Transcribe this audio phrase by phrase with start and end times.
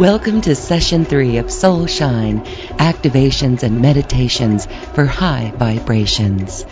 [0.00, 2.40] Welcome to session three of Soul Shine
[2.78, 6.64] activations and meditations for high vibrations.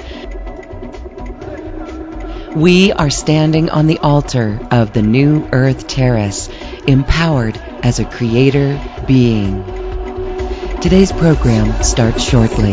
[2.57, 6.49] We are standing on the altar of the New Earth Terrace,
[6.87, 9.63] empowered as a creator being.
[10.81, 12.73] Today's program starts shortly.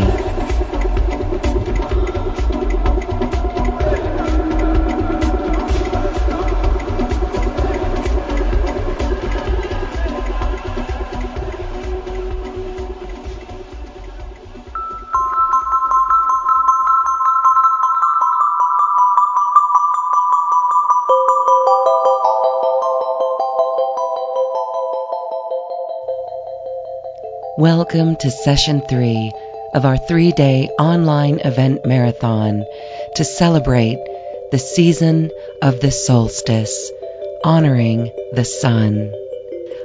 [27.58, 29.32] Welcome to session three
[29.74, 32.66] of our three day online event marathon
[33.16, 33.98] to celebrate
[34.52, 36.92] the season of the solstice,
[37.46, 39.10] honoring the sun.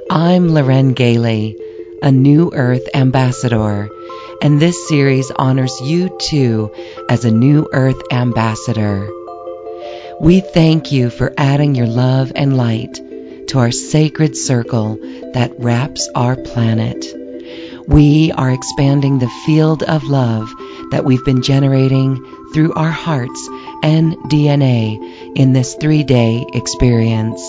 [0.09, 1.55] I'm Loren Gailey,
[2.03, 3.87] a New Earth ambassador,
[4.41, 6.73] and this series honors you too
[7.07, 9.09] as a New Earth ambassador.
[10.19, 12.99] We thank you for adding your love and light
[13.47, 14.97] to our sacred circle
[15.33, 17.20] that wraps our planet.
[17.91, 20.49] We are expanding the field of love
[20.91, 23.49] that we've been generating through our hearts
[23.83, 27.41] and DNA in this three day experience.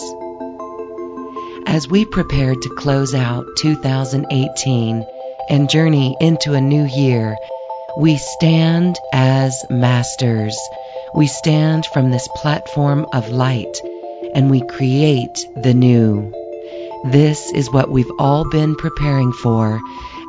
[1.64, 5.06] As we prepare to close out 2018
[5.48, 7.36] and journey into a new year,
[7.96, 10.58] we stand as masters.
[11.14, 13.80] We stand from this platform of light
[14.34, 16.32] and we create the new.
[17.04, 19.80] This is what we've all been preparing for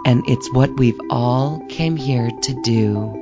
[0.05, 3.19] and it's what we've all came here to do.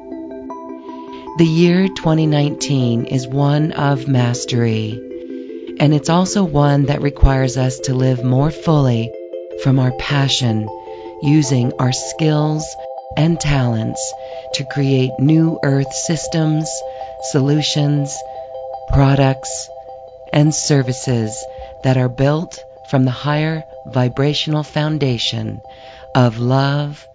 [1.37, 4.91] The year 2019 is one of mastery,
[5.79, 9.11] and it's also one that requires us to live more fully
[9.63, 10.67] from our passion,
[11.21, 12.65] using our skills
[13.15, 14.13] and talents
[14.55, 16.69] to create new earth systems,
[17.29, 18.15] solutions,
[18.89, 19.69] products,
[20.33, 21.45] and services
[21.83, 25.61] that are built from the higher vibrational foundation
[26.15, 27.05] of love,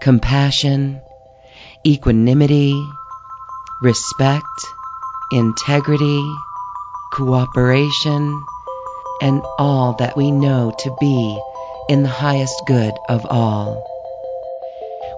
[0.00, 1.00] compassion,
[1.84, 2.74] equanimity,
[3.82, 4.44] respect,
[5.32, 6.34] integrity,
[7.12, 8.44] cooperation,
[9.20, 11.40] and all that we know to be
[11.88, 13.82] in the highest good of all.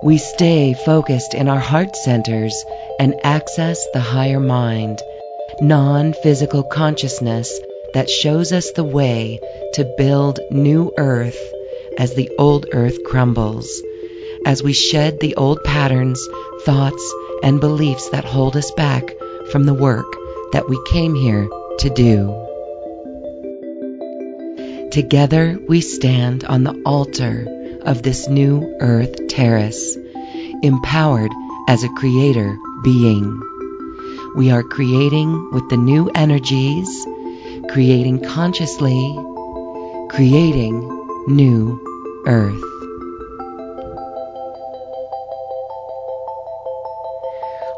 [0.02, 2.64] We stay focused in our heart centers
[3.00, 5.02] and access the higher mind,
[5.60, 7.52] non physical consciousness
[7.94, 9.40] that shows us the way
[9.74, 11.38] to build new earth
[11.98, 13.82] as the old earth crumbles,
[14.46, 16.24] as we shed the old patterns,
[16.62, 19.12] thoughts, and beliefs that hold us back
[19.50, 20.06] from the work
[20.52, 21.48] that we came here
[21.80, 22.44] to do.
[24.92, 27.46] Together we stand on the altar
[27.82, 29.96] of this new earth terrace,
[30.62, 31.32] empowered
[31.68, 33.42] as a creator being.
[34.36, 37.06] We are creating with the new energies,
[37.70, 39.16] creating consciously,
[40.10, 40.94] creating
[41.28, 41.87] new
[42.28, 42.62] earth.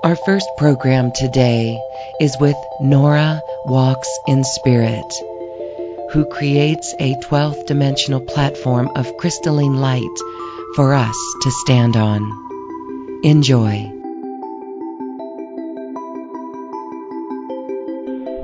[0.03, 1.81] Our first program today
[2.21, 5.05] is with Nora Walks in Spirit,
[6.12, 10.19] who creates a 12th dimensional platform of crystalline light
[10.75, 12.21] for us to stand on.
[13.22, 13.93] Enjoy.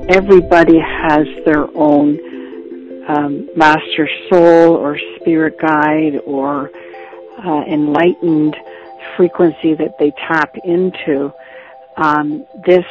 [0.09, 2.26] Everybody has their own
[3.07, 6.69] um, master soul or spirit guide or
[7.45, 8.55] uh, enlightened
[9.15, 11.31] frequency that they tap into,
[11.97, 12.85] um, this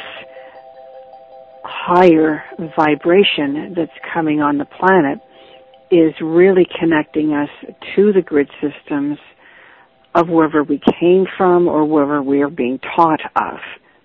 [1.64, 2.44] higher
[2.76, 5.20] vibration that's coming on the planet
[5.90, 7.48] is really connecting us
[7.94, 9.18] to the grid systems
[10.14, 13.58] of wherever we came from or wherever we are being taught of,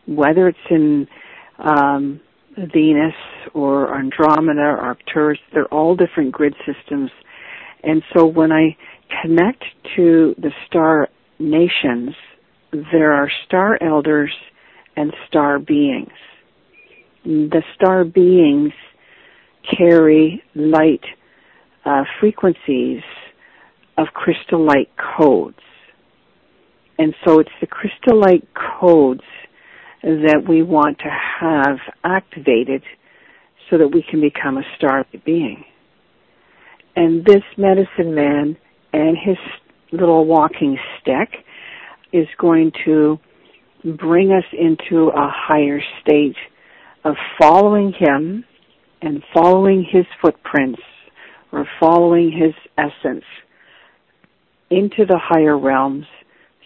[0.05, 1.07] whether it's in
[1.57, 2.19] um,
[2.57, 3.15] Venus
[3.53, 7.11] or Andromeda or Arcturus, they're all different grid systems.
[7.83, 8.75] And so when I
[9.21, 9.63] connect
[9.95, 11.09] to the star
[11.39, 12.15] nations,
[12.71, 14.33] there are star elders
[14.95, 16.11] and star beings.
[17.23, 18.73] The star beings
[19.77, 21.03] carry light
[21.85, 23.01] uh, frequencies
[23.97, 25.57] of crystal light codes.
[26.97, 29.23] And so it's the crystal light codes
[30.03, 31.09] that we want to
[31.39, 32.83] have activated
[33.69, 35.63] so that we can become a star being.
[36.95, 38.57] And this medicine man
[38.93, 39.37] and his
[39.91, 41.45] little walking stick
[42.11, 43.17] is going to
[43.97, 46.35] bring us into a higher state
[47.03, 48.43] of following him
[49.01, 50.81] and following his footprints
[51.51, 53.25] or following his essence
[54.69, 56.05] into the higher realms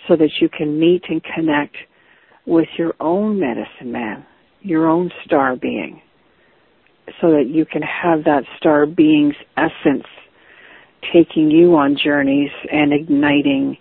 [0.08, 1.76] so that you can meet and connect
[2.46, 4.26] with your own medicine man,
[4.62, 6.02] your own star being,
[7.22, 10.06] so that you can have that star being's essence
[11.14, 13.78] taking you on journeys and igniting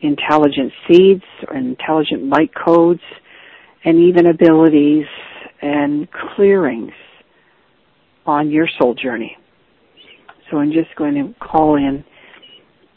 [0.00, 3.00] intelligent seeds or intelligent light codes
[3.84, 5.06] and even abilities
[5.60, 6.92] and clearings
[8.26, 9.36] on your soul journey.
[10.50, 12.04] So I'm just going to call in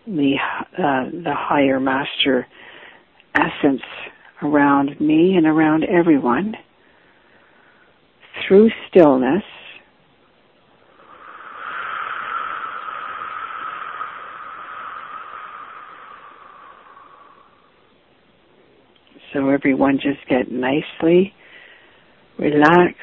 [0.05, 0.35] the
[0.77, 2.47] uh, the higher master
[3.35, 3.81] essence
[4.41, 6.55] around me and around everyone
[8.47, 9.43] through stillness
[19.33, 21.33] so everyone just get nicely
[22.37, 22.97] relaxed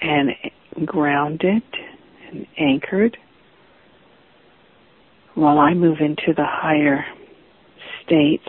[0.00, 0.30] and
[0.84, 1.62] grounded
[2.28, 3.16] and anchored
[5.34, 7.04] while I move into the higher
[8.04, 8.48] states.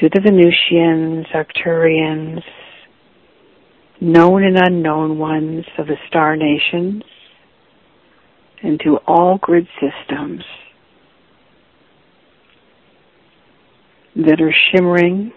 [0.00, 2.42] to the Venusians, Arcturians,
[4.00, 7.02] known and unknown ones of the star nations,
[8.62, 10.42] and to all grid systems
[14.16, 15.32] that are shimmering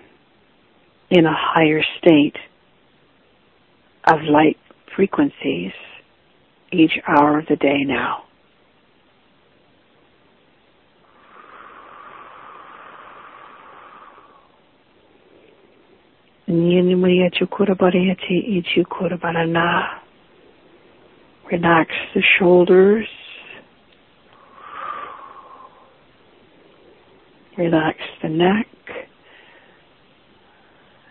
[1.10, 2.38] in a higher state
[4.06, 4.58] of light
[4.96, 5.72] frequencies
[6.72, 8.24] each hour of the day now.
[21.52, 23.06] Relax the shoulders.
[27.56, 28.66] Relax the neck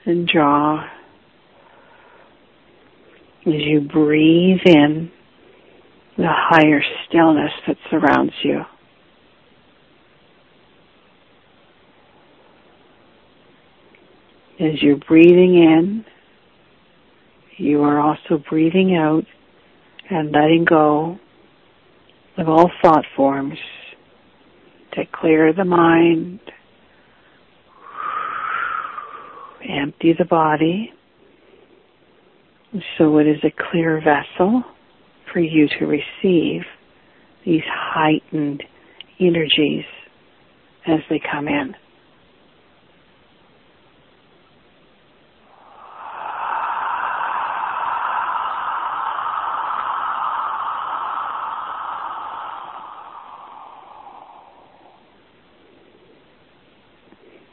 [0.06, 0.84] and jaw
[3.46, 5.10] as you breathe in
[6.16, 8.62] the higher stillness that surrounds you.
[14.60, 16.04] As you're breathing in,
[17.58, 19.24] you are also breathing out
[20.10, 21.18] and letting go
[22.36, 23.58] of all thought forms
[24.94, 26.40] to clear the mind,
[29.68, 30.92] empty the body,
[32.96, 34.64] so it is a clear vessel
[35.32, 36.62] for you to receive
[37.44, 38.64] these heightened
[39.20, 39.84] energies
[40.86, 41.74] as they come in.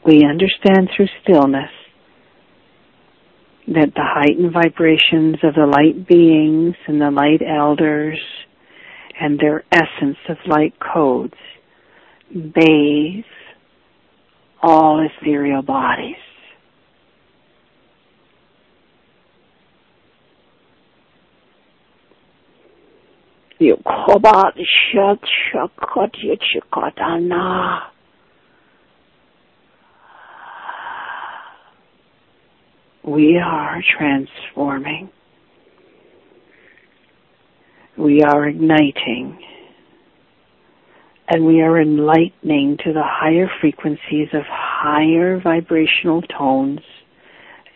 [0.06, 1.70] We understand through stillness
[3.66, 8.20] that the heightened vibrations of the light beings and the light elders
[9.20, 11.34] and their essence of light codes
[12.32, 13.24] bathe
[14.62, 16.14] all ethereal bodies.
[33.06, 35.08] We are transforming.
[37.96, 39.38] We are igniting.
[41.28, 46.80] And we are enlightening to the higher frequencies of higher vibrational tones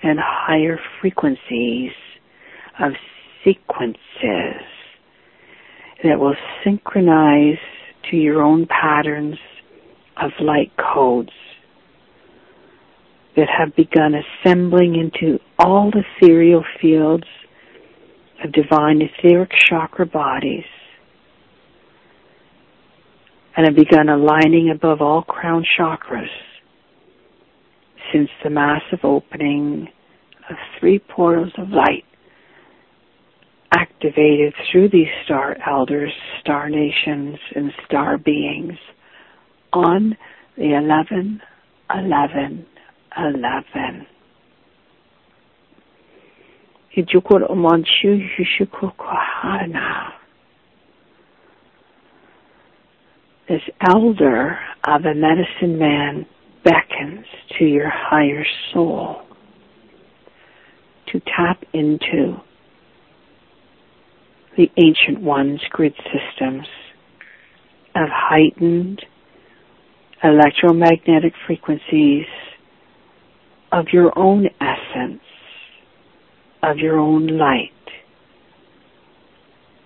[0.03, 1.93] and higher frequencies
[2.81, 2.93] of
[3.45, 3.97] sequences
[6.03, 7.59] that will synchronize
[8.11, 9.37] to your own patterns
[10.17, 11.33] of light codes
[13.37, 17.27] that have begun assembling into all the ethereal fields
[18.45, 20.65] of divine etheric chakra bodies
[23.57, 26.29] and have begun aligning above all crown chakras
[28.13, 29.89] since the massive opening
[30.49, 32.05] of three portals of light
[33.73, 38.77] activated through these star elders, star nations, and star beings
[39.73, 40.17] on
[40.57, 41.41] the 11
[41.95, 42.67] 11
[43.17, 44.07] 11.
[46.97, 50.21] Ijukur umanchu yushuku kohana.
[53.51, 53.63] this
[53.93, 56.25] elder of a medicine man
[56.63, 57.27] beckons
[57.59, 59.23] to your higher soul
[61.09, 62.37] to tap into
[64.57, 66.65] the ancient one's grid systems
[67.97, 69.05] of heightened
[70.23, 72.27] electromagnetic frequencies
[73.73, 75.23] of your own essence,
[76.63, 77.71] of your own light,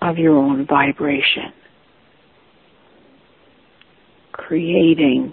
[0.00, 1.52] of your own vibration,
[4.32, 5.32] creating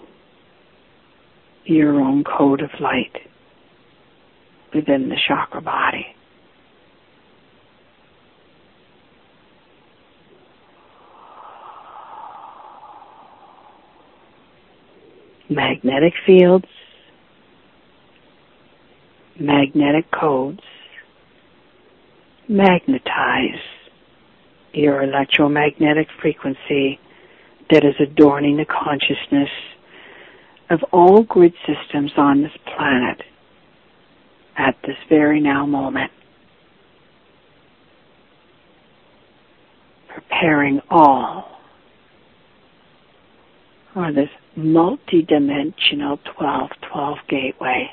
[1.64, 3.12] your own code of light
[4.74, 6.06] within the chakra body.
[15.48, 16.64] Magnetic fields,
[19.38, 20.60] magnetic codes,
[22.48, 23.60] magnetize
[24.72, 26.98] your electromagnetic frequency
[27.70, 29.48] that is adorning the consciousness
[30.70, 33.22] of all grid systems on this planet
[34.56, 36.10] at this very now moment.
[40.08, 41.58] Preparing all
[43.92, 47.90] for this multi-dimensional 1212 gateway.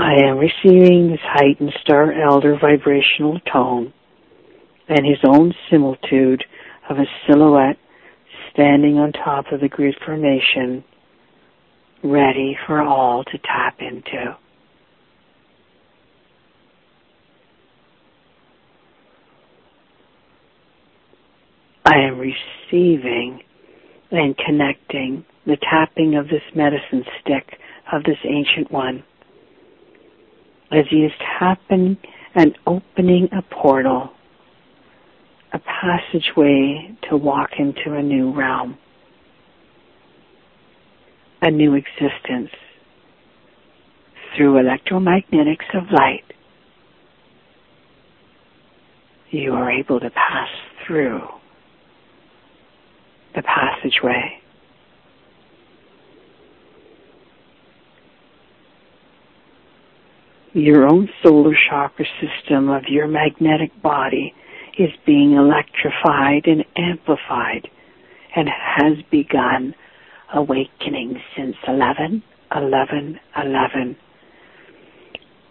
[0.00, 3.92] I am receiving this heightened star elder vibrational tone
[4.88, 6.42] and his own similitude
[6.88, 7.76] of a silhouette
[8.50, 10.84] standing on top of the grid formation,
[12.02, 14.38] ready for all to tap into.
[21.84, 23.42] I am receiving
[24.10, 27.58] and connecting the tapping of this medicine stick
[27.92, 29.04] of this ancient one
[30.72, 31.96] is tapping
[32.34, 34.10] and opening a portal
[35.52, 38.78] a passageway to walk into a new realm,
[41.42, 42.50] a new existence
[44.36, 46.24] through electromagnetics of light.
[49.30, 50.48] You are able to pass
[50.86, 51.20] through
[53.34, 54.39] the passageway.
[60.52, 64.34] Your own solar chakra system of your magnetic body
[64.76, 67.68] is being electrified and amplified
[68.34, 69.76] and has begun
[70.34, 73.96] awakening since 11, 11, 11.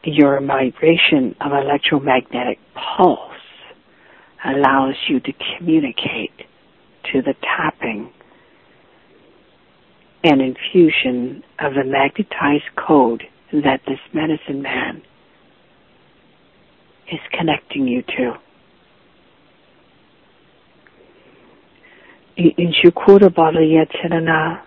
[0.03, 3.31] Your vibration of electromagnetic pulse
[4.43, 6.33] allows you to communicate
[7.13, 8.11] to the tapping
[10.25, 15.01] and infusion of the magnetized code that this medicine man
[17.11, 18.33] is connecting you to.
[22.39, 24.61] in Shukura Bala Yetirana.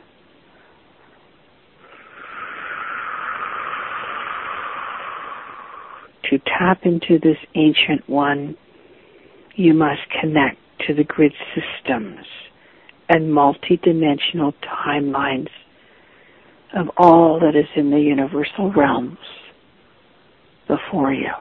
[6.30, 8.56] To tap into this ancient one,
[9.54, 12.26] you must connect to the grid systems
[13.08, 15.48] and multidimensional timelines
[16.74, 19.18] of all that is in the universal realms
[20.68, 21.32] before you.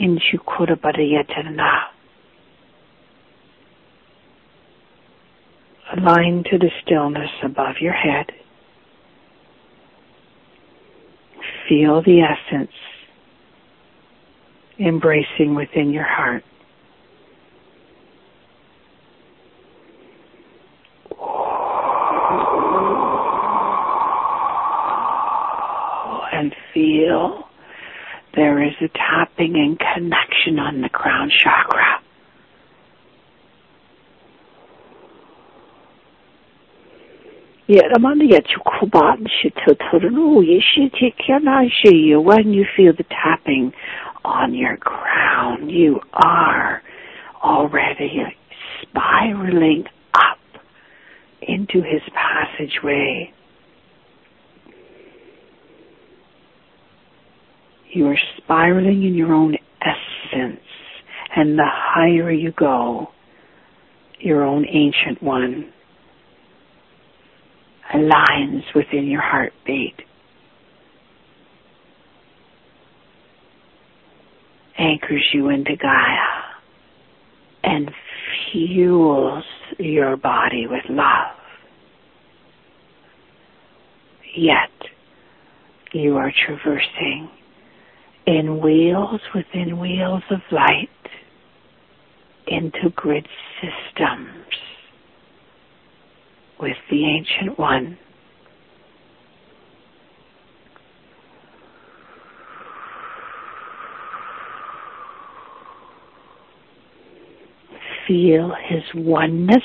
[0.00, 1.88] in Shukura Badayatarna.
[5.94, 8.32] Align to the stillness above your head.
[11.68, 12.72] Feel the essence
[14.80, 16.42] embracing within your heart.
[26.32, 27.44] And feel
[28.34, 32.00] there is a tapping and connection on the crown chakra.
[42.22, 43.72] When you feel the tapping
[44.24, 46.82] on your crown, you are
[47.42, 48.22] already
[48.82, 49.84] spiraling
[50.14, 50.38] up
[51.42, 53.32] into his passageway
[57.92, 60.60] You are spiraling in your own essence.
[61.34, 63.08] And the higher you go,
[64.20, 65.72] your own ancient one
[67.92, 69.96] aligns within your heartbeat.
[74.80, 76.24] Anchors you into Gaia
[77.62, 77.90] and
[78.50, 79.44] fuels
[79.78, 81.36] your body with love.
[84.34, 84.70] Yet,
[85.92, 87.28] you are traversing
[88.26, 90.88] in wheels within wheels of light
[92.46, 93.28] into grid
[93.60, 94.46] systems
[96.58, 97.98] with the Ancient One.
[108.10, 109.62] Feel His oneness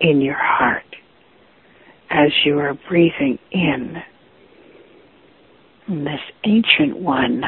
[0.00, 0.84] in your heart
[2.08, 3.96] as you are breathing in
[5.88, 7.42] this ancient one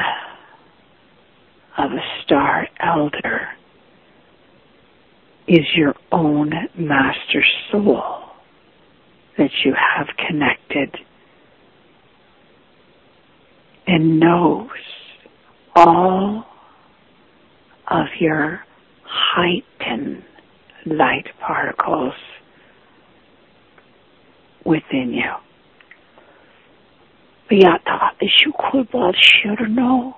[1.77, 3.47] of a star elder
[5.47, 8.23] is your own master soul
[9.37, 10.97] that you have connected
[13.87, 14.67] and knows
[15.77, 16.45] all
[17.87, 18.65] of your
[19.13, 20.23] heightened
[20.85, 22.13] light particles
[24.65, 25.31] within you.
[27.49, 30.13] Beata Ishukulbal Shurno.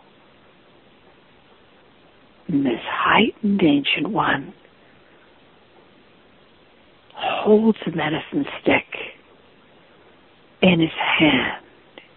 [2.47, 4.53] This heightened ancient one
[7.13, 8.85] holds a medicine stick
[10.61, 11.65] in his hand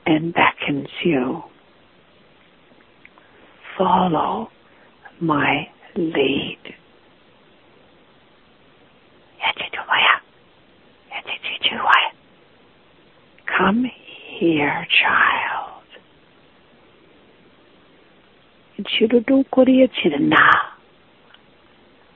[0.07, 1.43] and beckons you.
[3.77, 4.51] Follow
[5.21, 6.59] my lead.
[13.59, 13.91] Come
[14.39, 15.83] here, child.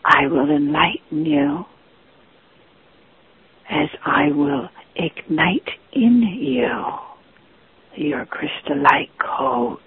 [0.05, 1.65] I will enlighten you
[3.69, 6.71] as I will ignite in you
[7.97, 9.83] your crystal light codes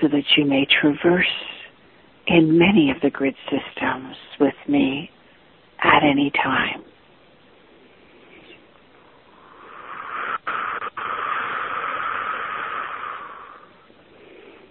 [0.00, 1.26] so that you may traverse
[2.26, 5.10] in many of the grid systems with me
[5.82, 6.82] at any time.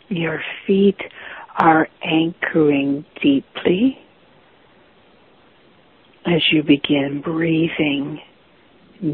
[0.10, 1.00] Your feet
[1.58, 3.98] are anchoring deeply
[6.26, 8.20] as you begin breathing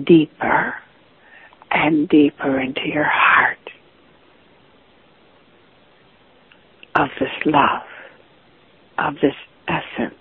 [0.05, 0.75] deeper
[1.71, 3.57] and deeper into your heart
[6.95, 7.83] of this love,
[8.97, 9.35] of this
[9.67, 10.15] essence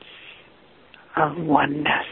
[1.17, 2.07] of oneness.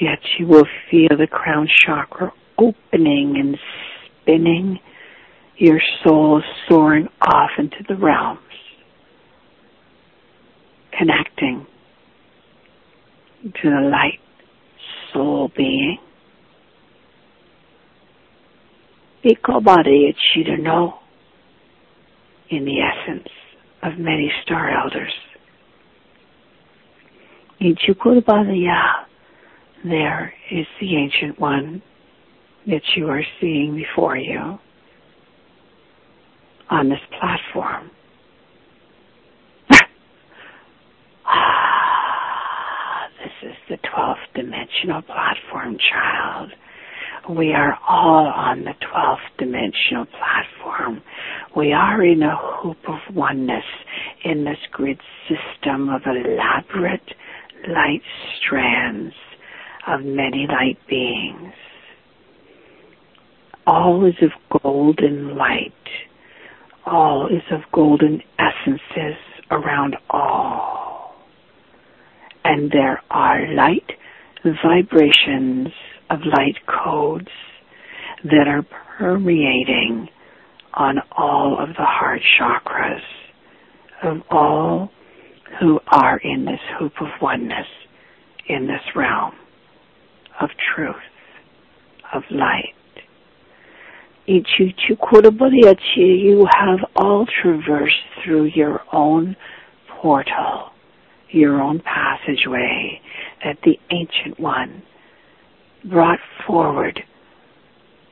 [0.00, 3.58] Yet you will feel the crown chakra opening and
[4.22, 4.78] spinning
[5.56, 8.40] your soul soaring off into the realms,
[10.96, 11.66] connecting
[13.42, 14.20] to the light
[15.12, 15.98] soul being.
[19.24, 20.94] Ikobari Ichidano
[22.48, 23.28] in the essence
[23.82, 25.12] of many star elders.
[27.60, 29.04] In Ichukurabadaya,
[29.84, 31.82] there is the ancient one
[32.66, 34.58] that you are seeing before you
[36.70, 37.90] on this platform.
[41.26, 46.52] ah, this is the 12th dimensional platform, child.
[47.36, 51.02] We are all on the 12th dimensional platform.
[51.56, 53.64] We are in a hoop of oneness
[54.24, 57.14] in this grid system of elaborate
[57.68, 58.02] light
[58.38, 59.14] strands
[59.86, 61.52] of many light beings.
[63.66, 65.72] All is of golden light
[66.86, 69.16] all is of golden essences
[69.50, 71.14] around all.
[72.44, 73.92] And there are light
[74.44, 75.68] vibrations
[76.10, 77.28] of light codes
[78.24, 78.66] that are
[78.98, 80.08] permeating
[80.74, 83.00] on all of the heart chakras
[84.02, 84.90] of all
[85.60, 87.66] who are in this hoop of oneness,
[88.48, 89.32] in this realm
[90.40, 90.94] of truth,
[92.14, 92.74] of light.
[94.26, 94.42] You
[96.56, 99.36] have all traversed through your own
[100.00, 100.70] portal,
[101.30, 103.00] your own passageway
[103.44, 104.82] that the Ancient One
[105.84, 107.00] brought forward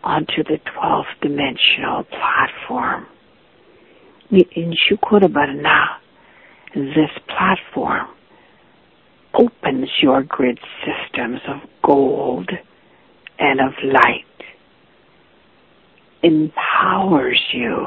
[0.02, 3.07] onto the 12th dimensional platform.
[4.31, 5.85] In Shukurabharna,
[6.74, 8.09] this platform
[9.35, 12.50] opens your grid systems of gold
[13.38, 14.24] and of light
[16.22, 17.87] empowers you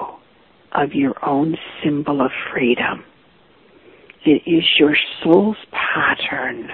[0.71, 3.03] of your own symbol of freedom.
[4.25, 6.69] It is your soul's pattern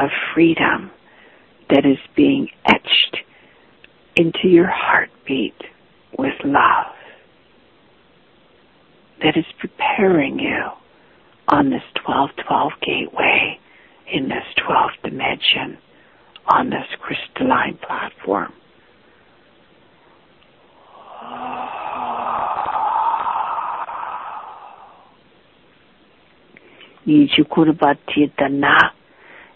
[0.00, 0.90] of freedom
[1.70, 3.16] that is being etched
[4.16, 5.54] into your heartbeat
[6.18, 6.94] with love
[9.22, 10.64] that is preparing you
[11.48, 13.58] on this 1212 gateway
[14.12, 15.78] in this 12th dimension
[16.46, 18.52] on this crystalline platform.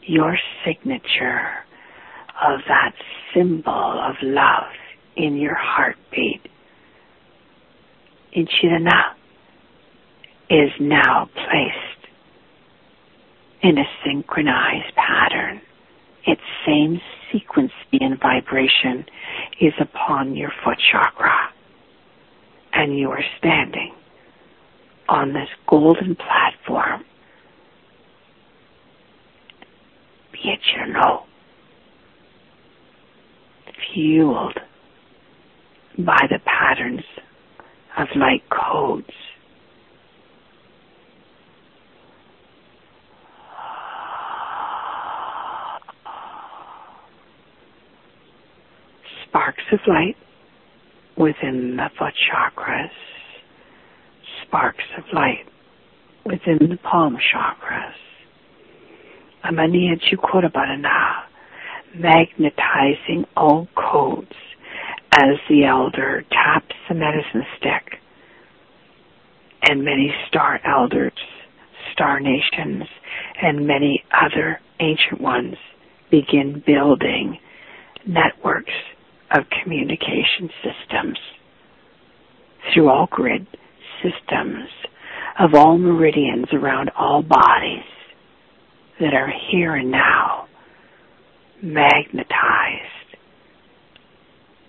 [0.04, 1.64] Your signature
[2.46, 2.92] of that
[3.34, 4.72] symbol of love
[5.16, 6.42] in your heartbeat.
[8.36, 9.14] Ichirana
[10.50, 12.08] is now placed
[13.62, 15.60] in a synchronized pattern.
[16.26, 17.00] Its same
[17.32, 19.04] sequence and vibration
[19.60, 21.34] is upon your foot chakra.
[22.72, 23.94] And you are standing
[25.08, 27.04] on this golden platform.
[30.32, 31.24] Pietro,
[33.94, 34.58] fueled
[35.98, 37.04] by the patterns
[37.98, 39.06] of light codes.
[49.28, 50.16] Sparks of light
[51.16, 52.90] within the foot chakras,
[54.46, 55.46] sparks of light
[56.24, 57.94] within the palm chakras.
[59.44, 61.21] Amaniya Chukorabarana,
[61.94, 64.32] magnetizing all codes
[65.12, 67.98] as the elder taps the medicine stick
[69.62, 71.12] and many star elders,
[71.92, 72.84] star nations,
[73.40, 75.54] and many other ancient ones
[76.10, 77.38] begin building
[78.06, 78.72] networks
[79.34, 81.18] of communication systems
[82.72, 83.46] through all grid
[84.02, 84.68] systems
[85.38, 87.84] of all meridians around all bodies
[89.00, 90.31] that are here and now
[91.62, 92.28] magnetized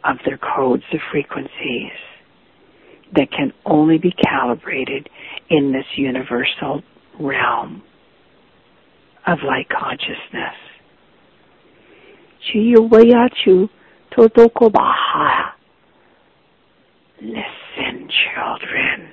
[0.03, 1.91] of their codes of frequencies
[3.15, 5.09] that can only be calibrated
[5.49, 6.81] in this universal
[7.19, 7.83] realm
[9.27, 10.55] of light consciousness.
[17.21, 19.09] Listen, children.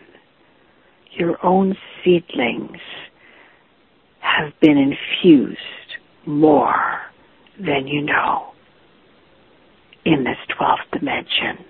[1.13, 2.81] Your own seedlings
[4.21, 5.59] have been infused
[6.27, 7.10] more
[7.65, 8.53] than you know
[10.05, 11.65] in this 12th dimension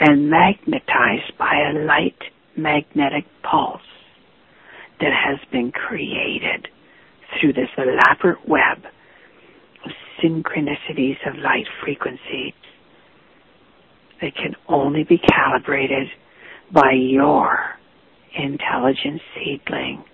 [0.00, 2.18] and magnetized by a light
[2.56, 3.80] magnetic pulse
[5.00, 6.68] that has been created
[7.40, 8.78] through this elaborate web
[9.84, 9.90] of
[10.22, 12.52] synchronicities of light frequencies
[14.20, 16.08] that can only be calibrated
[16.72, 17.58] by your
[18.36, 20.04] intelligent seedling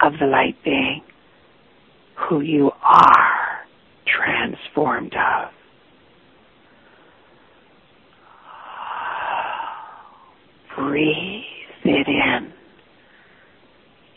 [0.00, 1.02] of the light being
[2.28, 3.41] who you are
[4.16, 5.50] transformed of.
[10.76, 11.44] Breathe
[11.84, 12.52] it in.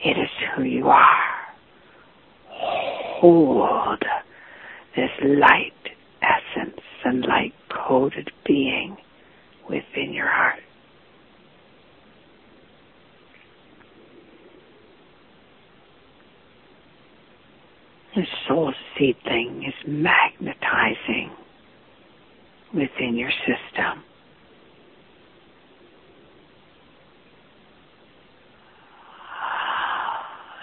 [0.03, 1.23] It is who you are.
[3.19, 4.03] Hold
[4.95, 5.73] this light
[6.21, 8.97] essence and light coded being
[9.69, 10.59] within your heart.
[18.15, 21.31] The soul seed thing is magnetizing
[22.73, 24.03] within your system.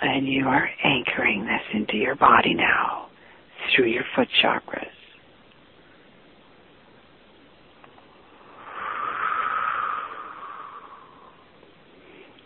[0.00, 3.08] And you are anchoring this into your body now
[3.74, 4.86] through your foot chakras.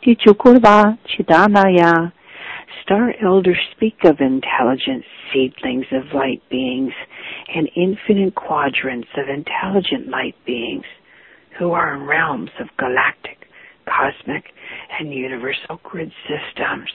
[0.05, 2.13] Chichukurva Chidanaya.
[2.87, 6.93] Star elders speak of intelligent seedlings of light beings
[7.53, 10.85] and infinite quadrants of intelligent light beings
[11.59, 13.49] who are in realms of galactic,
[13.87, 14.45] cosmic,
[15.01, 16.89] and universal grid systems.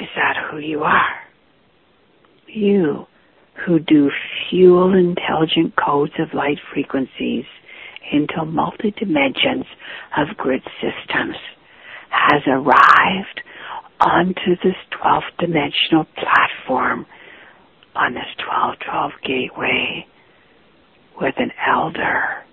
[0.00, 1.14] Is that who you are?
[2.46, 3.06] You
[3.66, 4.10] who do
[4.48, 7.44] fuel intelligent codes of light frequencies
[8.10, 9.66] into multi dimensions
[10.16, 11.36] of grid systems
[12.12, 13.42] has arrived
[14.00, 17.06] onto this 12th dimensional platform
[17.94, 20.06] on this 1212 gateway
[21.20, 22.44] with an elder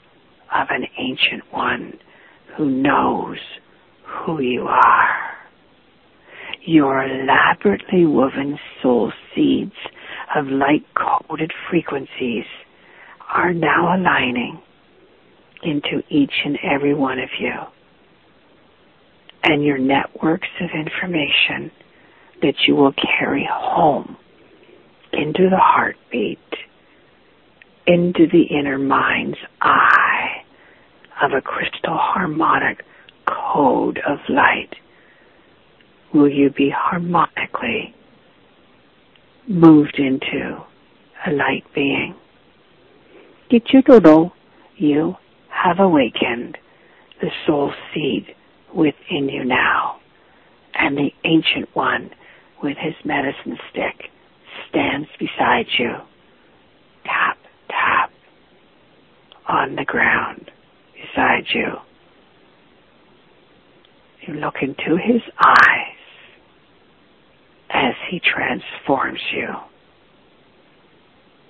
[0.54, 1.94] of an ancient one
[2.58, 3.38] who knows
[4.06, 5.38] who you are.
[6.66, 9.74] Your elaborately woven soul seeds
[10.36, 12.46] of light coded frequencies
[13.34, 14.62] are now aligning
[15.64, 17.54] into each and every one of you.
[19.44, 21.72] And your networks of information
[22.42, 24.18] that you will carry home
[25.12, 26.40] into the heartbeat
[27.90, 30.44] into the inner mind's eye
[31.24, 32.84] of a crystal harmonic
[33.26, 34.76] code of light,
[36.14, 37.96] will you be harmonically
[39.48, 40.64] moved into
[41.26, 42.16] a light being?
[43.52, 44.32] Kichudodo,
[44.78, 45.16] you
[45.50, 46.60] have awakened
[47.22, 48.36] the soul seed
[48.76, 50.00] within you now,
[50.74, 52.12] and the ancient one
[52.62, 54.10] with his medicine stick
[54.70, 55.94] stands beside you.
[57.06, 57.38] Tap,
[57.70, 58.12] tap
[59.48, 60.52] on the ground
[60.94, 61.74] beside you.
[64.28, 65.96] You look into his eyes
[67.72, 69.48] as he transforms you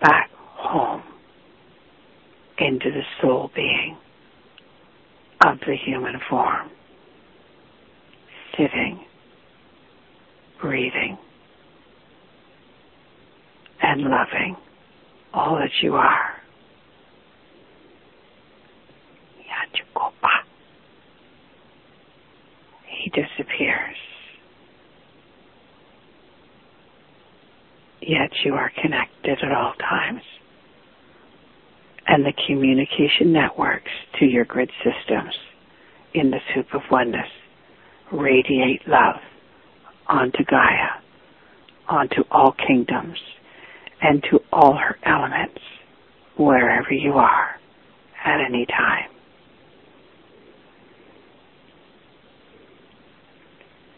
[0.02, 1.04] back home
[2.58, 3.98] into the soul being
[5.42, 6.70] of the human form,
[8.60, 9.00] sitting,
[10.62, 11.17] breathing,
[13.82, 14.58] and loving
[15.34, 16.39] all that you are.
[23.04, 23.95] He disappears.
[28.02, 30.22] Yet you are connected at all times.
[32.08, 35.34] And the communication networks to your grid systems
[36.13, 37.28] in the soup of oneness
[38.12, 39.15] radiate love
[40.08, 41.02] onto Gaia,
[41.88, 43.17] onto all kingdoms,
[44.02, 45.60] and to all her elements,
[46.38, 47.60] wherever you are,
[48.26, 49.10] at any time.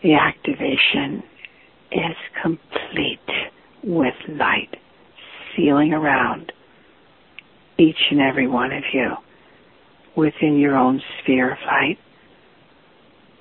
[0.03, 1.23] The activation
[1.91, 3.19] is complete
[3.83, 4.75] with light
[5.55, 6.51] sealing around
[7.77, 9.11] each and every one of you
[10.15, 11.97] within your own sphere of light.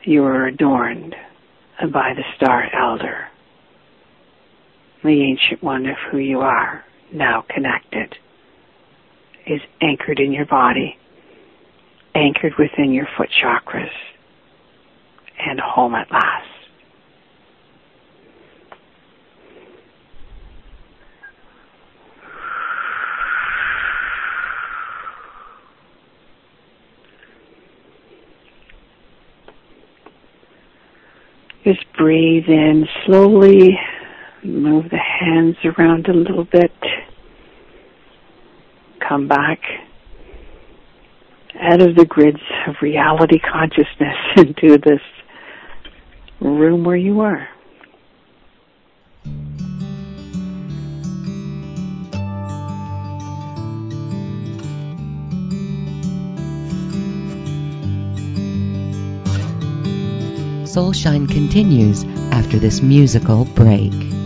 [0.05, 1.15] You are adorned
[1.93, 3.29] by the Star Elder,
[5.05, 8.17] the ancient one of who you are, now connected,
[9.47, 10.97] is anchored in your body,
[12.15, 13.91] anchored within your foot chakras,
[15.39, 16.60] and home at last.
[31.71, 33.79] Just breathe in slowly.
[34.43, 36.73] Move the hands around a little bit.
[39.07, 39.61] Come back
[41.61, 45.01] out of the grids of reality consciousness into this
[46.41, 47.49] room where you are.
[60.71, 64.20] Soulshine continues after this musical break.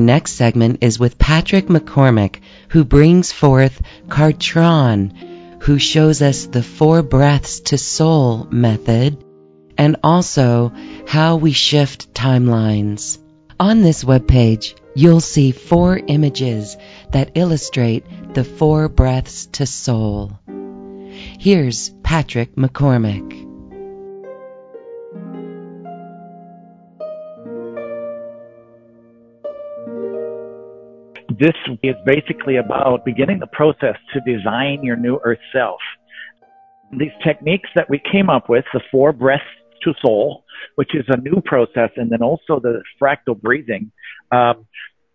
[0.00, 5.12] Our next segment is with Patrick McCormick, who brings forth Cartron,
[5.60, 9.22] who shows us the four breaths to soul method
[9.76, 10.72] and also
[11.06, 13.18] how we shift timelines.
[13.60, 16.78] On this webpage, you'll see four images
[17.10, 20.32] that illustrate the four breaths to soul.
[21.38, 23.29] Here's Patrick McCormick.
[31.40, 35.80] This is basically about beginning the process to design your new earth self.
[36.92, 39.42] These techniques that we came up with, the four breaths
[39.84, 43.90] to soul, which is a new process, and then also the fractal breathing,
[44.30, 44.66] um,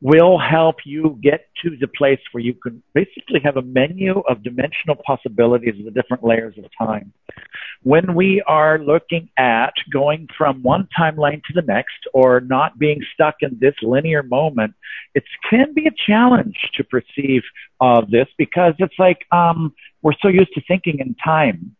[0.05, 4.43] will help you get to the place where you can basically have a menu of
[4.43, 7.11] dimensional possibilities of the different layers of time.
[7.81, 13.01] When we are looking at going from one timeline to the next or not being
[13.15, 14.75] stuck in this linear moment,
[15.15, 17.41] it can be a challenge to perceive
[17.81, 21.75] uh, this because it's like um, we're so used to thinking in time,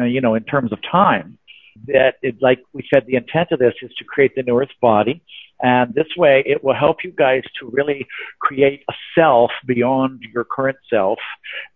[0.00, 1.38] uh, you know, in terms of time
[1.86, 4.68] that it, like we said, the intent of this is to create the new earth
[4.80, 5.22] body.
[5.60, 8.06] And this way it will help you guys to really
[8.40, 11.18] create a self beyond your current self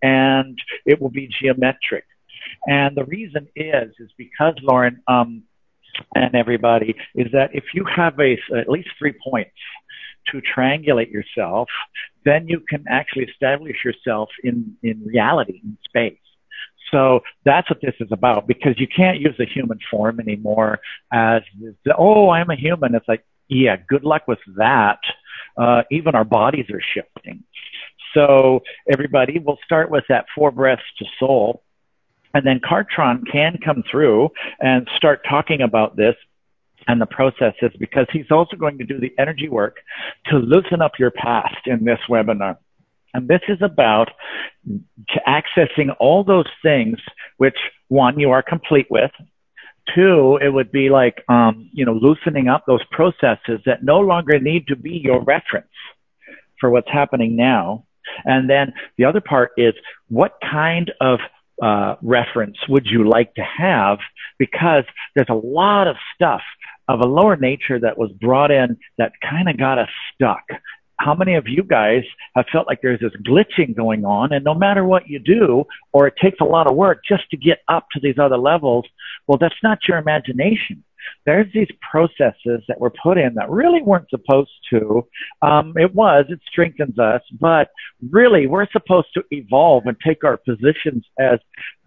[0.03, 2.05] and it will be geometric.
[2.67, 5.43] And the reason is, is because Lauren, um,
[6.15, 9.51] and everybody is that if you have a, at least three points
[10.29, 11.69] to triangulate yourself,
[12.25, 16.19] then you can actually establish yourself in, in reality, in space.
[16.93, 20.81] So that's what this is about because you can't use the human form anymore
[21.13, 21.43] as,
[21.97, 22.95] oh, I'm a human.
[22.95, 24.99] It's like, yeah, good luck with that.
[25.57, 27.45] Uh, even our bodies are shifting.
[28.15, 31.63] So everybody, we'll start with that four breaths to soul.
[32.35, 34.31] And then Cartron can come through
[34.61, 36.15] and start talking about this
[36.89, 39.77] and the processes because he's also going to do the energy work
[40.27, 42.57] to loosen up your past in this webinar.
[43.15, 44.11] And this is about
[45.27, 46.99] accessing all those things
[47.37, 47.57] which
[47.89, 49.11] one, you are complete with.
[49.95, 54.39] Two, it would be like, um, you know, loosening up those processes that no longer
[54.39, 55.67] need to be your reference
[56.61, 57.85] for what's happening now.
[58.25, 59.75] And then the other part is
[60.09, 61.19] what kind of
[61.61, 63.99] uh, reference would you like to have?
[64.39, 64.85] Because
[65.15, 66.43] there's a lot of stuff
[66.89, 70.45] of a lower nature that was brought in that kind of got us stuck
[71.03, 72.03] how many of you guys
[72.37, 74.33] have felt like there's this glitching going on?
[74.33, 77.37] And no matter what you do or it takes a lot of work just to
[77.37, 78.87] get up to these other levels
[79.27, 80.85] well that's not your imagination.
[81.27, 85.07] There's these processes that were put in that really weren't supposed to.
[85.43, 87.71] Um, it was it strengthens us but
[88.11, 91.39] really we're supposed to evolve and take our positions as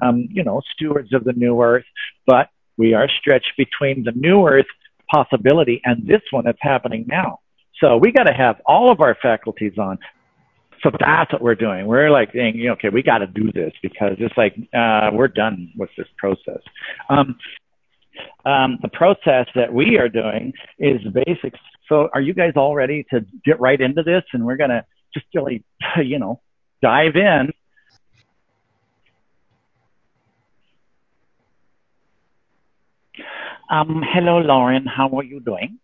[0.02, 1.86] um, you know stewards of the new earth
[2.28, 4.66] but we are stretched between the new earth
[5.10, 7.40] possibility and this one that's happening now
[7.80, 9.98] so we got to have all of our faculties on.
[10.84, 11.88] So that's what we're doing.
[11.88, 15.72] We're like saying, okay, we got to do this because it's like uh, we're done
[15.76, 16.62] with this process.
[17.10, 17.38] Um,
[18.46, 21.54] um, the process that we are doing is basic.
[21.90, 24.24] So are you guys all ready to get right into this?
[24.34, 25.64] And we're gonna just really,
[26.04, 26.42] you know,
[26.82, 27.52] dive in.
[33.70, 34.86] Um, hello, Lauren.
[34.86, 35.80] How are you doing?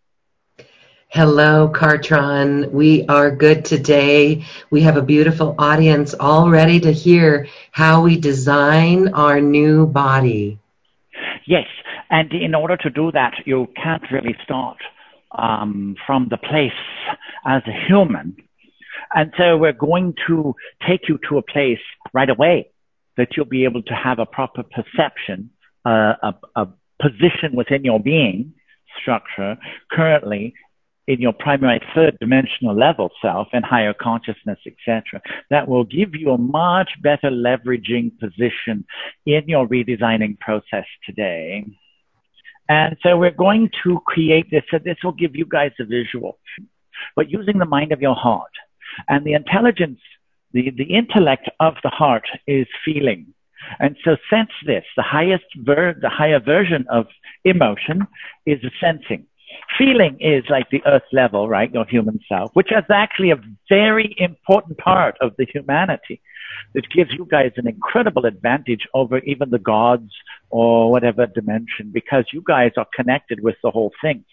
[1.14, 2.70] Hello, Cartron.
[2.70, 4.46] We are good today.
[4.70, 10.58] We have a beautiful audience all ready to hear how we design our new body.
[11.46, 11.66] Yes,
[12.08, 14.78] and in order to do that, you can't really start
[15.32, 16.72] um, from the place
[17.44, 18.34] as a human.
[19.14, 20.56] And so we're going to
[20.88, 21.84] take you to a place
[22.14, 22.70] right away
[23.18, 25.50] that you'll be able to have a proper perception,
[25.84, 26.68] uh, a, a
[27.02, 28.54] position within your being
[29.00, 29.56] structure
[29.90, 30.54] currently
[31.08, 35.20] in your primary third dimensional level self and higher consciousness, etc.
[35.50, 38.84] That will give you a much better leveraging position
[39.26, 41.66] in your redesigning process today.
[42.68, 44.62] And so we're going to create this.
[44.70, 46.38] So this will give you guys a visual,
[47.16, 48.52] but using the mind of your heart
[49.08, 50.00] and the intelligence,
[50.52, 53.34] the, the intellect of the heart is feeling.
[53.78, 57.06] And so sense this, the highest ver- the higher version of
[57.44, 58.06] emotion
[58.46, 59.26] is sensing.
[59.78, 61.72] Feeling is like the earth level, right?
[61.72, 66.20] Your human self, which is actually a very important part of the humanity.
[66.74, 70.10] It gives you guys an incredible advantage over even the gods
[70.50, 74.24] or whatever dimension because you guys are connected with the whole thing.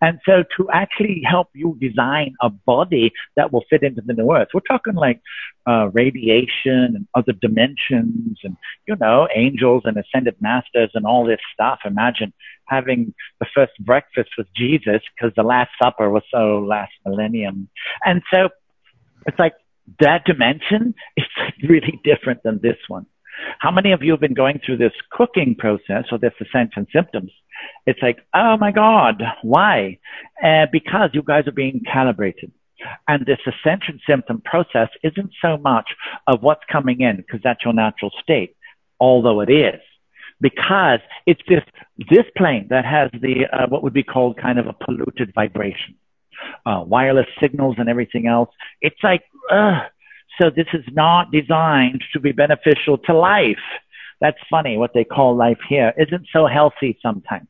[0.00, 4.32] And so to actually help you design a body that will fit into the new
[4.32, 5.20] earth, we're talking like
[5.66, 8.56] uh, radiation and other dimensions and,
[8.86, 11.80] you know, angels and ascended masters and all this stuff.
[11.84, 12.32] Imagine
[12.66, 17.68] having the first breakfast with Jesus because the last supper was so last millennium.
[18.04, 18.48] And so
[19.26, 19.54] it's like
[20.00, 21.26] that dimension is
[21.68, 23.06] really different than this one.
[23.58, 27.30] How many of you have been going through this cooking process or this ascension symptoms?
[27.86, 29.98] It's like, oh my God, why?
[30.42, 32.52] Uh, because you guys are being calibrated.
[33.06, 35.90] And this ascension symptom process isn't so much
[36.26, 38.56] of what's coming in because that's your natural state,
[38.98, 39.80] although it is.
[40.40, 41.62] Because it's this,
[42.10, 45.94] this plane that has the, uh, what would be called kind of a polluted vibration.
[46.66, 48.50] Uh, wireless signals and everything else.
[48.80, 49.82] It's like, uh,
[50.40, 53.56] so this is not designed to be beneficial to life.
[54.20, 54.76] That's funny.
[54.76, 57.48] What they call life here isn't so healthy sometimes.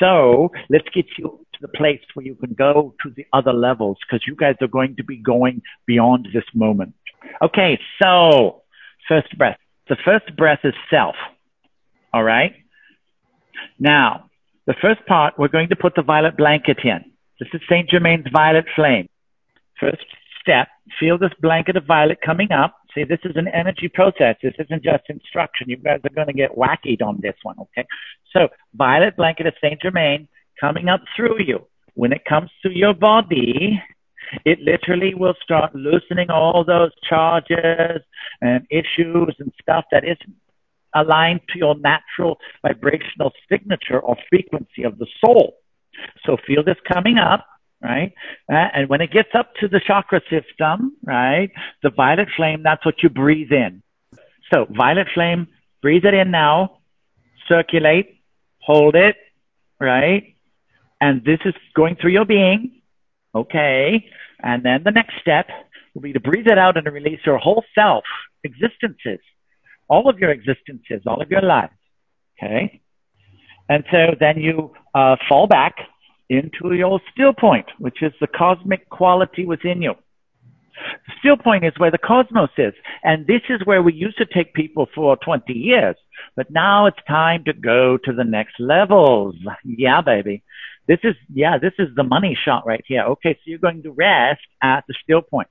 [0.00, 3.98] So let's get you to the place where you can go to the other levels
[4.00, 6.94] because you guys are going to be going beyond this moment.
[7.42, 7.78] Okay.
[8.02, 8.62] So
[9.08, 9.58] first breath.
[9.88, 11.14] The first breath is self.
[12.12, 12.54] All right.
[13.78, 14.30] Now
[14.66, 17.04] the first part, we're going to put the violet blanket in.
[17.38, 17.88] This is St.
[17.88, 19.08] Germain's violet flame.
[19.78, 20.06] First
[20.44, 20.68] step,
[21.00, 22.76] feel this blanket of violet coming up.
[22.94, 24.36] See, this is an energy process.
[24.42, 25.68] This isn't just instruction.
[25.68, 27.86] You guys are going to get wackied on this one, okay?
[28.32, 30.28] So, violet blanket of Saint Germain
[30.60, 31.66] coming up through you.
[31.94, 33.82] When it comes to your body,
[34.44, 38.02] it literally will start loosening all those charges
[38.40, 40.36] and issues and stuff that isn't
[40.94, 45.56] aligned to your natural vibrational signature or frequency of the soul.
[46.24, 47.46] So feel this coming up
[47.84, 48.14] right?
[48.50, 51.50] Uh, and when it gets up to the chakra system, right,
[51.82, 53.82] the violet flame, that's what you breathe in.
[54.52, 55.48] So violet flame,
[55.82, 56.78] breathe it in now,
[57.46, 58.22] circulate,
[58.60, 59.16] hold it,
[59.78, 60.34] right?
[61.00, 62.80] And this is going through your being,
[63.34, 64.06] okay?
[64.42, 65.48] And then the next step
[65.92, 68.04] will be to breathe it out and release your whole self,
[68.44, 69.20] existences,
[69.88, 71.74] all of your existences, all of your lives,
[72.38, 72.80] okay?
[73.68, 75.76] And so then you uh, fall back
[76.28, 79.94] into your still point, which is the cosmic quality within you.
[81.06, 82.74] The still point is where the cosmos is.
[83.02, 85.96] And this is where we used to take people for 20 years.
[86.36, 89.36] But now it's time to go to the next levels.
[89.64, 90.42] Yeah, baby.
[90.86, 93.02] This is, yeah, this is the money shot right here.
[93.02, 95.48] Okay, so you're going to rest at the still point.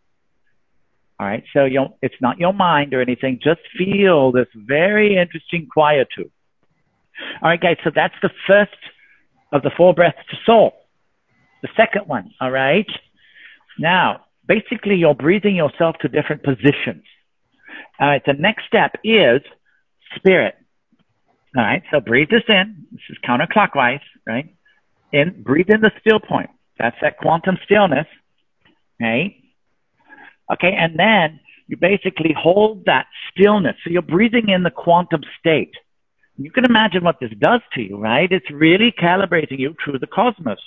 [1.19, 1.67] All right, so
[2.01, 3.39] it's not your mind or anything.
[3.43, 6.31] Just feel this very interesting quietude.
[7.41, 8.71] All right, guys, so that's the first
[9.53, 10.73] of the four breaths to soul.
[11.61, 12.87] The second one, all right?
[13.79, 17.03] Now, basically, you're breathing yourself to different positions.
[17.99, 19.41] All right, the next step is
[20.15, 20.55] spirit.
[21.55, 22.87] All right, so breathe this in.
[22.91, 24.53] This is counterclockwise, right?
[25.11, 26.49] In, breathe in the still point.
[26.79, 28.07] That's that quantum stillness,
[28.99, 29.35] right?
[30.51, 33.75] Okay, and then you basically hold that stillness.
[33.83, 35.73] So you're breathing in the quantum state.
[36.37, 38.31] You can imagine what this does to you, right?
[38.31, 40.59] It's really calibrating you through the cosmos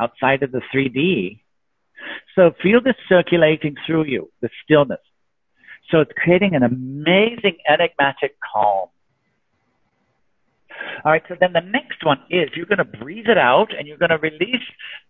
[0.00, 1.40] outside of the 3D.
[2.34, 5.00] So feel this circulating through you, the stillness.
[5.90, 8.88] So it's creating an amazing enigmatic calm.
[11.04, 13.86] All right, so then the next one is you're going to breathe it out and
[13.86, 14.62] you're going to release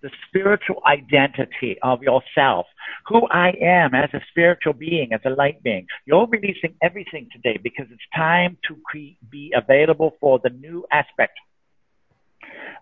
[0.02, 2.66] the spiritual identity of yourself,
[3.06, 5.86] who I am as a spiritual being, as a light being.
[6.06, 11.38] You're releasing everything today because it's time to cre- be available for the new aspect.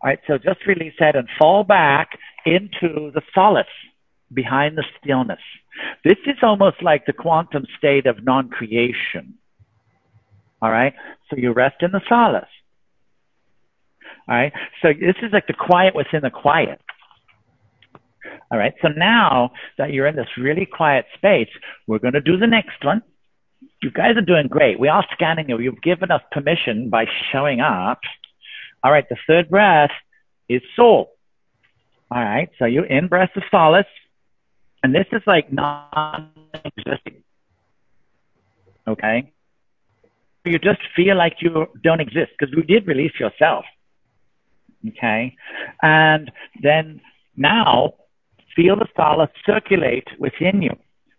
[0.03, 2.11] All right, so just release that and fall back
[2.47, 3.67] into the solace
[4.33, 5.41] behind the stillness.
[6.05, 9.35] This is almost like the quantum state of non-creation.
[10.63, 10.95] All right,
[11.29, 12.45] so you rest in the solace.
[14.31, 14.53] All right.
[14.81, 16.81] So this is like the quiet within the quiet.
[18.53, 18.73] All right.
[18.81, 21.49] So now that you're in this really quiet space,
[21.89, 23.03] we're going to do the next one.
[23.83, 24.79] You guys are doing great.
[24.79, 25.59] We are scanning you.
[25.59, 27.99] You've given us permission by showing up.
[28.85, 29.09] All right.
[29.09, 29.91] The third breath
[30.49, 31.11] is soul.
[32.11, 32.51] All right.
[32.61, 33.87] So you in breath of solace.
[34.83, 37.23] And this is like non-existing.
[38.87, 39.33] Okay.
[40.45, 43.65] You just feel like you don't exist because we did release yourself.
[44.89, 45.37] Okay.
[45.83, 46.31] And
[46.63, 47.01] then
[47.37, 47.95] now
[48.57, 50.77] feel the solace circulate within you.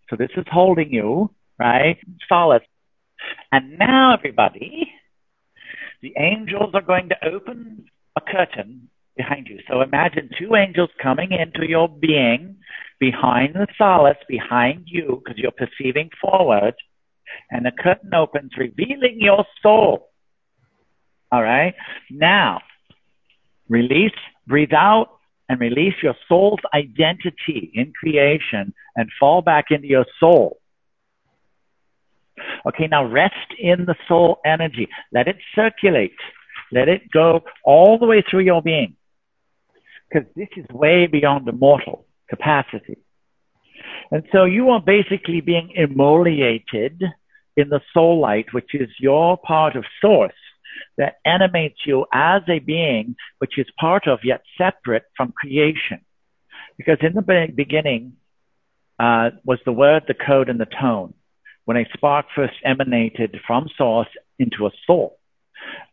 [0.10, 1.98] So this is holding you, right?
[2.28, 2.64] Solace.
[3.52, 4.92] And now everybody,
[6.02, 7.86] the angels are going to open
[8.18, 9.60] a curtain behind you.
[9.70, 12.58] So imagine two angels coming into your being
[13.00, 16.76] behind the solace, behind you, because you're perceiving forward,
[17.50, 20.10] and the curtain opens, revealing your soul.
[21.32, 21.74] All right.
[22.10, 22.60] Now,
[23.72, 24.12] Release,
[24.48, 25.18] breathe out,
[25.48, 30.60] and release your soul's identity in creation and fall back into your soul.
[32.66, 34.90] Okay, now rest in the soul energy.
[35.14, 36.18] Let it circulate.
[36.74, 38.98] Let it go all the way through your being.
[40.10, 42.98] Because this is way beyond the mortal capacity.
[44.12, 47.02] And so you are basically being emoliated
[47.56, 50.34] in the soul light, which is your part of source
[50.98, 56.02] that animates you as a being, which is part of yet separate from creation.
[56.78, 58.14] Because in the beginning
[59.00, 61.14] uh, was the word, the code, and the tone.
[61.66, 64.08] When a spark first emanated from source
[64.40, 65.20] into a soul.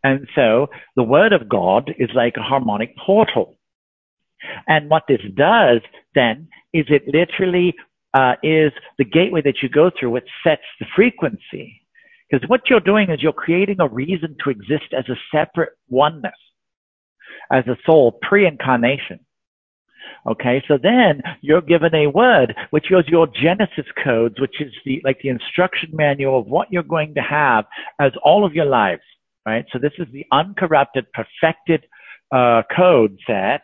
[0.03, 3.57] And so the word of God is like a harmonic portal.
[4.67, 5.81] And what this does
[6.15, 7.75] then is it literally
[8.13, 11.81] uh, is the gateway that you go through, which sets the frequency.
[12.29, 16.31] Because what you're doing is you're creating a reason to exist as a separate oneness,
[17.51, 19.19] as a soul pre-incarnation.
[20.27, 25.01] Okay, so then you're given a word which is your Genesis codes, which is the
[25.03, 27.65] like the instruction manual of what you're going to have
[27.99, 29.01] as all of your lives,
[29.45, 29.65] right?
[29.71, 31.85] So this is the uncorrupted, perfected
[32.31, 33.61] uh, code set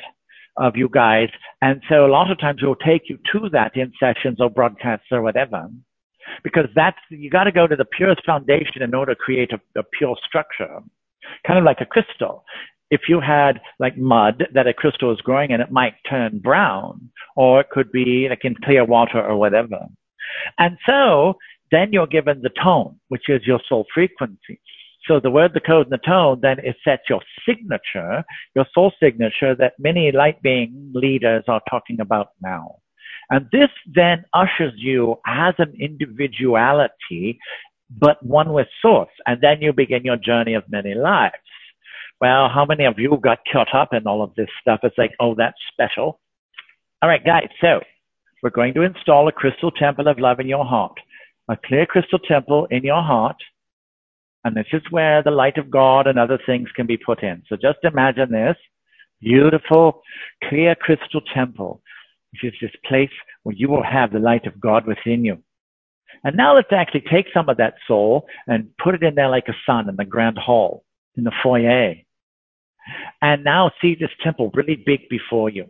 [0.57, 1.29] of you guys.
[1.61, 5.07] And so a lot of times we'll take you to that in sessions or broadcasts
[5.11, 5.67] or whatever.
[6.43, 9.79] Because that's, you got to go to the purest foundation in order to create a,
[9.79, 10.79] a pure structure.
[11.45, 12.43] Kind of like a crystal.
[12.91, 17.09] If you had like mud that a crystal is growing in, it might turn brown,
[17.35, 19.79] or it could be like in clear water or whatever.
[20.59, 21.35] And so
[21.71, 24.59] then you're given the tone, which is your soul frequency.
[25.07, 28.23] So the word, the code, and the tone then it sets your signature,
[28.55, 32.77] your soul signature that many light being leaders are talking about now.
[33.29, 37.39] And this then ushers you as an individuality,
[37.89, 39.09] but one with source.
[39.25, 41.35] And then you begin your journey of many lives.
[42.21, 44.79] Well, how many of you got caught up in all of this stuff?
[44.83, 46.19] It's like, oh, that's special.
[47.01, 47.49] All right, guys.
[47.61, 47.81] So
[48.41, 50.97] we're going to install a crystal temple of love in your heart,
[51.49, 53.37] a clear crystal temple in your heart
[54.45, 57.41] and this is where the light of God and other things can be put in.
[57.49, 58.55] So just imagine this
[59.19, 60.03] beautiful,
[60.47, 61.81] clear crystal temple,
[62.41, 63.09] which is this place
[63.43, 65.37] where you will have the light of God within you.
[66.23, 69.47] And now let's actually take some of that soul and put it in there like
[69.47, 70.83] a sun in the grand hall,
[71.15, 71.95] in the foyer.
[73.21, 75.69] And now see this temple really big before you.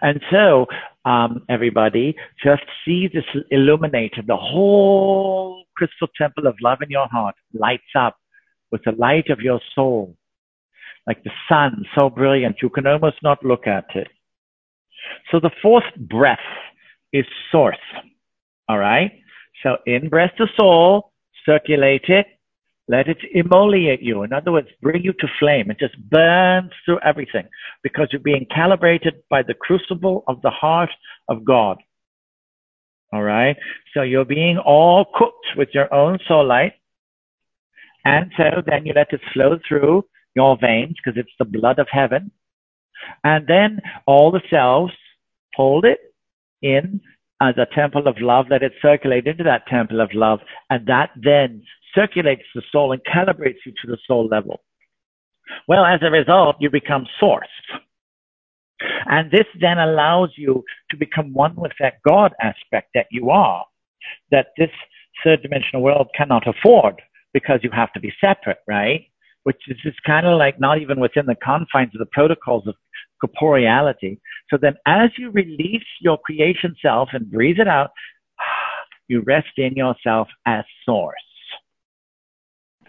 [0.00, 0.66] And so,
[1.04, 7.34] um, everybody, just see this illuminated, the whole crystal temple of love in your heart
[7.52, 8.16] lights up
[8.70, 10.16] with the light of your soul,
[11.06, 14.08] like the sun, so brilliant you can almost not look at it.
[15.30, 16.38] So the fourth breath
[17.12, 17.76] is source.
[18.68, 19.12] All right.
[19.62, 21.12] So in breath to soul,
[21.46, 22.26] circulate it,
[22.88, 24.22] let it emoliate you.
[24.24, 25.70] In other words, bring you to flame.
[25.70, 27.48] It just burns through everything
[27.82, 30.90] because you're being calibrated by the crucible of the heart
[31.28, 31.78] of God.
[33.12, 33.56] All right.
[33.94, 36.74] So you're being all cooked with your own soul light.
[38.04, 40.04] And so then you let it flow through
[40.36, 42.30] your veins because it's the blood of heaven.
[43.22, 44.90] And then all the cells
[45.54, 45.98] hold it
[46.62, 47.00] in
[47.40, 50.40] uh, as a temple of love, let it circulate into that temple of love.
[50.70, 51.62] And that then
[51.94, 54.62] circulates the soul and calibrates you to the soul level.
[55.68, 57.40] Well, as a result, you become sourced.
[59.06, 63.64] And this then allows you to become one with that God aspect that you are,
[64.30, 64.70] that this
[65.22, 67.00] third dimensional world cannot afford
[67.32, 69.06] because you have to be separate, right?
[69.44, 72.74] Which is just kind of like not even within the confines of the protocols of
[73.28, 74.20] corporeality.
[74.50, 77.90] So then as you release your creation self and breathe it out,
[79.08, 81.16] you rest in yourself as source.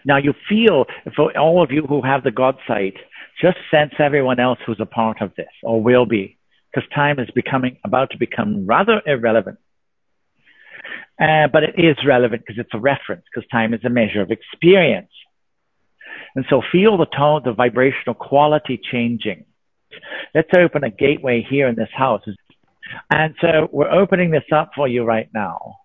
[0.04, 0.84] Now you feel,
[1.16, 2.94] for all of you who have the God sight,
[3.40, 6.38] just sense everyone else who's a part of this or will be,
[6.72, 9.58] because time is becoming, about to become rather irrelevant.
[11.20, 14.30] Uh, but it is relevant because it's a reference, because time is a measure of
[14.30, 15.10] experience.
[16.34, 19.45] And so feel the tone, the vibrational quality changing.
[20.34, 22.22] Let's open a gateway here in this house.
[23.10, 25.76] And so we're opening this up for you right now.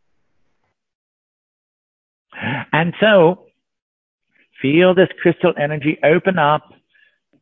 [2.71, 3.47] And so
[4.61, 6.73] Feel this crystal energy open up.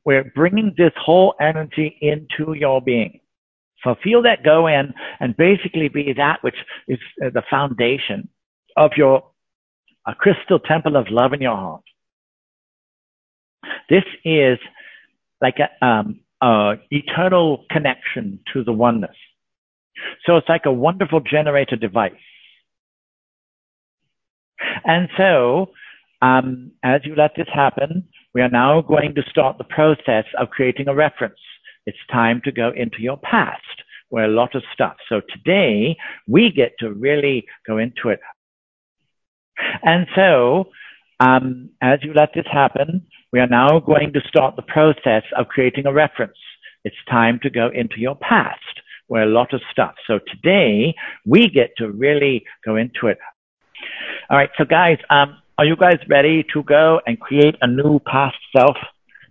[0.06, 3.20] We're bringing this whole energy into your being.
[3.84, 6.56] So feel that go in and basically be that which
[6.88, 8.30] is uh, the foundation
[8.78, 9.24] of your
[10.08, 11.84] a crystal temple of love in your heart.
[13.90, 14.58] This is
[15.42, 19.16] like a, um, a eternal connection to the oneness.
[20.26, 22.14] So it's like a wonderful generator device.
[24.86, 25.72] And so
[26.22, 30.50] um, as you let this happen, we are now going to start the process of
[30.50, 31.40] creating a reference.
[31.86, 33.62] It's time to go into your past
[34.10, 34.98] where a lot of stuff.
[35.08, 35.96] So today
[36.28, 38.20] we get to really go into it.
[39.84, 40.70] And so,
[41.20, 45.48] um, as you let this happen, we are now going to start the process of
[45.48, 46.38] creating a reference.
[46.84, 48.60] It's time to go into your past
[49.08, 49.96] where a lot of stuff.
[50.08, 50.96] So today
[51.26, 53.18] we get to really go into it.
[54.30, 54.50] All right.
[54.58, 58.78] So guys, um, are you guys ready to go and create a new past self?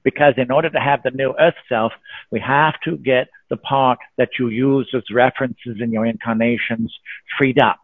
[0.05, 1.93] Because in order to have the new earth self,
[2.31, 6.93] we have to get the part that you use as references in your incarnations
[7.39, 7.81] freed up.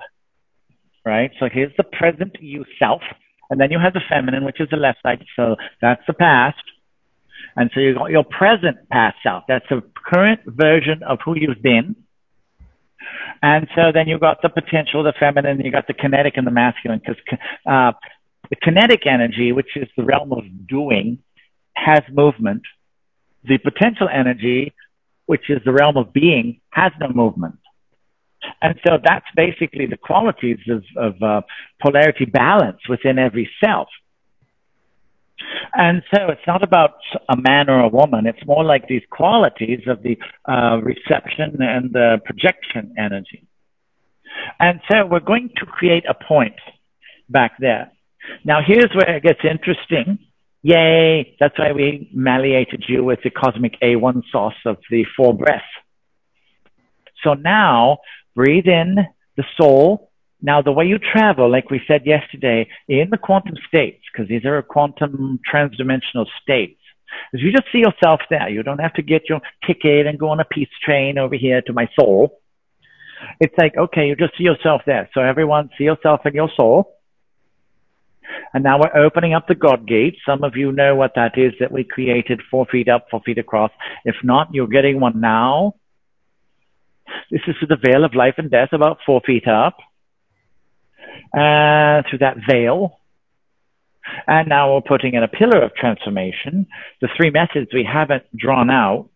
[1.07, 1.31] Right?
[1.39, 3.03] So here's the present you self.
[3.51, 5.25] And then you have the feminine, which is the left side.
[5.37, 6.63] So that's the past.
[7.57, 9.45] And so you got your present past self.
[9.47, 11.97] That's the current version of who you've been.
[13.43, 16.51] And so then you got the potential, the feminine, you got the kinetic and the
[16.51, 17.21] masculine, because
[17.67, 17.93] uh,
[18.51, 21.19] the kinetic energy, which is the realm of doing,
[21.75, 22.63] has movement.
[23.45, 24.73] The potential energy,
[25.27, 27.59] which is the realm of being, has no movement.
[28.63, 31.41] And so that's basically the qualities of, of uh,
[31.83, 33.89] polarity balance within every self.
[35.75, 36.95] And so it's not about
[37.29, 38.27] a man or a woman.
[38.27, 40.17] It's more like these qualities of the
[40.49, 43.47] uh, reception and the projection energy.
[44.59, 46.57] And so we're going to create a point
[47.29, 47.91] back there.
[48.45, 50.19] Now here's where it gets interesting.
[50.63, 51.37] Yay!
[51.41, 55.65] That's why we malleated you with the cosmic A1 sauce of the four breaths.
[57.23, 57.99] So now
[58.35, 58.97] breathe in
[59.37, 60.11] the soul.
[60.43, 64.45] Now the way you travel, like we said yesterday, in the quantum states, because these
[64.45, 66.81] are quantum transdimensional states,
[67.33, 68.49] is you just see yourself there.
[68.49, 71.63] You don't have to get your ticket and go on a peace train over here
[71.63, 72.41] to my soul.
[73.41, 75.09] It's like, okay, you just see yourself there.
[75.15, 76.91] So everyone see yourself in your soul.
[78.53, 80.17] And now we're opening up the God gate.
[80.27, 83.39] Some of you know what that is that we created four feet up, four feet
[83.39, 83.71] across.
[84.05, 85.75] If not, you're getting one now.
[87.31, 89.77] This is the veil of life and death, about four feet up.
[91.33, 93.01] Uh, through that veil.
[94.27, 96.67] And now we're putting in a pillar of transformation.
[97.01, 99.09] The three methods we haven't drawn out,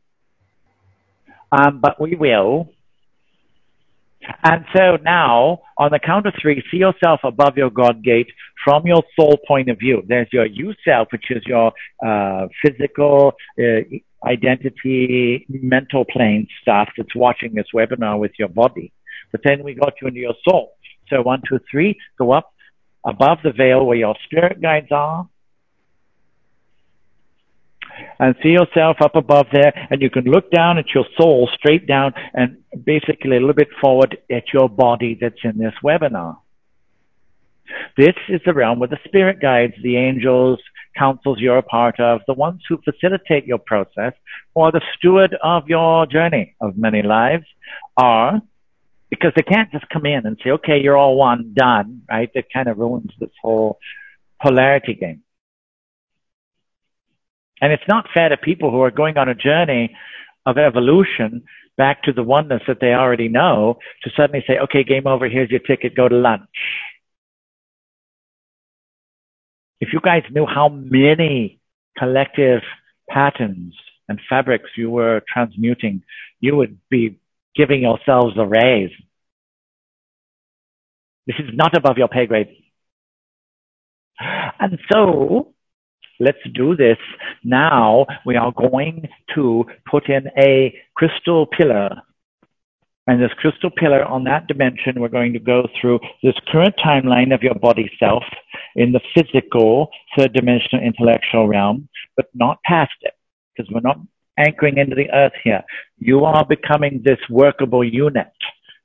[1.52, 2.70] um, but we will.
[4.42, 8.28] And so now, on the count of three, see yourself above your God gate
[8.64, 10.02] from your soul point of view.
[10.06, 11.72] There's your you self, which is your
[12.04, 13.80] uh, physical uh,
[14.24, 18.92] identity, mental plane stuff that's watching this webinar with your body.
[19.32, 20.74] But then we got you into your soul.
[21.08, 22.52] So one, two, three, go up
[23.04, 25.28] above the veil where your spirit guides are
[28.18, 31.86] and see yourself up above there and you can look down at your soul straight
[31.86, 36.38] down and basically a little bit forward at your body that's in this webinar.
[37.96, 40.58] This is the realm where the spirit guides, the angels,
[40.96, 44.12] councils you're a part of, the ones who facilitate your process,
[44.54, 47.46] or the steward of your journey of many lives
[47.96, 48.40] are
[49.10, 52.30] because they can't just come in and say, okay, you're all one, done, right?
[52.34, 53.78] That kind of ruins this whole
[54.42, 55.22] polarity game.
[57.60, 59.96] And it's not fair to people who are going on a journey
[60.46, 61.42] of evolution
[61.76, 65.50] back to the oneness that they already know to suddenly say, okay, game over, here's
[65.50, 66.42] your ticket, go to lunch.
[69.80, 71.60] If you guys knew how many
[71.96, 72.62] collective
[73.08, 73.74] patterns
[74.08, 76.02] and fabrics you were transmuting,
[76.40, 77.18] you would be
[77.54, 78.90] giving yourselves a raise.
[81.26, 82.48] This is not above your pay grade.
[84.18, 85.54] And so
[86.18, 86.96] let's do this.
[87.44, 92.02] Now we are going to put in a crystal pillar.
[93.08, 97.34] And this crystal pillar on that dimension, we're going to go through this current timeline
[97.34, 98.22] of your body self
[98.76, 103.14] in the physical, third dimensional intellectual realm, but not past it,
[103.56, 103.98] because we're not
[104.36, 105.62] anchoring into the earth here.
[105.96, 108.30] You are becoming this workable unit.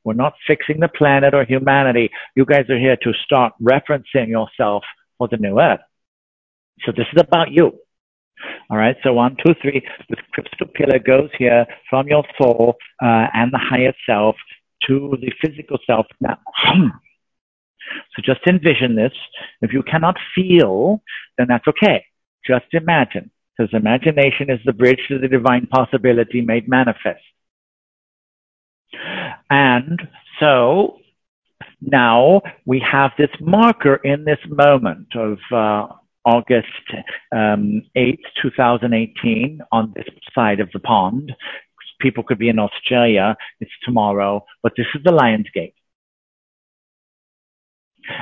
[0.05, 2.09] We're not fixing the planet or humanity.
[2.37, 4.85] You guys are here to start referencing yourself
[5.17, 5.81] for the new earth.
[6.85, 7.73] So this is about you.
[8.69, 8.95] All right.
[9.03, 9.81] So one, two, three.
[10.09, 14.35] This crystal pillar goes here from your soul uh, and the higher self
[14.87, 16.05] to the physical self.
[16.19, 16.37] Now,
[16.73, 19.13] so just envision this.
[19.61, 21.01] If you cannot feel,
[21.37, 22.05] then that's okay.
[22.45, 27.23] Just imagine, because imagination is the bridge to the divine possibility made manifest.
[29.49, 30.01] And
[30.39, 30.97] so
[31.81, 35.93] now we have this marker in this moment of uh,
[36.25, 36.67] August
[37.31, 41.31] um, 8th, 2018, on this side of the pond.
[41.99, 43.35] People could be in Australia.
[43.59, 45.75] It's tomorrow, but this is the Lion's Gate.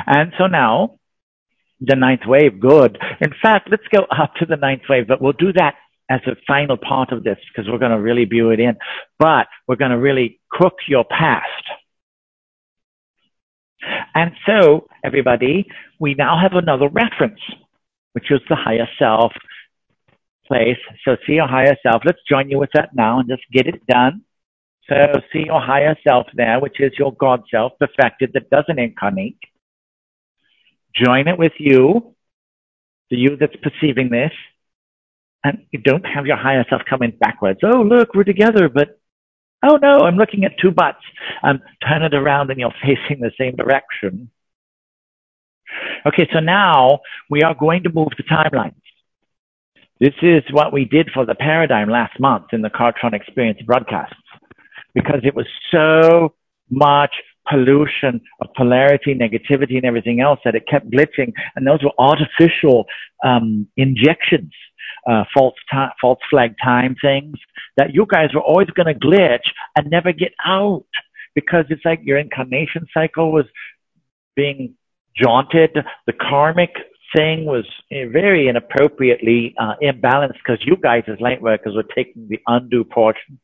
[0.05, 0.99] And so now,
[1.79, 2.97] the ninth wave, good.
[3.19, 5.75] In fact, let's go up to the ninth wave, but we'll do that
[6.09, 8.75] as a final part of this because we're going to really view it in,
[9.17, 11.45] but we're going to really cook your past.
[14.13, 15.67] And so, everybody,
[15.99, 17.39] we now have another reference,
[18.13, 19.33] which is the higher self
[20.47, 20.77] place.
[21.05, 22.01] So see your higher self.
[22.05, 24.23] Let's join you with that now and just get it done.
[24.89, 24.95] So
[25.31, 29.39] see your higher self there, which is your God self, perfected, that doesn't incarnate.
[30.93, 32.15] Join it with you,
[33.09, 34.31] the you that's perceiving this.
[35.43, 37.61] And you don't have your higher self coming backwards.
[37.63, 38.99] Oh, look, we're together, but
[39.63, 41.03] oh no, I'm looking at two butts.
[41.41, 44.29] Um, turn it around and you're facing the same direction.
[46.05, 46.99] Okay, so now
[47.29, 48.75] we are going to move the timelines.
[49.99, 54.15] This is what we did for the paradigm last month in the Cartron Experience broadcasts
[54.95, 56.33] because it was so
[56.69, 57.13] much
[57.49, 61.33] pollution of polarity, negativity, and everything else that it kept glitching.
[61.55, 62.85] And those were artificial
[63.23, 64.51] um, injections,
[65.09, 67.37] uh, false ta- false flag time things
[67.77, 70.85] that you guys were always going to glitch and never get out
[71.35, 73.45] because it's like your incarnation cycle was
[74.35, 74.75] being
[75.15, 75.77] jaunted.
[76.07, 76.71] The karmic
[77.15, 82.27] thing was eh, very inappropriately uh, imbalanced because you guys as light workers were taking
[82.29, 83.39] the undue portion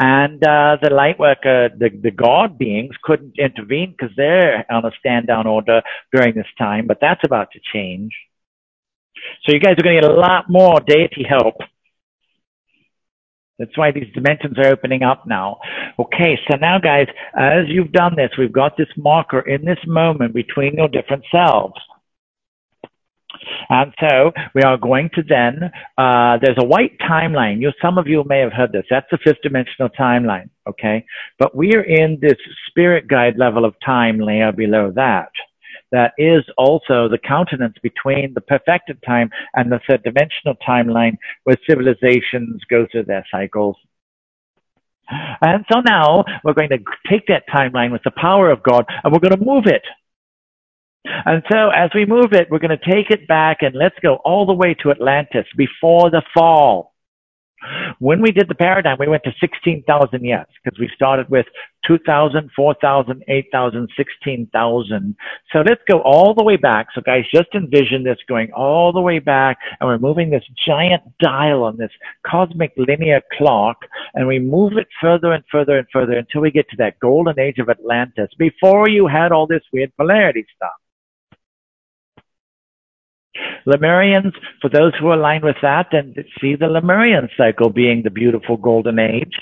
[0.00, 4.90] and uh, the light worker, the, the God beings couldn't intervene because they're on a
[4.98, 5.82] stand down order
[6.12, 8.12] during this time, but that's about to change.
[9.44, 11.56] So you guys are going to get a lot more deity help.
[13.62, 15.60] That's why these dimensions are opening up now.
[15.96, 17.06] Okay, so now guys,
[17.38, 21.76] as you've done this, we've got this marker in this moment between your different selves.
[23.68, 27.60] And so we are going to then, uh, there's a white timeline.
[27.60, 28.84] You, some of you may have heard this.
[28.90, 30.50] That's the fifth dimensional timeline.
[30.68, 31.06] Okay.
[31.38, 35.30] But we are in this spirit guide level of time layer below that.
[35.92, 41.56] That is also the countenance between the perfected time and the third dimensional timeline where
[41.68, 43.76] civilizations go through their cycles.
[45.42, 46.78] And so now we're going to
[47.08, 49.82] take that timeline with the power of God and we're going to move it
[51.04, 54.16] and so as we move it, we're going to take it back and let's go
[54.24, 56.91] all the way to Atlantis before the fall.
[57.98, 61.46] When we did the paradigm, we went to 16,000 years because we started with
[61.86, 65.16] 2,000, 4,000, 8,000, 16,000.
[65.52, 66.88] So let's go all the way back.
[66.94, 71.02] So guys, just envision this going all the way back and we're moving this giant
[71.18, 71.90] dial on this
[72.26, 73.78] cosmic linear clock
[74.14, 77.38] and we move it further and further and further until we get to that golden
[77.38, 80.70] age of Atlantis before you had all this weird polarity stuff.
[83.66, 88.56] Lemurians, for those who align with that, then see the Lemurian cycle being the beautiful
[88.56, 89.34] golden age.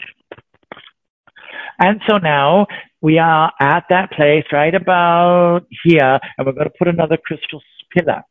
[1.78, 2.66] And so now
[3.00, 7.62] we are at that place right about here, and we're going to put another crystal
[7.96, 8.22] pillar.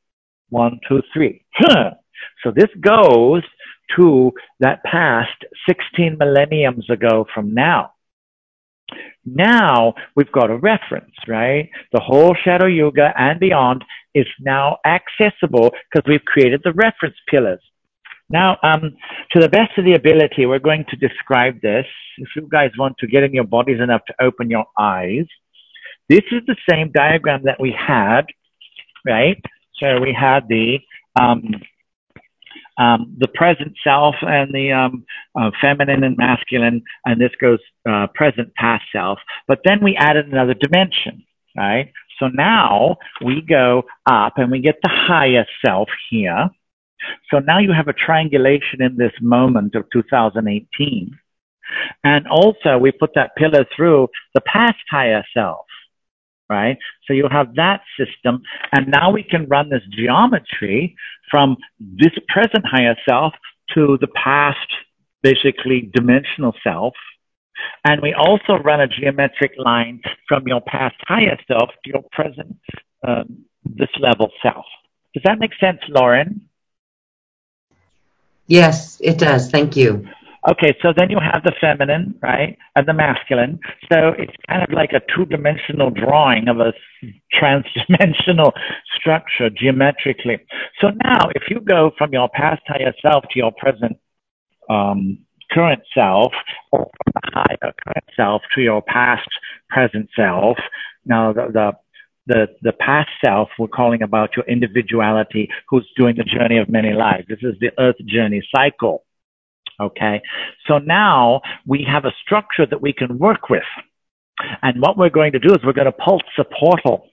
[0.50, 1.46] One, two, three.
[2.44, 3.44] So this goes
[3.98, 7.94] to that past 16 millenniums ago from now.
[9.26, 11.70] Now we've got a reference, right?
[11.94, 13.84] The whole Shadow Yoga and beyond
[14.16, 17.62] is now accessible because we've created the reference pillars.
[18.32, 18.96] Now, um,
[19.32, 21.86] to the best of the ability, we're going to describe this.
[22.18, 25.26] If you guys want to get in your bodies enough to open your eyes,
[26.10, 28.26] this is the same diagram that we had,
[29.06, 29.42] right?
[29.80, 30.80] So we had the
[31.20, 31.42] um,
[32.80, 35.06] um, the present self and the um,
[35.40, 39.20] uh, feminine and masculine, and this goes uh, present past self.
[39.48, 41.26] But then we added another dimension,
[41.56, 41.92] right?
[42.20, 46.50] So now we go up and we get the higher self here.
[47.32, 51.18] So now you have a triangulation in this moment of 2018.
[52.04, 55.66] And also we put that pillar through the past higher self,
[56.50, 56.78] right?
[57.06, 58.42] So you have that system.
[58.74, 60.96] And now we can run this geometry
[61.30, 63.34] from this present higher self
[63.76, 64.68] to the past,
[65.22, 66.94] basically dimensional self.
[67.86, 72.58] And we also run a geometric line from your past higher self to your present,
[73.08, 74.66] um, this level self.
[75.14, 76.50] Does that make sense, Lauren?
[78.48, 79.50] Yes, it does.
[79.52, 80.08] Thank you.
[80.48, 83.60] Okay, so then you have the feminine, right, and the masculine.
[83.92, 86.72] So it's kind of like a two-dimensional drawing of a
[87.34, 88.54] trans-dimensional
[88.98, 90.38] structure geometrically.
[90.80, 93.98] So now, if you go from your past higher self to your present
[94.70, 95.20] um,
[95.52, 96.32] current self,
[96.72, 99.28] or from the higher current self to your past
[99.70, 100.58] present self,
[101.06, 101.72] now the, the
[102.28, 106.94] the, the past self, we're calling about your individuality who's doing the journey of many
[106.94, 107.26] lives.
[107.28, 109.04] This is the earth journey cycle.
[109.80, 110.22] Okay.
[110.68, 113.64] So now we have a structure that we can work with.
[114.62, 117.08] And what we're going to do is we're going to pulse a portal.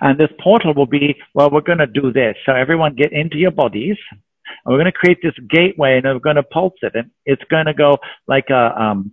[0.00, 2.36] And this portal will be, well, we're going to do this.
[2.44, 4.20] So everyone get into your bodies And
[4.66, 6.92] we're going to create this gateway and we're going to pulse it.
[6.94, 9.12] And it's going to go like a, um,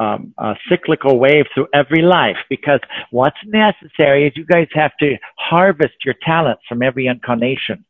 [0.00, 5.16] um, a cyclical wave through every life because what's necessary is you guys have to
[5.38, 7.84] harvest your talents from every incarnation.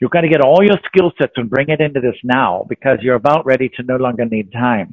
[0.00, 2.98] You've got to get all your skill sets and bring it into this now because
[3.02, 4.92] you're about ready to no longer need time.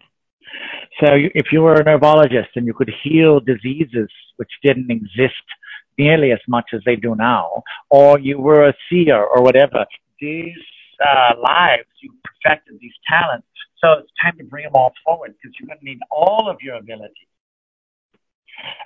[0.99, 5.45] So if you were a neurologist and you could heal diseases which didn't exist
[5.97, 9.86] nearly as much as they do now, or you were a seer or whatever,
[10.20, 10.54] these
[11.04, 13.47] uh, lives, you perfected these talents.
[13.84, 16.58] So it's time to bring them all forward because you're going to need all of
[16.62, 17.28] your abilities.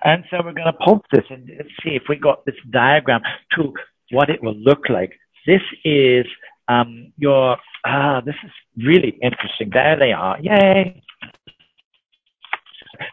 [0.03, 1.49] And so we're going to pulse this and
[1.83, 3.21] see if we got this diagram
[3.55, 3.73] to
[4.11, 5.11] what it will look like.
[5.45, 6.25] This is
[6.67, 9.69] um, your, ah, this is really interesting.
[9.71, 10.39] There they are.
[10.41, 11.01] Yay.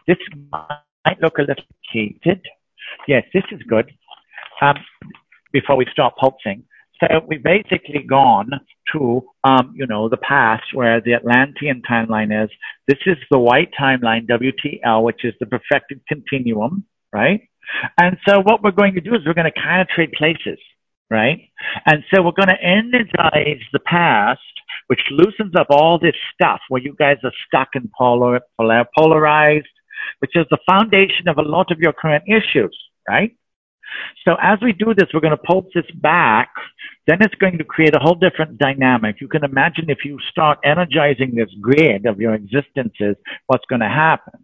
[0.07, 0.17] This
[0.51, 2.41] might look a little heated.
[3.07, 3.91] Yes, this is good.
[4.61, 4.77] Um,
[5.53, 6.63] before we start pulsing.
[6.99, 8.49] So we've basically gone
[8.91, 12.49] to, um, you know, the past where the Atlantean timeline is.
[12.87, 17.41] This is the white timeline, WTL, which is the perfected continuum, right?
[18.01, 20.59] And so what we're going to do is we're going to kind of trade places,
[21.13, 21.39] right?
[21.85, 24.41] And so we're going to energize the past,
[24.87, 29.67] which loosens up all this stuff where you guys are stuck and polar, polar, polarized,
[30.19, 32.75] which is the foundation of a lot of your current issues,
[33.07, 33.35] right?
[34.25, 36.49] So as we do this, we're going to pulse this back.
[37.05, 39.17] Then it's going to create a whole different dynamic.
[39.21, 43.89] You can imagine if you start energizing this grid of your existences, what's going to
[43.89, 44.42] happen.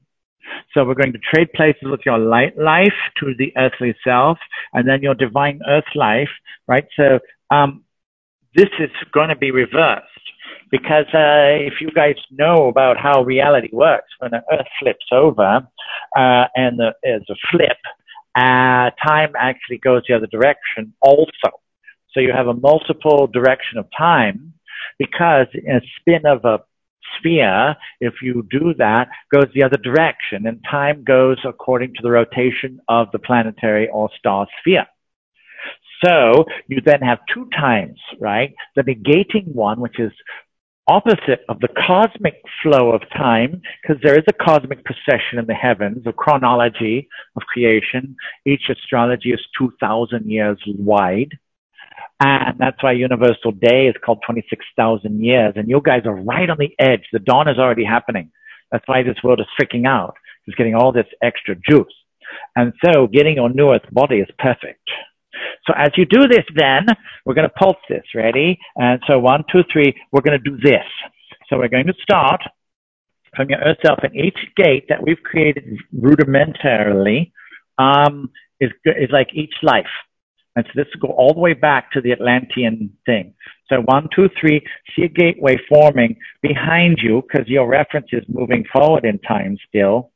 [0.74, 4.38] So we're going to trade places with your light life to the earthly self
[4.74, 6.30] and then your divine earth life,
[6.68, 6.86] right?
[6.96, 7.20] So,
[7.52, 7.84] um,
[8.56, 10.06] this is going to be reversed
[10.72, 15.68] because uh, if you guys know about how reality works, when the Earth flips over
[16.18, 17.78] uh, and there's a flip,
[18.36, 21.52] uh, time actually goes the other direction also.
[22.14, 24.54] So you have a multiple direction of time
[24.98, 26.60] because in a spin of a
[27.18, 32.12] sphere, if you do that, goes the other direction and time goes according to the
[32.12, 34.86] rotation of the planetary or star sphere.
[36.04, 38.54] So you then have two times, right?
[38.76, 40.12] The negating one, which is
[40.88, 45.54] opposite of the cosmic flow of time, because there is a cosmic procession in the
[45.54, 48.16] heavens, a chronology of creation.
[48.46, 51.38] Each astrology is 2,000 years wide.
[52.20, 55.54] And that's why Universal Day is called 26,000 years.
[55.56, 57.04] And you guys are right on the edge.
[57.14, 58.32] The dawn is already happening.
[58.72, 60.16] That's why this world is freaking out.
[60.46, 61.94] It's getting all this extra juice.
[62.56, 64.88] And so getting your new earth body is perfect.
[65.66, 66.86] So as you do this, then
[67.26, 68.04] we're going to pulse this.
[68.14, 68.60] Ready?
[68.76, 69.96] And so one, two, three.
[70.12, 70.86] We're going to do this.
[71.50, 72.42] So we're going to start
[73.36, 77.32] from your earth self, and each gate that we've created rudimentarily
[77.78, 79.86] um, is is like each life.
[80.60, 83.34] And so this will go all the way back to the Atlantean thing.
[83.70, 84.62] So one, two, three,
[84.94, 90.12] see a gateway forming behind you because your reference is moving forward in time still.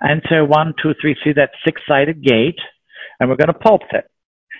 [0.00, 2.60] And so one, two, three, see that six-sided gate
[3.18, 4.04] and we're going to pulse it.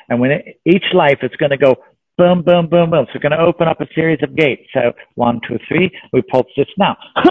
[0.09, 1.77] And when it, each life, it's going to go
[2.19, 3.07] boom, boom, boom, boom.
[3.07, 4.65] So we're going to open up a series of gates.
[4.75, 6.97] So one, two, three, we pulse this now.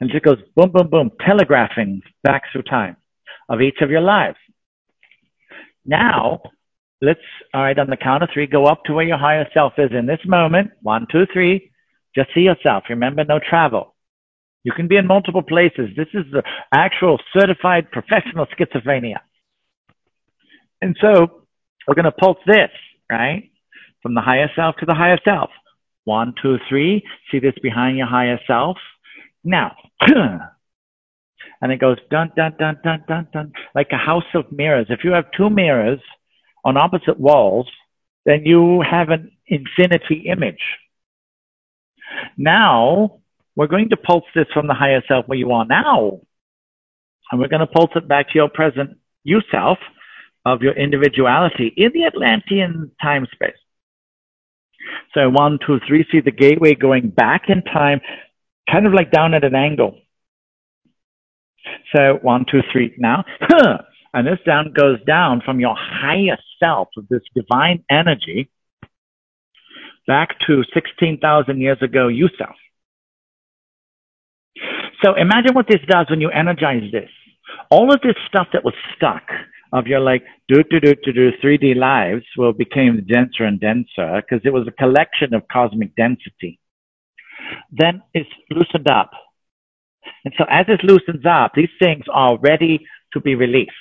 [0.00, 2.96] and it goes boom, boom, boom, telegraphing back through time
[3.50, 4.38] of each of your lives.
[5.86, 6.42] Now,
[7.00, 7.20] let's,
[7.54, 9.90] all right, on the count of three, go up to where your higher self is
[9.92, 10.72] in this moment.
[10.82, 11.70] One, two, three.
[12.14, 12.84] Just see yourself.
[12.88, 13.94] Remember, no travel.
[14.64, 15.90] You can be in multiple places.
[15.96, 16.42] This is the
[16.74, 19.18] actual certified professional schizophrenia.
[20.82, 21.42] And so
[21.86, 22.70] we're going to pulse this,
[23.10, 23.50] right?
[24.02, 25.50] From the higher self to the higher self.
[26.04, 27.04] One, two, three.
[27.30, 28.76] See this behind your higher self?
[29.44, 29.76] Now,
[31.60, 34.86] and it goes dun, dun, dun, dun, dun, dun, like a house of mirrors.
[34.90, 36.00] If you have two mirrors
[36.64, 37.68] on opposite walls,
[38.24, 40.62] then you have an infinity image.
[42.36, 43.20] Now,
[43.54, 46.20] we're going to pulse this from the higher self where you are now.
[47.30, 49.78] And we're going to pulse it back to your present you self
[50.44, 53.56] of your individuality in the Atlantean time space.
[55.14, 58.00] So one, two, three, see the gateway going back in time,
[58.70, 59.98] kind of like down at an angle.
[61.94, 63.24] So one, two, three now.
[64.14, 68.48] And this down goes down from your highest self of this divine energy
[70.06, 72.56] back to 16,000 years ago, you self.
[75.04, 77.10] So imagine what this does when you energize this.
[77.70, 79.24] All of this stuff that was stuck,
[79.72, 84.22] of your like do do do do do 3D lives will became denser and denser
[84.22, 86.58] because it was a collection of cosmic density.
[87.70, 89.10] Then it's loosened up.
[90.24, 93.72] And so as this loosens up, these things are ready to be released.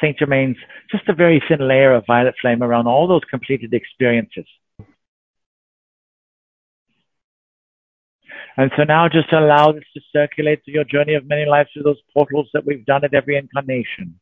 [0.00, 0.56] Saint Germain's
[0.90, 4.46] just a very thin layer of violet flame around all those completed experiences.
[8.56, 11.84] And so now just allow this to circulate through your journey of many lives through
[11.84, 14.18] those portals that we've done at every incarnation.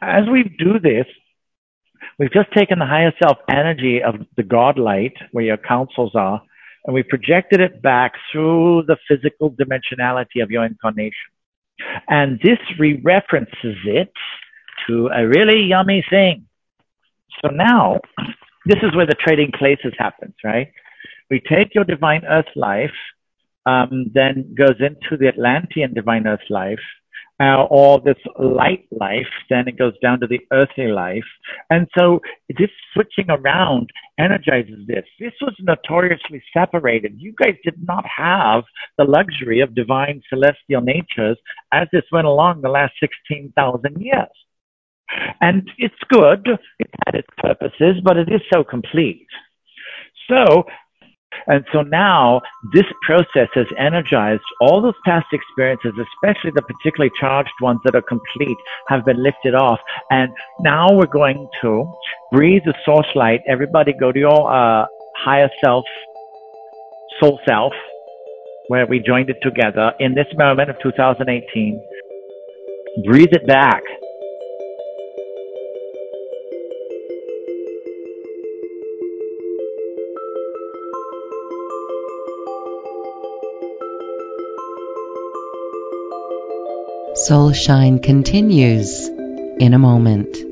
[0.00, 1.06] As we do this,
[2.18, 6.42] we've just taken the higher self energy of the God light, where your councils are,
[6.84, 11.30] and we projected it back through the physical dimensionality of your incarnation.
[12.08, 14.12] And this re-references it
[14.86, 16.46] to a really yummy thing.
[17.42, 18.00] So now,
[18.66, 20.72] this is where the trading places happens, right?
[21.30, 22.94] We take your divine earth life,
[23.66, 26.80] um, then goes into the Atlantean divine earth life,
[27.40, 31.24] uh, or this light life, then it goes down to the earthly life.
[31.70, 35.04] And so this switching around energizes this.
[35.20, 37.14] This was notoriously separated.
[37.16, 38.64] You guys did not have
[38.96, 41.38] the luxury of divine celestial natures
[41.72, 44.26] as this went along the last 16,000 years.
[45.40, 46.46] And it's good.
[46.78, 49.26] It had its purposes, but it is so complete.
[50.28, 50.64] So
[51.46, 52.40] and so now
[52.72, 58.02] this process has energized all those past experiences, especially the particularly charged ones that are
[58.02, 58.56] complete,
[58.88, 59.80] have been lifted off.
[60.10, 61.90] And now we're going to
[62.32, 63.40] breathe the source light.
[63.48, 65.84] Everybody go to your uh, higher self,
[67.20, 67.72] soul self,
[68.68, 71.82] where we joined it together in this moment of 2018.
[73.04, 73.82] Breathe it back.
[87.28, 89.06] Soul Shine continues
[89.60, 90.47] in a moment.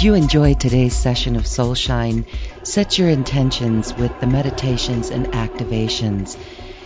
[0.00, 2.24] As you enjoy today's session of Soul Shine,
[2.62, 6.38] set your intentions with the meditations and activations.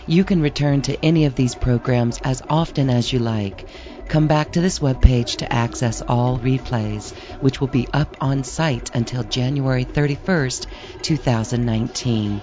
[0.05, 3.67] You can return to any of these programs as often as you like.
[4.09, 8.93] Come back to this webpage to access all replays, which will be up on site
[8.93, 10.65] until January 31st,
[11.01, 12.41] 2019.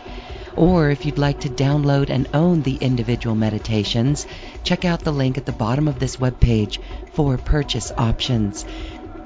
[0.57, 4.27] Or if you'd like to download and own the individual meditations,
[4.65, 6.79] check out the link at the bottom of this webpage
[7.13, 8.65] for purchase options.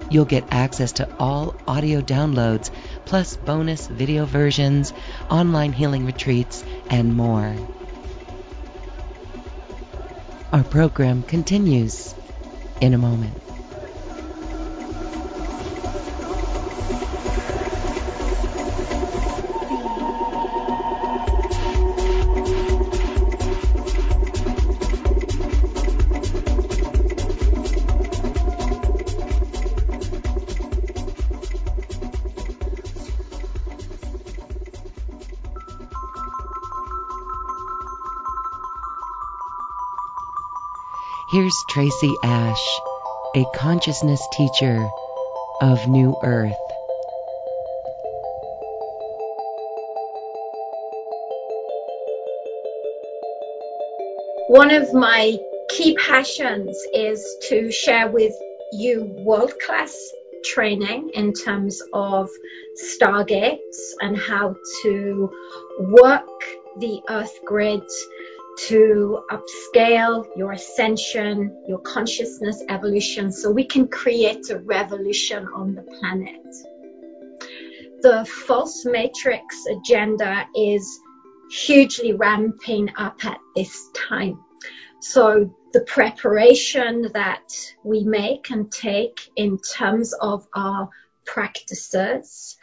[0.09, 2.71] You'll get access to all audio downloads,
[3.05, 4.93] plus bonus video versions,
[5.29, 7.57] online healing retreats, and more.
[10.53, 12.15] Our program continues
[12.81, 13.35] in a moment.
[41.37, 42.80] Here's Tracy Ash,
[43.34, 44.89] a consciousness teacher
[45.61, 46.57] of New Earth.
[54.49, 55.37] One of my
[55.68, 58.32] key passions is to share with
[58.72, 59.95] you world class
[60.43, 62.30] training in terms of
[62.82, 65.30] stargates and how to
[65.80, 66.45] work
[66.78, 67.82] the earth grid
[68.57, 75.83] to upscale your ascension, your consciousness evolution, so we can create a revolution on the
[75.83, 76.45] planet.
[78.03, 80.99] The false matrix agenda is
[81.51, 84.41] hugely ramping up at this time.
[85.01, 87.53] So the preparation that
[87.85, 90.89] we make and take in terms of our
[91.25, 92.57] practices,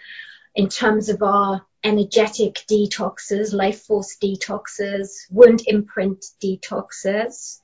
[0.56, 7.60] in terms of our energetic detoxes, life force detoxes, wound imprint detoxes.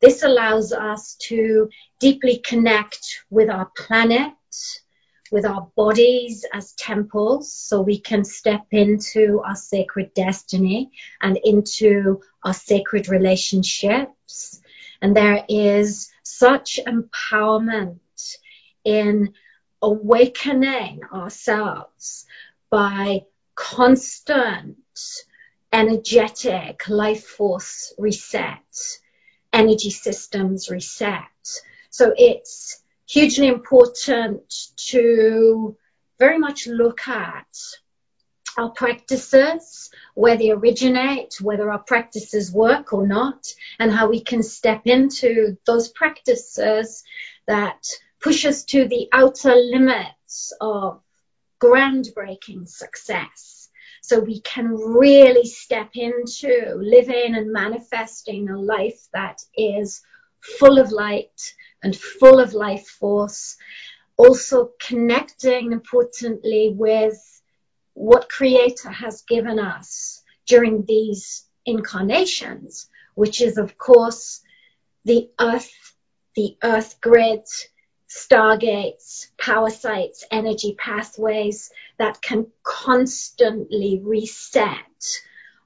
[0.00, 4.32] This allows us to deeply connect with our planet,
[5.32, 10.90] with our bodies as temples so we can step into our sacred destiny
[11.20, 14.60] and into our sacred relationships.
[15.02, 17.98] And there is such empowerment
[18.84, 19.34] in
[19.82, 22.26] awakening ourselves
[22.70, 23.22] by
[23.56, 24.76] constant
[25.72, 28.98] energetic life force reset,
[29.52, 31.22] energy systems reset.
[31.90, 34.42] So it's hugely important
[34.76, 35.76] to
[36.18, 37.46] very much look at
[38.58, 44.42] our practices, where they originate, whether our practices work or not, and how we can
[44.42, 47.04] step into those practices
[47.46, 47.86] that
[48.20, 51.00] push us to the outer limits of
[51.60, 53.68] groundbreaking success.
[54.02, 60.02] So we can really step into living and manifesting a life that is
[60.40, 63.56] full of light and full of life force.
[64.16, 67.18] Also connecting importantly with
[67.94, 74.40] what creator has given us during these incarnations, which is of course
[75.04, 75.94] the earth,
[76.34, 77.46] the earth grid,
[78.16, 85.20] stargates, power sites, energy pathways that can constantly reset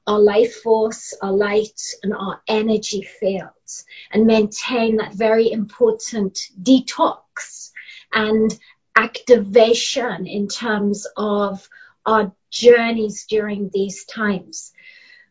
[0.06, 7.70] our life force, our light, and our energy fields and maintain that very important detox
[8.12, 8.58] and
[8.96, 11.68] activation in terms of
[12.04, 14.72] our journeys during these times.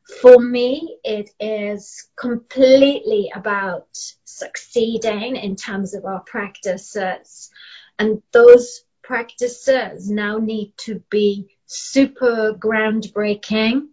[0.10, 3.88] For me, it is completely about
[4.26, 7.52] succeeding in terms of our practices.
[7.98, 13.90] And those practices now need to be super groundbreaking,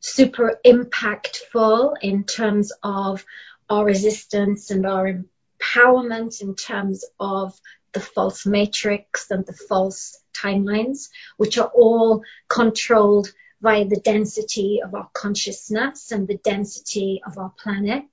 [0.00, 3.24] super impactful in terms of
[3.70, 7.58] our resistance and our empowerment in terms of
[7.92, 14.94] the false matrix and the false timelines, which are all controlled via the density of
[14.94, 18.04] our consciousness and the density of our planet.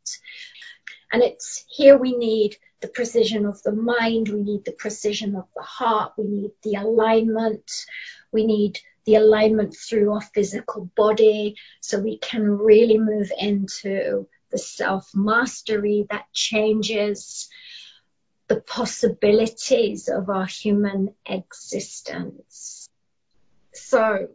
[1.11, 5.45] And it's here we need the precision of the mind, we need the precision of
[5.55, 7.85] the heart, we need the alignment,
[8.31, 14.57] we need the alignment through our physical body so we can really move into the
[14.57, 17.49] self mastery that changes
[18.47, 22.89] the possibilities of our human existence.
[23.73, 24.27] So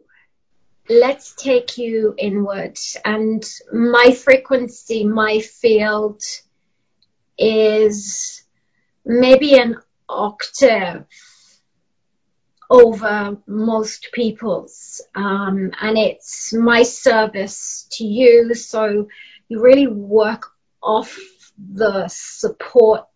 [0.89, 6.23] let's take you inward and my frequency, my field
[7.37, 8.43] is
[9.05, 9.77] maybe an
[10.09, 11.05] octave
[12.69, 15.01] over most people's.
[15.15, 18.53] Um, and it's my service to you.
[18.55, 19.07] So
[19.47, 20.51] you really work
[20.81, 21.17] off
[21.57, 23.07] the support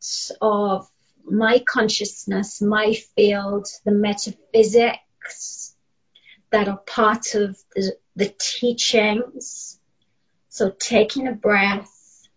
[0.42, 0.90] of
[1.26, 5.73] my consciousness, my field, the metaphysics
[6.54, 9.80] that are part of the, the teachings.
[10.50, 12.28] So taking a breath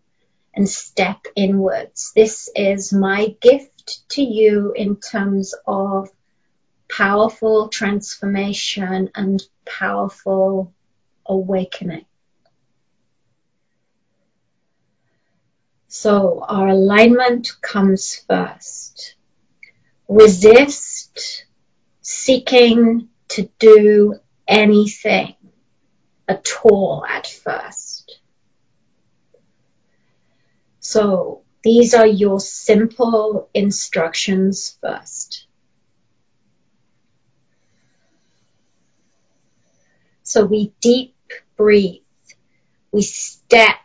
[0.55, 2.12] and step inwards.
[2.16, 6.09] This is my gift to you in terms of
[6.90, 10.72] powerful transformation and powerful
[11.26, 12.06] awakening.
[15.88, 19.14] So our alignment comes first.
[20.09, 21.44] Resist
[22.01, 24.14] seeking to do
[24.46, 25.34] anything
[26.28, 28.18] at all at first.
[30.80, 35.46] So these are your simple instructions first.
[40.22, 41.14] So we deep
[41.56, 42.02] breathe.
[42.92, 43.76] We step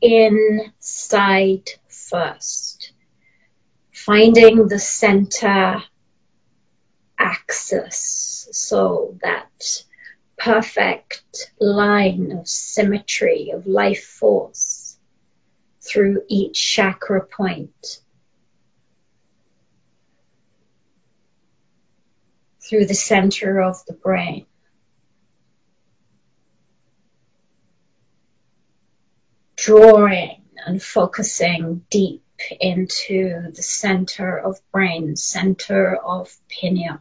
[0.00, 2.92] inside first,
[3.92, 5.82] finding the center
[7.18, 8.48] axis.
[8.52, 9.84] So that
[10.36, 14.98] perfect line of symmetry of life force
[15.80, 18.00] through each chakra point.
[22.60, 24.46] Through the center of the brain.
[29.56, 32.22] Drawing and focusing deep
[32.60, 36.98] into the center of brain, center of pineal.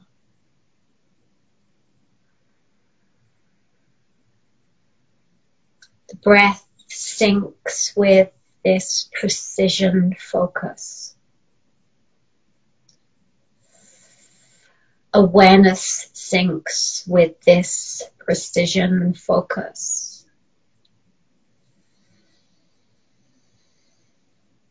[6.16, 8.32] The breath syncs with
[8.64, 11.14] this precision focus.
[15.14, 20.26] Awareness syncs with this precision focus.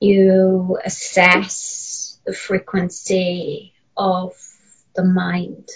[0.00, 4.32] You assess the frequency of
[4.94, 5.68] the mind.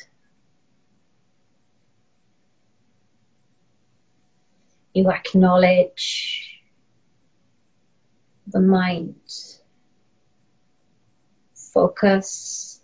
[4.95, 6.61] You acknowledge
[8.47, 9.15] the mind.
[11.55, 12.81] Focus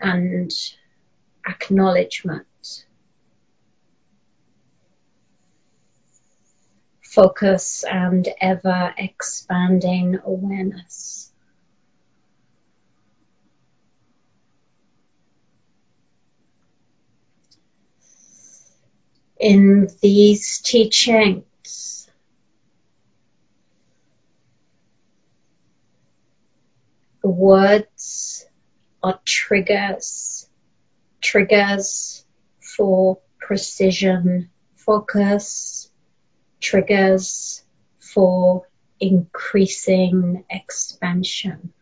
[0.00, 0.52] and
[1.46, 2.46] acknowledgement.
[7.02, 11.32] Focus and ever expanding awareness.
[19.38, 22.08] In these teachings,
[27.22, 28.46] words
[29.02, 30.48] are triggers,
[31.20, 32.24] triggers
[32.60, 35.90] for precision focus,
[36.60, 37.62] triggers
[38.00, 38.66] for
[38.98, 41.72] increasing expansion.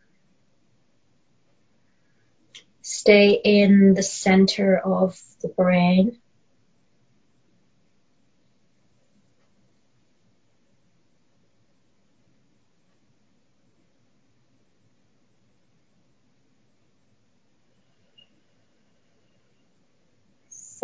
[2.82, 6.18] Stay in the center of the brain.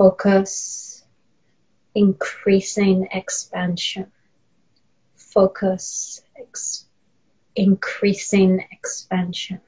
[0.01, 1.05] Focus,
[1.95, 4.11] increasing expansion.
[5.15, 6.87] Focus, ex-
[7.55, 9.61] increasing expansion.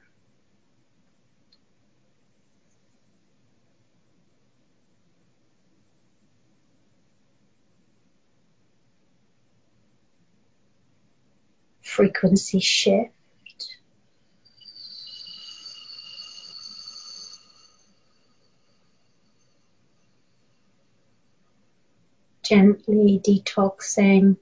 [11.83, 13.11] Frequency shift.
[22.53, 24.37] Gently detoxing,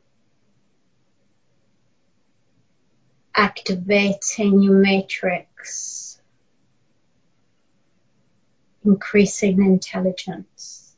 [3.34, 6.20] activating your matrix,
[8.84, 10.94] increasing intelligence,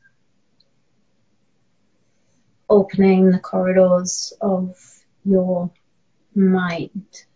[2.68, 4.76] opening the corridors of
[5.24, 5.70] your
[6.34, 7.26] mind.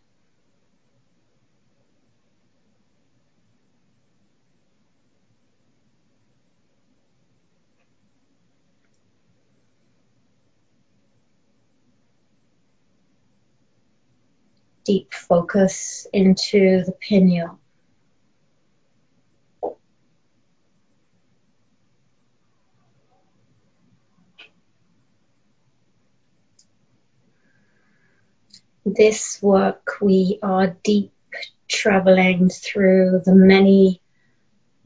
[14.88, 17.58] Deep focus into the pineal.
[28.86, 31.12] This work we are deep
[31.68, 34.00] traveling through the many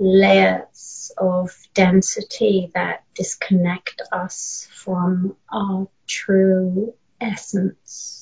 [0.00, 8.21] layers of density that disconnect us from our true essence.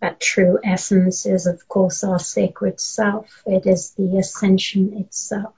[0.00, 3.42] That true essence is of course our sacred self.
[3.46, 5.54] It is the ascension itself.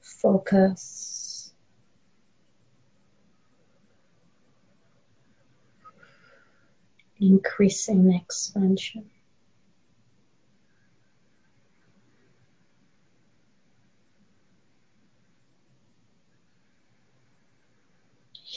[0.00, 1.52] Focus.
[7.20, 9.10] Increasing expansion.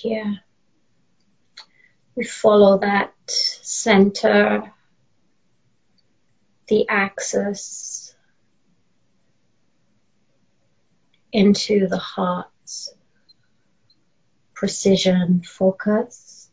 [0.01, 0.41] Here,
[2.15, 4.71] we follow that center,
[6.67, 8.15] the axis
[11.33, 12.45] into the heart,
[14.53, 16.51] precision focus.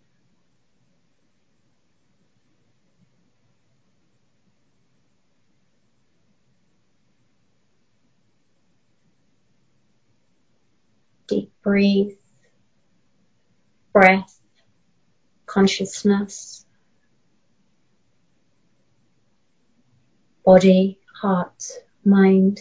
[11.28, 12.16] Deep breathe,
[13.94, 14.40] breath,
[15.46, 16.66] consciousness,
[20.44, 21.62] body, heart,
[22.04, 22.60] mind.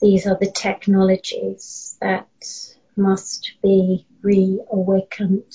[0.00, 2.28] These are the technologies that
[2.96, 5.52] must be reawakened.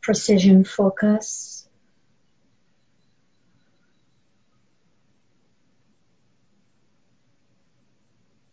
[0.00, 1.65] Precision focus.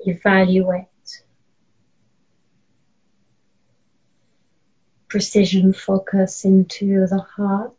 [0.05, 0.87] Evaluate.
[5.07, 7.73] Precision focus into the heart.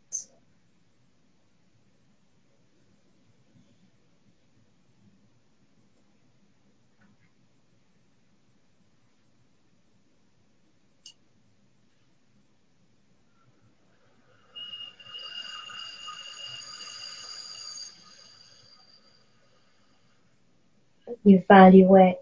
[21.25, 22.17] Evaluate.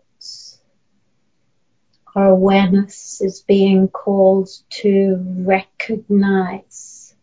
[2.15, 4.49] Our awareness is being called
[4.81, 7.15] to recognize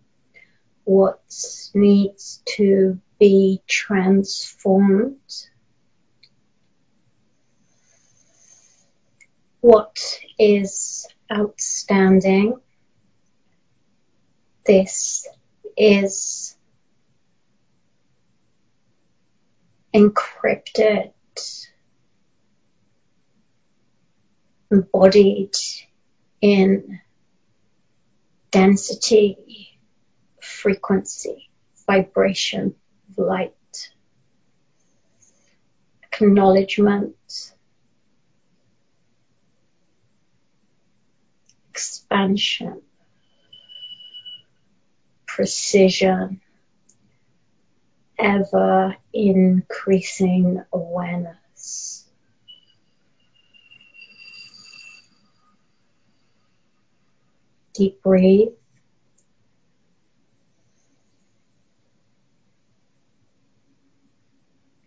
[0.85, 1.23] what
[1.75, 5.21] needs to be transformed.
[9.61, 12.57] What is outstanding?
[14.67, 15.29] This
[15.77, 16.57] is
[19.95, 21.13] encrypted,
[24.71, 25.55] embodied
[26.41, 27.01] in
[28.51, 29.79] density,
[30.41, 31.51] frequency,
[31.87, 32.75] vibration,
[33.17, 33.91] light,
[36.03, 37.53] acknowledgement,
[41.71, 42.83] expansion,
[45.27, 46.41] precision,
[48.19, 52.10] ever increasing awareness.
[57.81, 58.49] Deep breathe.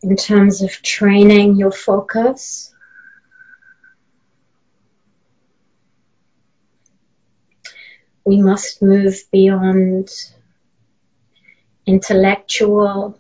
[0.04, 2.72] In terms of training your focus,
[8.26, 10.12] we must move beyond
[11.88, 13.20] intellectual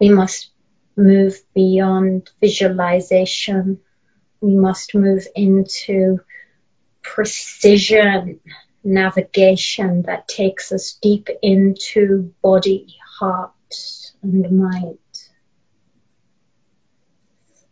[0.00, 0.50] We must
[0.96, 3.80] move beyond visualization.
[4.40, 6.20] We must move into
[7.02, 8.40] precision
[8.82, 13.52] navigation that takes us deep into body, heart,
[14.22, 14.98] and mind.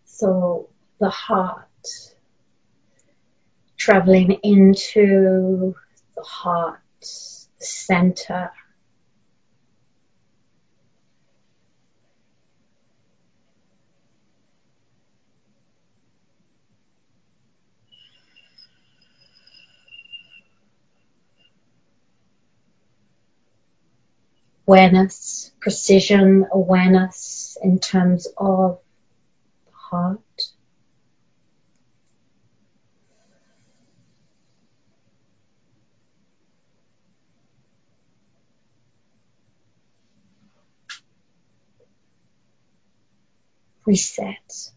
[0.04, 0.68] So
[1.00, 1.64] the heart,
[3.76, 5.74] traveling into
[6.16, 8.50] the heart, the center,
[24.68, 28.80] awareness, precision awareness in terms of
[29.72, 30.20] heart.
[43.86, 44.72] Reset.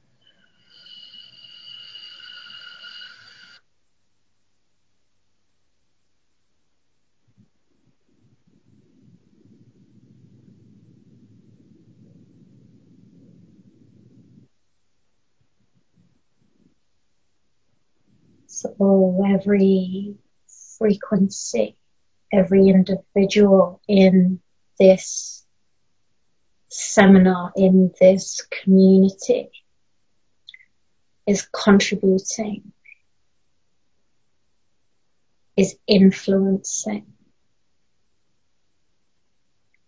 [18.81, 20.15] So every
[20.79, 21.77] frequency,
[22.33, 24.39] every individual in
[24.79, 25.45] this
[26.67, 29.51] seminar, in this community
[31.27, 32.73] is contributing,
[35.55, 37.05] is influencing.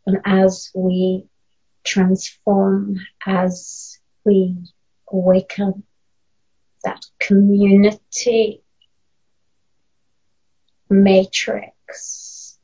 [0.06, 1.26] And as we
[1.84, 4.56] transform, as we
[5.12, 5.84] awaken,
[6.84, 8.63] that community
[10.94, 12.58] matrix,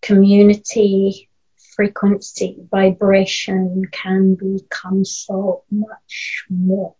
[0.00, 1.28] community
[1.74, 6.94] frequency, vibration can become so much more.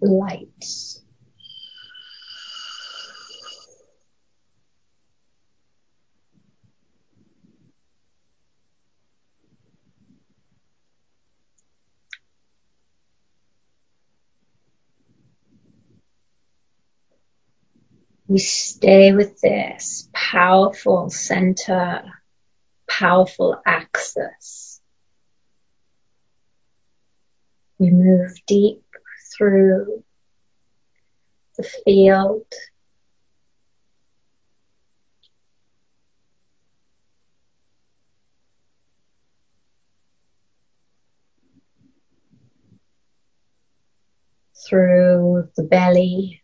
[0.00, 1.00] Light.
[18.30, 22.04] We stay with this powerful center,
[22.88, 24.80] powerful axis.
[27.80, 28.84] We move deep
[29.36, 30.04] through
[31.56, 32.46] the field.
[44.68, 46.39] Through the belly,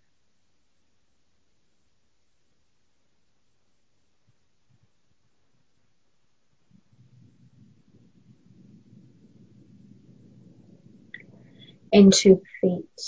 [11.93, 13.01] into feet.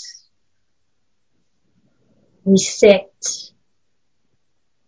[2.43, 3.51] We sit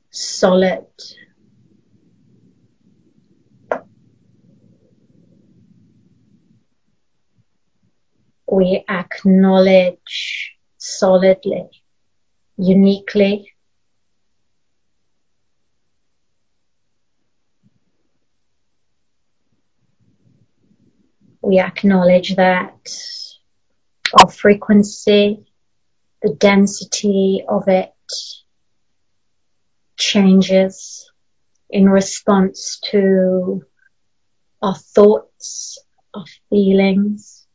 [0.09, 0.85] solid.
[8.47, 11.69] We acknowledge solidly,
[12.57, 13.53] uniquely,
[21.41, 22.87] we acknowledge that
[24.13, 25.45] our frequency,
[26.21, 27.93] the density of it
[29.97, 31.09] changes
[31.69, 33.63] in response to
[34.61, 35.79] our thoughts,
[36.13, 37.47] our feelings,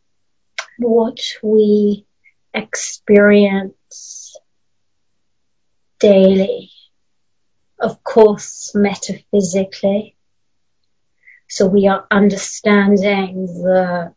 [0.78, 2.06] what we
[2.54, 4.36] experience
[6.00, 6.70] daily.
[7.78, 10.16] Of course, metaphysically.
[11.48, 14.15] So we are understanding the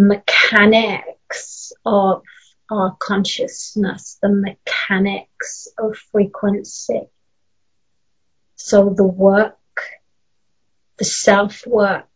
[0.00, 2.22] mechanics of
[2.70, 7.02] our consciousness, the mechanics of frequency.
[8.56, 9.56] So the work,
[10.98, 12.06] the self work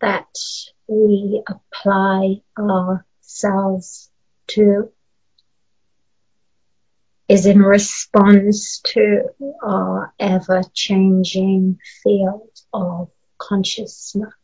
[0.00, 0.28] that
[0.86, 4.10] we apply ourselves
[4.48, 4.90] to
[7.28, 9.22] is in response to
[9.62, 13.08] our ever changing field of
[13.38, 14.43] consciousness.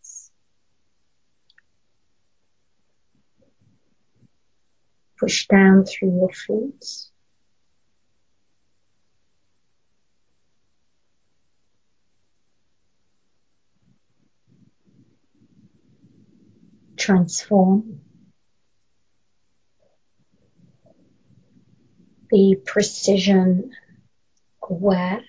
[5.20, 7.10] Push down through your feet.
[16.96, 18.00] Transform.
[22.30, 23.72] Be precision
[24.62, 25.20] aware.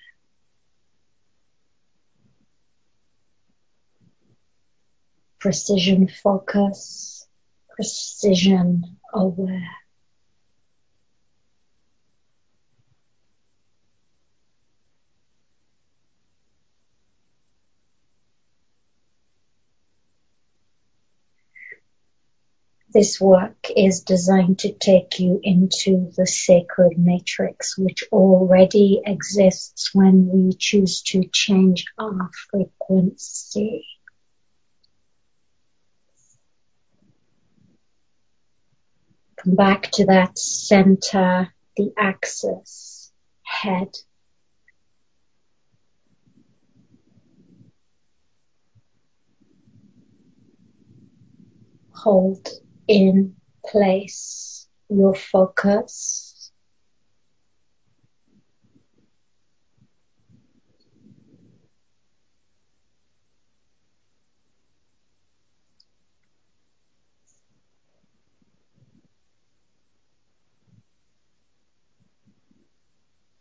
[5.38, 7.26] Precision focus,
[7.76, 9.81] precision aware.
[22.92, 30.28] This work is designed to take you into the sacred matrix, which already exists when
[30.28, 33.86] we choose to change our frequency.
[39.36, 41.48] Come back to that center,
[41.78, 43.10] the axis,
[43.42, 43.88] head.
[51.94, 52.48] Hold
[52.88, 56.50] in place your focus.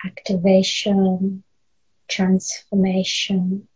[0.03, 1.43] Activation,
[2.07, 3.67] transformation,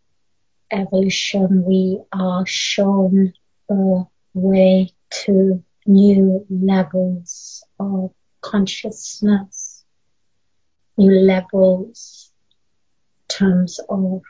[0.71, 3.33] evolution, we are shown
[3.69, 8.11] the way to new levels of
[8.41, 9.85] consciousness,
[10.97, 12.31] new levels,
[13.29, 14.21] in terms of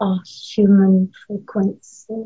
[0.00, 2.24] our human frequency.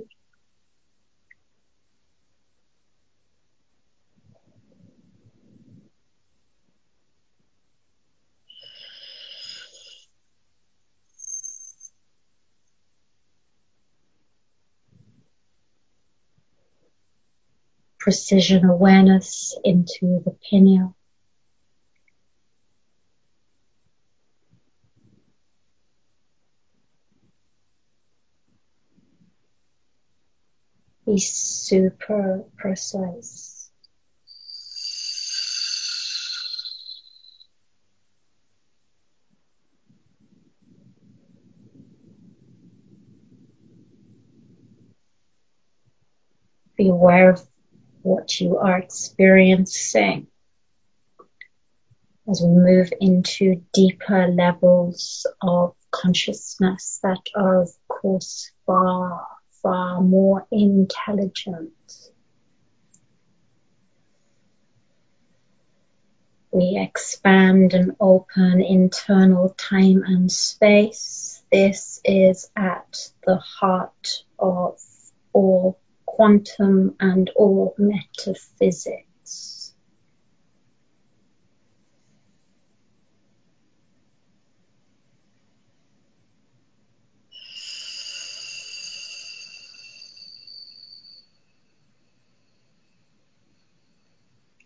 [18.06, 20.94] Precision awareness into the pineal.
[31.04, 33.72] Be super precise.
[46.76, 47.42] Be aware of
[48.06, 50.28] what you are experiencing
[52.30, 59.26] as we move into deeper levels of consciousness that are of course far,
[59.60, 61.72] far more intelligent.
[66.52, 71.42] We expand and open internal time and space.
[71.50, 74.78] This is at the heart of
[75.32, 75.80] all
[76.16, 79.74] quantum and all metaphysics.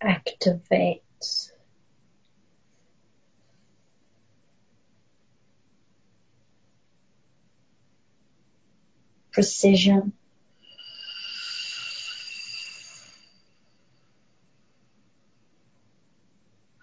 [0.00, 1.02] Activate.
[9.32, 10.12] Precision.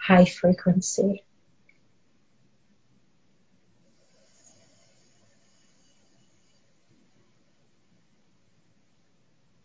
[0.07, 1.23] High frequency.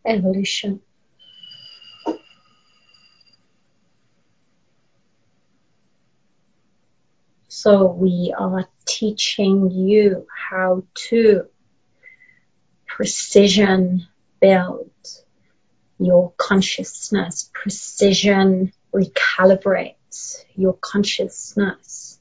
[0.05, 0.81] evolution.
[7.47, 11.47] So we are teaching you how to
[12.85, 14.09] precision
[14.40, 14.90] build
[16.01, 19.94] your consciousness, precision recalibrate
[20.55, 22.18] your consciousness,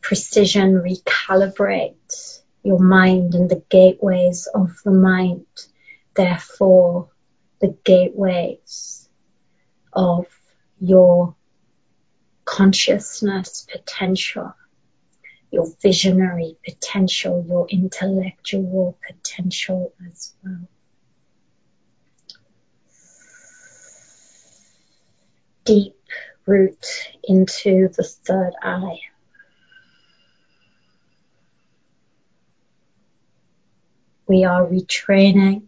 [0.00, 5.46] precision recalibrate your mind and the gateways of the mind.
[6.14, 7.10] Therefore,
[7.60, 9.08] the gateways
[9.92, 10.26] of
[10.80, 11.34] your
[12.44, 14.54] consciousness potential,
[15.50, 20.68] your visionary potential, your intellectual potential as well.
[25.64, 25.99] Deep
[26.50, 26.84] root
[27.22, 28.98] into the third eye.
[34.26, 35.62] We are retraining,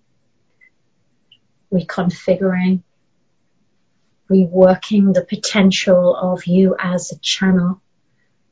[1.73, 2.83] reconfiguring,
[4.29, 7.81] reworking the potential of you as a channel,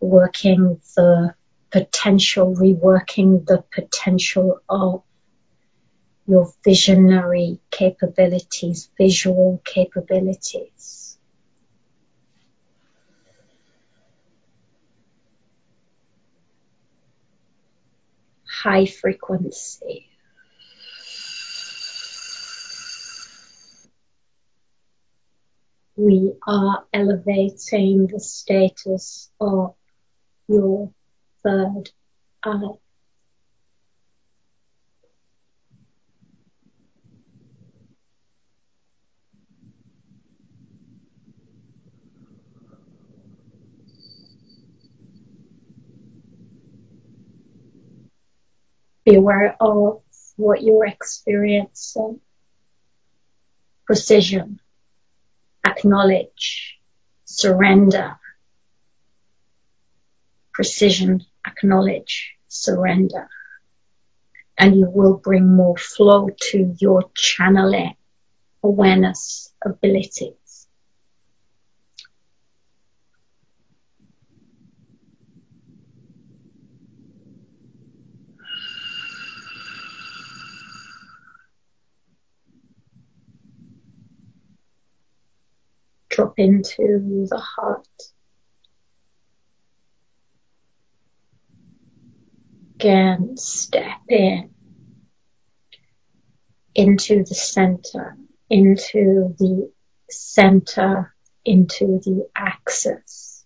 [0.00, 1.34] working the
[1.70, 5.02] potential, reworking the potential of
[6.26, 11.09] your visionary capabilities, visual capabilities.
[18.62, 20.10] High frequency.
[26.00, 29.74] we are elevating the status of
[30.48, 30.90] your
[31.42, 31.90] third
[32.42, 32.89] eye.
[49.04, 50.02] Be aware of
[50.36, 52.20] what you're experiencing.
[53.86, 54.60] Precision
[55.64, 56.78] acknowledge,
[57.24, 58.16] surrender,
[60.52, 63.28] precision, acknowledge, surrender.
[64.58, 67.94] And you will bring more flow to your channeling
[68.62, 70.34] awareness abilities.
[86.10, 87.86] drop into the heart.
[92.76, 94.48] Again, step in
[96.74, 98.16] into the center,
[98.48, 99.70] into the
[100.08, 101.14] center,
[101.44, 103.44] into the axis.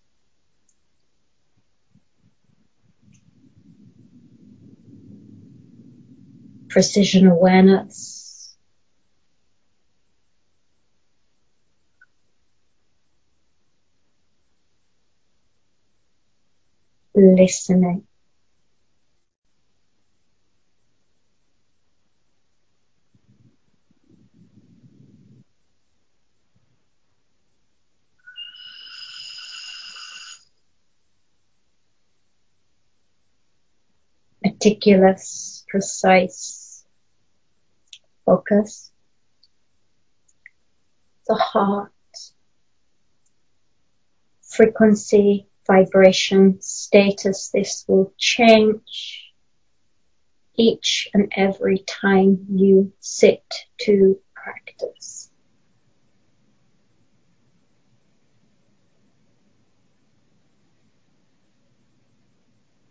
[6.69, 8.24] Precision awareness
[17.33, 18.03] listening.
[34.43, 36.85] Meticulous, precise
[38.25, 38.91] focus,
[41.27, 41.91] the heart,
[44.41, 47.49] frequency vibration status.
[47.53, 49.33] This will change
[50.55, 53.43] each and every time you sit
[53.81, 55.29] to practice.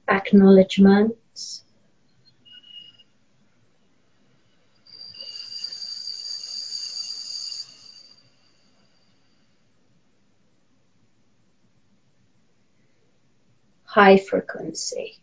[0.08, 1.16] Acknowledgement
[13.94, 15.20] high frequency.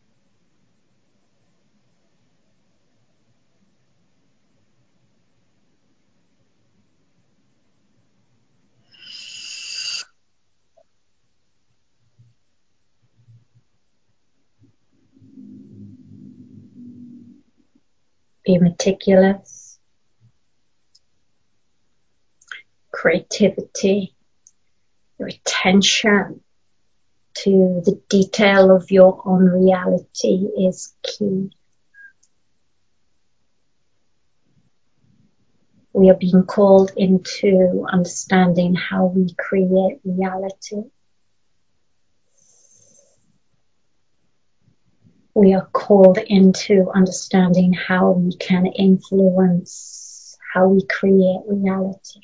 [18.45, 19.77] Be meticulous.
[22.89, 24.15] Creativity,
[25.19, 26.39] your attention
[27.33, 31.51] to the detail of your own reality is key.
[35.93, 40.83] We are being called into understanding how we create reality.
[45.33, 52.19] We are called into understanding how we can influence how we create reality.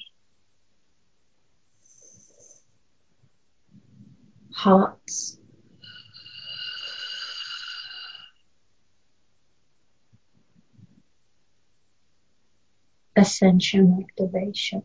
[4.57, 5.37] Hearts.
[13.15, 14.81] Ascension activation.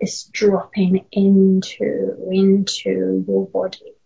[0.00, 3.96] is dropping into, into your body.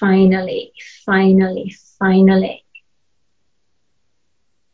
[0.00, 0.72] Finally,
[1.04, 2.64] finally, finally,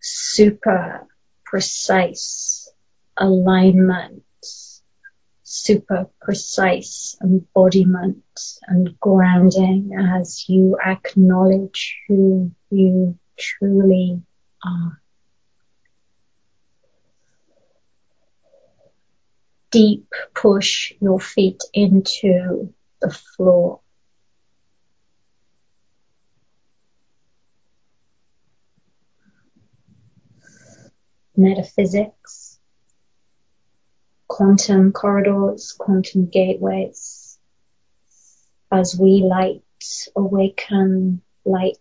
[0.01, 1.07] super
[1.45, 2.73] precise
[3.17, 4.23] alignment,
[5.43, 8.23] super precise embodiment
[8.69, 14.23] and grounding as you acknowledge who you truly
[14.65, 15.01] are.
[19.77, 22.73] deep push your feet into
[23.03, 23.81] the floor.
[31.37, 32.59] Metaphysics,
[34.29, 37.39] quantum corridors, quantum gateways.
[38.73, 39.63] As we light
[40.17, 41.77] awaken, light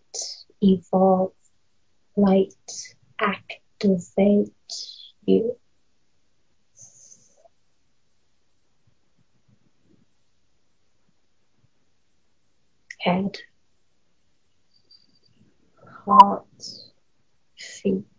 [0.62, 1.32] evolve,
[2.16, 2.54] light
[3.20, 4.52] activate
[5.24, 5.56] you.
[13.06, 13.38] head,
[16.04, 16.64] heart,
[17.56, 18.15] feet.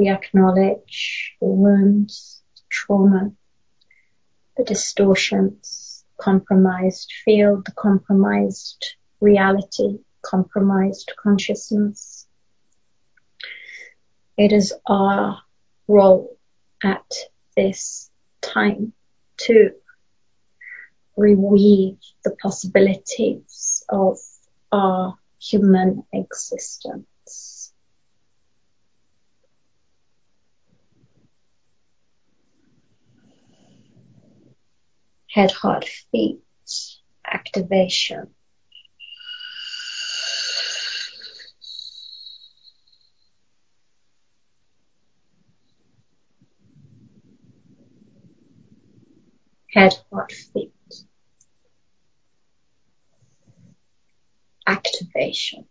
[0.00, 3.32] We acknowledge the wounds, the trauma,
[4.56, 12.26] the distortions, compromised field, the compromised reality, compromised consciousness.
[14.38, 15.42] It is our
[15.86, 16.38] role
[16.82, 17.12] at
[17.54, 18.10] this
[18.40, 18.94] time
[19.42, 19.72] to
[21.18, 24.16] reweave the possibilities of
[24.72, 27.59] our human existence.
[35.32, 36.40] Head, heart, feet
[37.26, 38.34] activation.
[49.72, 50.72] Head, heart, feet.
[54.70, 55.66] activation.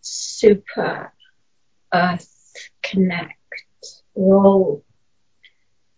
[0.00, 1.12] Super
[1.92, 2.52] Earth
[2.82, 3.34] Connect.
[4.14, 4.84] Roll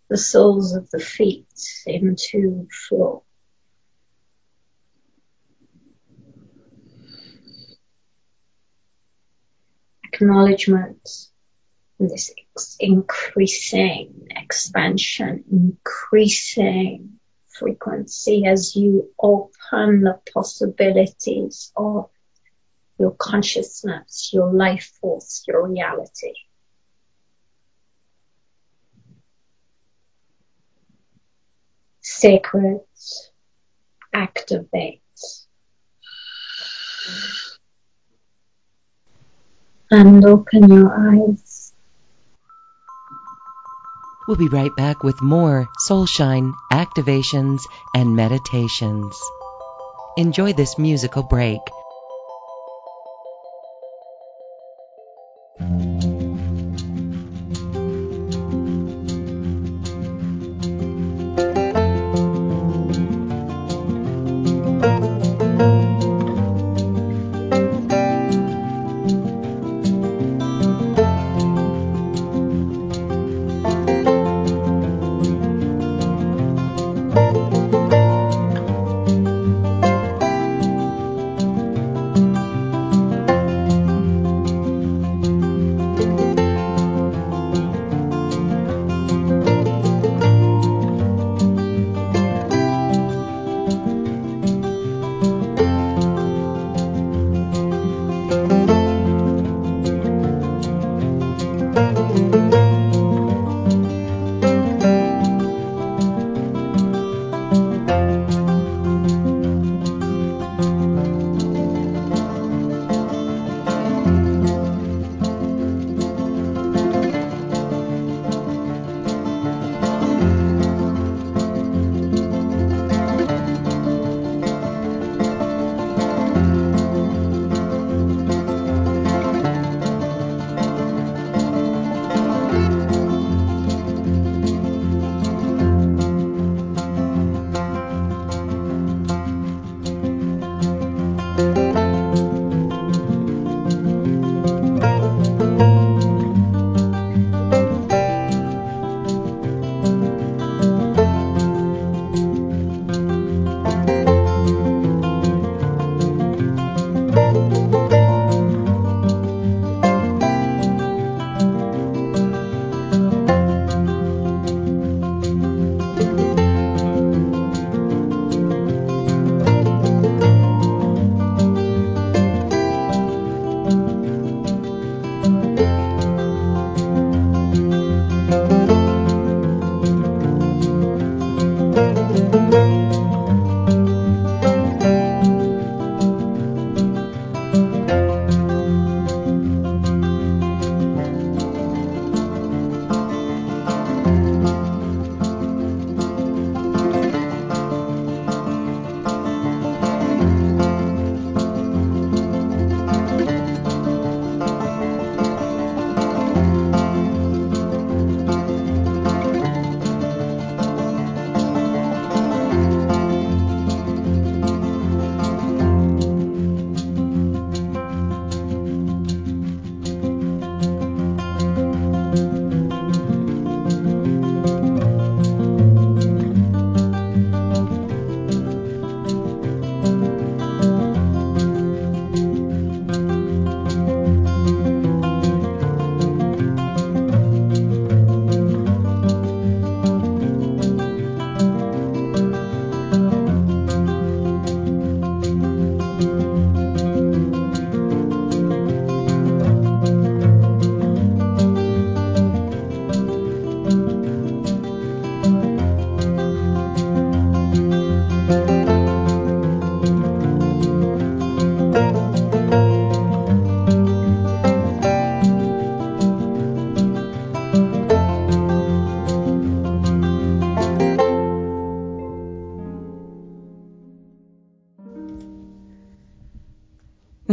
[0.09, 1.47] the soles of the feet
[1.87, 3.23] into floor.
[10.13, 11.09] Acknowledgement
[11.99, 12.31] this
[12.79, 17.19] increasing expansion, increasing
[17.49, 22.11] frequency as you open the possibilities of
[22.99, 26.33] your consciousness, your life force, your reality.
[32.01, 32.81] Sacred
[34.13, 35.01] activate.
[39.91, 41.73] And open your eyes.
[44.27, 47.61] We'll be right back with more Soulshine activations
[47.95, 49.21] and meditations.
[50.17, 51.61] Enjoy this musical break.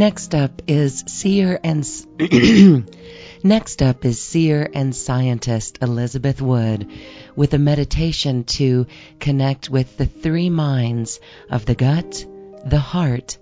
[0.01, 1.85] Next up is seer and
[3.43, 6.89] Next up is seer and scientist Elizabeth Wood
[7.35, 8.87] with a meditation to
[9.19, 11.19] connect with the three minds
[11.51, 12.25] of the gut,
[12.65, 13.37] the heart,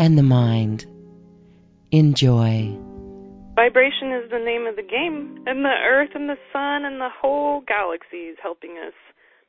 [0.00, 0.84] and the mind.
[1.92, 2.76] Enjoy.
[3.54, 7.14] Vibration is the name of the game, and the earth and the sun and the
[7.22, 8.94] whole galaxy is helping us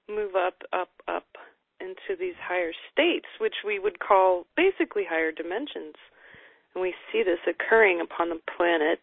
[0.08, 1.38] move up, up, up
[1.80, 5.96] into these higher states, which we would call basically higher dimensions.
[6.74, 9.00] And we see this occurring upon the planet.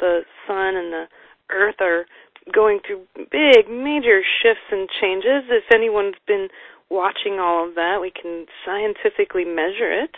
[0.00, 1.06] The sun and the
[1.50, 2.06] earth are
[2.52, 5.48] going through big, major shifts and changes.
[5.50, 6.48] If anyone's been
[6.90, 10.14] watching all of that, we can scientifically measure it.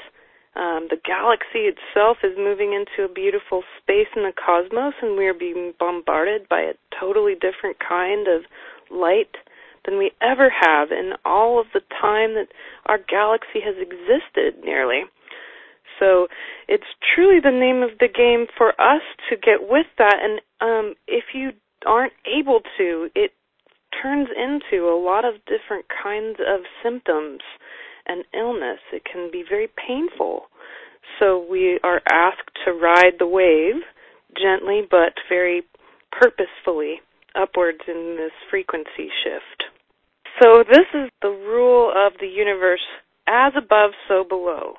[0.56, 5.27] Um, the galaxy itself is moving into a beautiful space in the cosmos, and we
[5.27, 8.43] are being bombarded by a totally different kind of
[8.90, 9.36] light
[9.86, 12.48] than we ever have in all of the time that
[12.86, 15.05] our galaxy has existed, nearly.
[15.98, 16.28] So
[16.68, 20.16] it's truly the name of the game for us to get with that.
[20.22, 21.50] And um, if you
[21.86, 23.32] aren't able to, it
[24.02, 27.40] turns into a lot of different kinds of symptoms
[28.06, 28.78] and illness.
[28.92, 30.46] It can be very painful.
[31.18, 33.82] So we are asked to ride the wave
[34.36, 35.62] gently but very
[36.12, 37.00] purposefully
[37.34, 39.64] upwards in this frequency shift.
[40.42, 42.84] So this is the rule of the universe
[43.26, 44.74] as above, so below.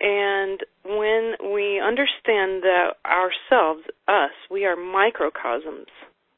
[0.00, 5.88] And when we understand that ourselves, us, we are microcosms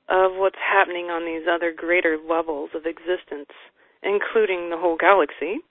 [0.08, 3.54] of what's happening on these other greater levels of existence,
[4.02, 5.62] including the whole galaxy.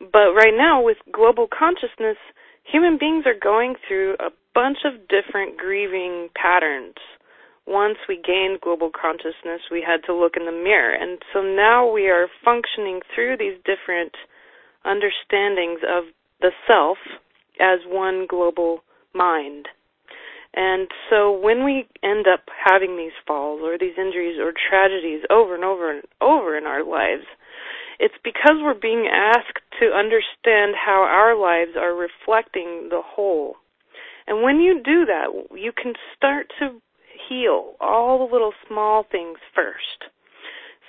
[0.00, 2.16] But right now, with global consciousness,
[2.64, 6.96] human beings are going through a bunch of different grieving patterns.
[7.66, 10.92] Once we gained global consciousness, we had to look in the mirror.
[10.92, 14.12] And so now we are functioning through these different
[14.84, 16.04] understandings of
[16.44, 16.98] the self
[17.58, 18.84] as one global
[19.14, 19.66] mind.
[20.52, 25.54] And so when we end up having these falls or these injuries or tragedies over
[25.54, 27.24] and over and over in our lives,
[27.98, 33.56] it's because we're being asked to understand how our lives are reflecting the whole.
[34.26, 36.80] And when you do that, you can start to
[37.28, 40.12] heal all the little small things first.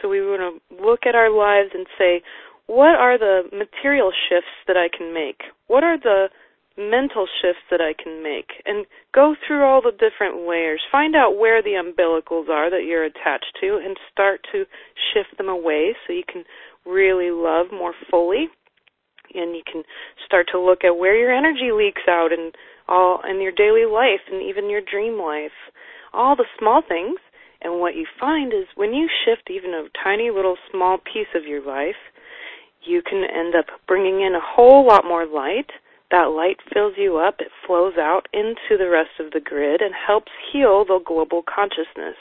[0.01, 2.21] So we want to look at our lives and say,
[2.67, 5.41] what are the material shifts that I can make?
[5.67, 6.29] What are the
[6.77, 8.63] mental shifts that I can make?
[8.65, 10.81] And go through all the different layers.
[10.91, 14.65] Find out where the umbilicals are that you're attached to and start to
[15.13, 16.43] shift them away so you can
[16.85, 18.47] really love more fully.
[19.33, 19.83] And you can
[20.25, 22.51] start to look at where your energy leaks out in
[22.87, 25.55] all in your daily life and even your dream life.
[26.13, 27.19] All the small things.
[27.61, 31.45] And what you find is when you shift even a tiny little small piece of
[31.45, 31.95] your life,
[32.85, 35.71] you can end up bringing in a whole lot more light.
[36.11, 39.93] That light fills you up, it flows out into the rest of the grid and
[39.95, 42.15] helps heal the global consciousness.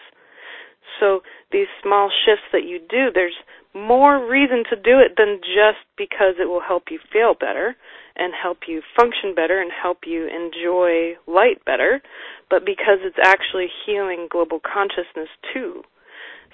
[1.01, 1.21] So
[1.53, 3.37] these small shifts that you do, there's
[3.75, 7.77] more reason to do it than just because it will help you feel better
[8.17, 12.01] and help you function better and help you enjoy light better,
[12.49, 15.83] but because it's actually healing global consciousness too.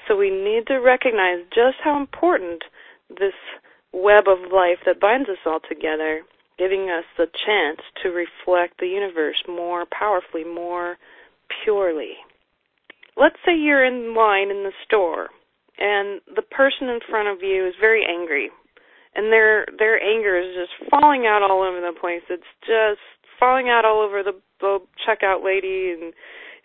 [0.08, 2.64] So we need to recognize just how important
[3.10, 3.36] this
[3.92, 6.22] web of life that binds us all together,
[6.58, 10.96] giving us the chance to reflect the universe more powerfully, more
[11.64, 12.14] purely.
[13.16, 15.28] Let's say you're in line in the store
[15.78, 18.50] and the person in front of you is very angry
[19.14, 22.22] and their their anger is just falling out all over the place.
[22.30, 23.02] It's just
[23.38, 26.12] falling out all over the, the checkout lady and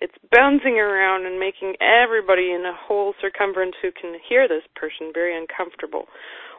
[0.02, 5.12] it's bouncing around and making everybody in a whole circumference who can hear this person
[5.14, 6.06] very uncomfortable.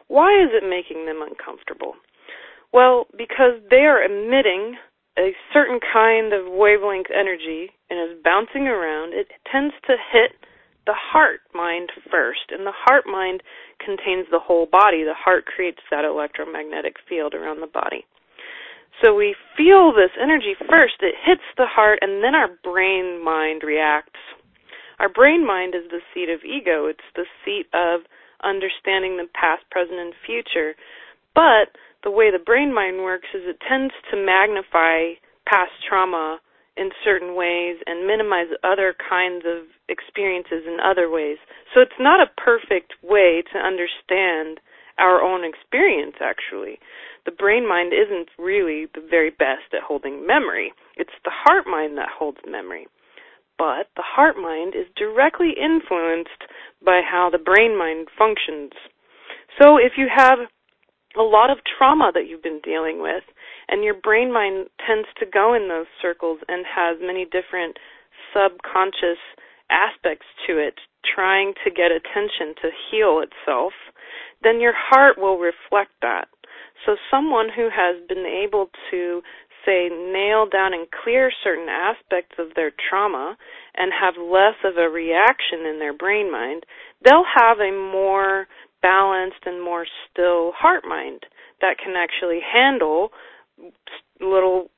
[0.07, 1.95] Why is it making them uncomfortable?
[2.73, 4.77] Well, because they are emitting
[5.17, 10.37] a certain kind of wavelength energy and is bouncing around, it tends to hit
[10.85, 12.51] the heart mind first.
[12.51, 13.41] And the heart mind
[13.83, 15.03] contains the whole body.
[15.03, 18.05] The heart creates that electromagnetic field around the body.
[19.03, 23.61] So we feel this energy first, it hits the heart, and then our brain mind
[23.63, 24.17] reacts.
[24.97, 28.01] Our brain mind is the seat of ego, it's the seat of
[28.43, 30.75] understanding the past, present, and future.
[31.33, 36.39] But the way the brain mind works is it tends to magnify past trauma
[36.75, 41.37] in certain ways and minimize other kinds of experiences in other ways.
[41.73, 44.59] So it's not a perfect way to understand
[44.99, 46.79] our own experience actually.
[47.25, 50.71] The brain mind isn't really the very best at holding memory.
[50.95, 52.87] It's the heart mind that holds memory
[53.57, 56.45] but the heart mind is directly influenced
[56.83, 58.71] by how the brain mind functions.
[59.61, 60.39] So if you have
[61.17, 63.23] a lot of trauma that you've been dealing with
[63.67, 67.77] and your brain mind tends to go in those circles and has many different
[68.33, 69.17] subconscious
[69.71, 73.73] aspects to it trying to get attention to heal itself
[74.43, 76.27] then your heart will reflect that
[76.85, 79.21] so someone who has been able to
[79.67, 83.35] say nail down and clear certain aspects of their trauma
[83.75, 86.63] and have less of a reaction in their brain mind
[87.03, 88.47] they'll have a more
[88.81, 91.21] balanced and more still heart mind
[91.61, 93.09] that can actually handle
[94.21, 94.69] little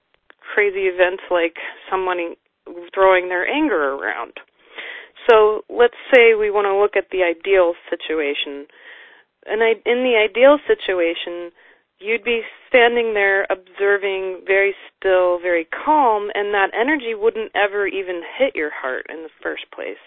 [0.53, 1.56] crazy events like
[1.90, 2.36] someone
[2.94, 4.34] throwing their anger around.
[5.30, 8.66] So let's say we want to look at the ideal situation.
[9.45, 11.52] And in the ideal situation,
[11.99, 18.21] you'd be standing there observing very still, very calm, and that energy wouldn't ever even
[18.38, 19.97] hit your heart in the first place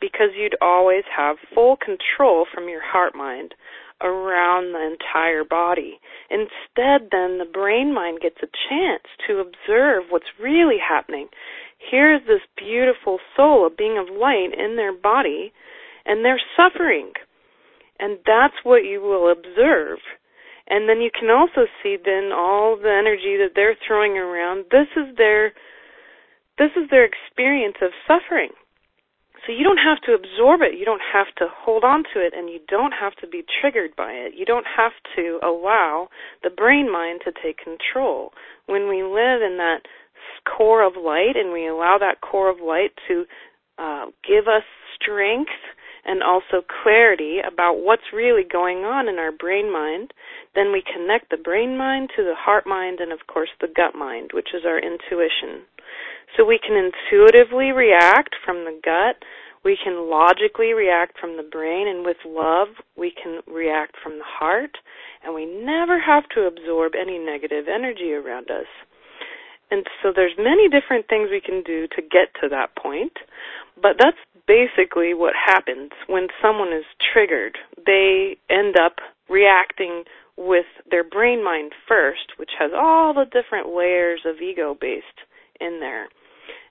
[0.00, 3.54] because you'd always have full control from your heart mind
[4.00, 5.98] around the entire body.
[6.30, 11.28] Instead, then, the brain mind gets a chance to observe what's really happening.
[11.78, 15.52] Here's this beautiful soul, a being of light in their body,
[16.06, 17.12] and they're suffering.
[17.98, 19.98] And that's what you will observe.
[20.68, 24.66] And then you can also see then all the energy that they're throwing around.
[24.70, 25.52] This is their
[26.58, 28.50] this is their experience of suffering.
[29.46, 30.76] So you don't have to absorb it.
[30.76, 33.94] You don't have to hold on to it and you don't have to be triggered
[33.96, 34.34] by it.
[34.36, 36.08] You don't have to allow
[36.42, 38.32] the brain mind to take control.
[38.66, 39.86] When we live in that
[40.44, 43.24] core of light and we allow that core of light to
[43.78, 44.64] uh, give us
[45.00, 45.54] strength
[46.08, 50.14] and also clarity about what's really going on in our brain mind,
[50.54, 53.94] then we connect the brain mind to the heart mind and, of course, the gut
[53.94, 55.68] mind, which is our intuition.
[56.34, 59.20] So we can intuitively react from the gut,
[59.64, 64.24] we can logically react from the brain, and with love, we can react from the
[64.24, 64.78] heart,
[65.22, 68.70] and we never have to absorb any negative energy around us.
[69.70, 73.12] And so there's many different things we can do to get to that point,
[73.76, 74.16] but that's
[74.48, 77.58] basically what happens when someone is triggered.
[77.76, 78.96] They end up
[79.28, 80.04] reacting
[80.36, 85.06] with their brain mind first, which has all the different layers of ego based
[85.60, 86.08] in there.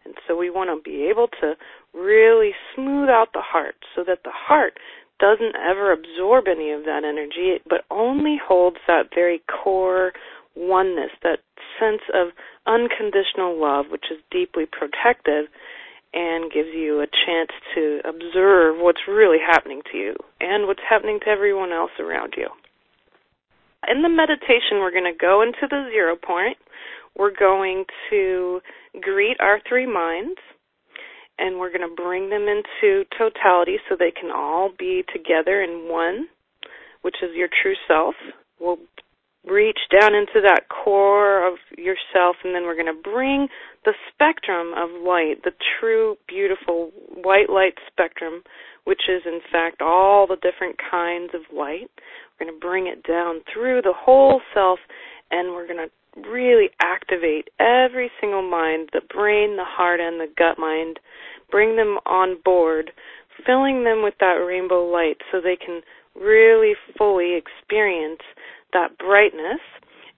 [0.04, 1.54] And so we want to be able to
[1.94, 4.74] really smooth out the heart so that the heart
[5.20, 10.14] doesn't ever absorb any of that energy, but only holds that very core
[10.56, 11.40] oneness, that
[11.80, 12.30] sense of
[12.66, 15.46] unconditional love, which is deeply protective
[16.18, 21.20] and gives you a chance to observe what's really happening to you and what's happening
[21.24, 22.50] to everyone else around you.
[23.88, 26.58] In the meditation, we're going to go into the zero point.
[27.16, 28.62] We're going to
[29.00, 30.40] greet our three minds
[31.38, 35.88] and we're going to bring them into totality so they can all be together in
[35.88, 36.28] one,
[37.04, 38.16] which is your true self.
[38.60, 38.78] We'll
[39.50, 43.48] reach down into that core of yourself and then we're going to bring
[43.86, 46.92] the spectrum of light, the true beautiful
[47.24, 48.44] white light spectrum,
[48.84, 51.90] which is in fact all the different kinds of light.
[52.40, 54.80] We're going to bring it down through the whole self
[55.32, 60.28] and we're going to really activate every single mind, the brain, the heart, and the
[60.38, 61.00] gut mind,
[61.52, 62.92] bring them on board,
[63.46, 65.82] filling them with that rainbow light so they can
[66.20, 68.22] really fully experience
[68.74, 69.62] that brightness.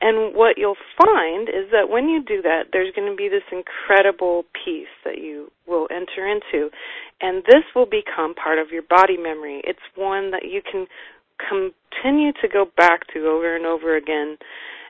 [0.01, 3.43] And what you'll find is that when you do that, there's going to be this
[3.51, 6.69] incredible peace that you will enter into.
[7.19, 9.61] And this will become part of your body memory.
[9.65, 10.87] It's one that you can
[11.37, 14.37] continue to go back to over and over again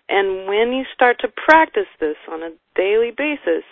[0.09, 3.63] and when you start to practice this on a daily basis,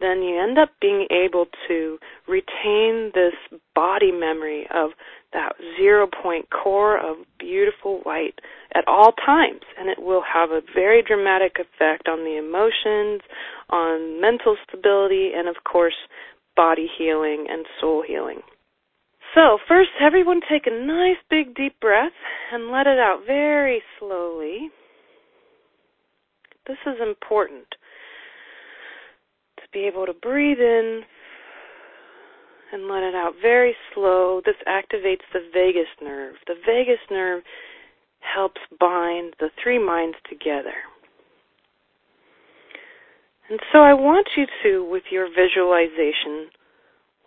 [0.00, 3.34] then you end up being able to retain this
[3.74, 4.90] body memory of
[5.32, 8.38] that zero point core of beautiful white
[8.74, 9.62] at all times.
[9.78, 13.22] And it will have a very dramatic effect on the emotions,
[13.70, 15.96] on mental stability, and of course,
[16.56, 18.40] body healing and soul healing.
[19.34, 22.12] So, first, everyone take a nice big deep breath
[22.52, 24.70] and let it out very slowly.
[26.66, 27.66] This is important
[29.58, 31.02] to be able to breathe in
[32.72, 34.40] and let it out very slow.
[34.44, 36.34] This activates the vagus nerve.
[36.46, 37.42] The vagus nerve
[38.20, 40.74] helps bind the three minds together.
[43.48, 46.50] And so I want you to, with your visualization,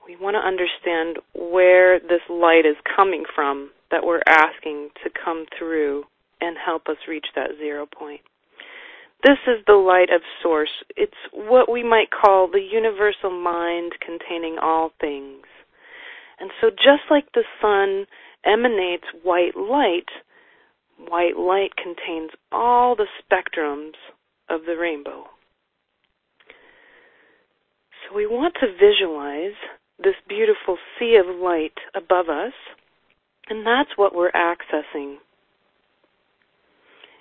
[0.06, 5.46] we want to understand where this light is coming from that we're asking to come
[5.58, 6.04] through
[6.42, 8.22] and help us reach that zero point.
[9.24, 10.70] This is the light of Source.
[10.96, 15.44] It's what we might call the universal mind containing all things.
[16.40, 18.06] And so, just like the sun
[18.46, 20.08] emanates white light,
[20.98, 23.96] white light contains all the spectrums
[24.50, 25.26] of the rainbow.
[28.08, 29.58] So we want to visualize
[30.02, 32.54] this beautiful sea of light above us,
[33.50, 35.18] and that's what we're accessing.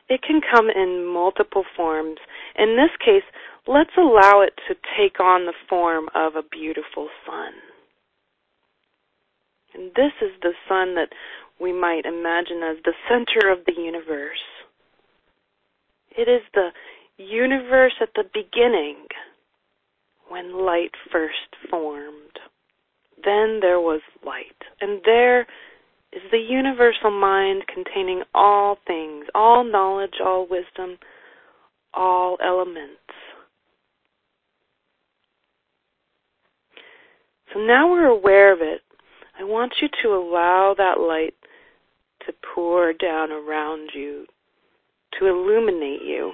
[0.09, 2.19] It can come in multiple forms.
[2.57, 3.25] In this case,
[3.67, 7.53] let's allow it to take on the form of a beautiful sun.
[9.75, 11.11] And this is the sun that
[11.61, 14.45] we might imagine as the center of the universe.
[16.17, 16.71] It is the
[17.19, 18.97] universe at the beginning
[20.29, 22.39] when light first formed.
[23.25, 25.47] Then there was light, and there
[26.13, 30.99] is the universal mind containing all things, all knowledge, all wisdom,
[31.95, 32.97] all elements.
[37.53, 38.83] So now we're aware of it.
[39.39, 41.35] I want you to allow that light
[42.27, 44.27] to pour down around you,
[45.19, 46.33] to illuminate you.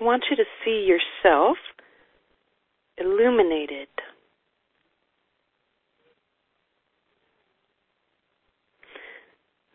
[0.00, 1.56] I want you to see yourself
[2.96, 3.88] illuminated.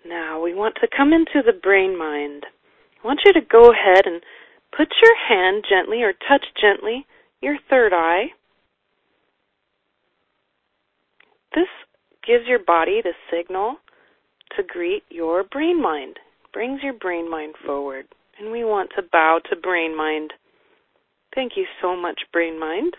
[0.08, 2.46] Now we want to come into the brain mind.
[3.04, 4.22] I want you to go ahead and
[4.76, 7.06] put your hand gently or touch gently
[7.42, 8.26] your third eye.
[11.56, 11.68] This
[12.26, 13.78] gives your body the signal
[14.56, 16.20] to greet your brain mind,
[16.54, 18.06] brings your brain mind forward.
[18.40, 20.34] And we want to bow to brain mind.
[21.34, 22.96] Thank you so much, brain mind,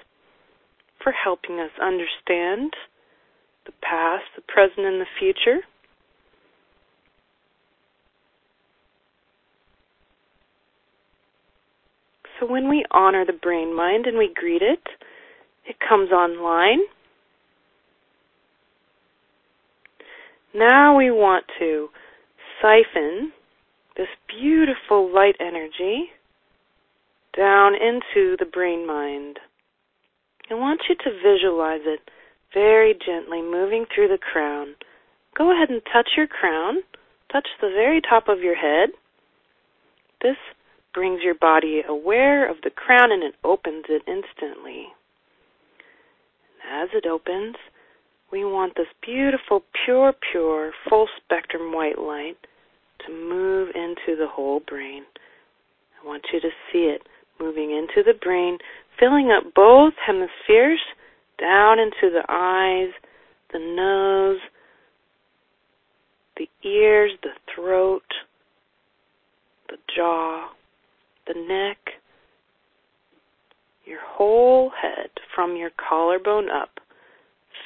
[1.03, 2.73] for helping us understand
[3.67, 5.61] the past, the present, and the future.
[12.39, 14.83] So when we honor the brain mind and we greet it,
[15.67, 16.81] it comes online
[20.57, 21.89] Now we want to
[22.63, 23.33] siphon
[23.95, 26.07] this beautiful light energy
[27.37, 29.39] down into the brain mind.
[30.51, 32.01] I want you to visualize it
[32.55, 34.77] very gently moving through the crown.
[35.37, 36.77] Go ahead and touch your crown,
[37.31, 38.89] touch the very top of your head.
[40.23, 40.37] This
[40.97, 44.87] brings your body aware of the crown and it opens it instantly.
[46.67, 47.57] As it opens,
[48.33, 52.39] we want this beautiful, pure, pure, full spectrum white light
[53.07, 55.03] to move into the whole brain.
[56.03, 57.03] I want you to see it
[57.39, 58.57] moving into the brain,
[58.99, 60.81] filling up both hemispheres,
[61.39, 62.95] down into the eyes,
[63.53, 64.41] the nose,
[66.39, 68.03] the ears, the throat,
[69.69, 70.49] the jaw,
[71.27, 71.79] the neck,
[73.85, 76.81] your whole head from your collarbone up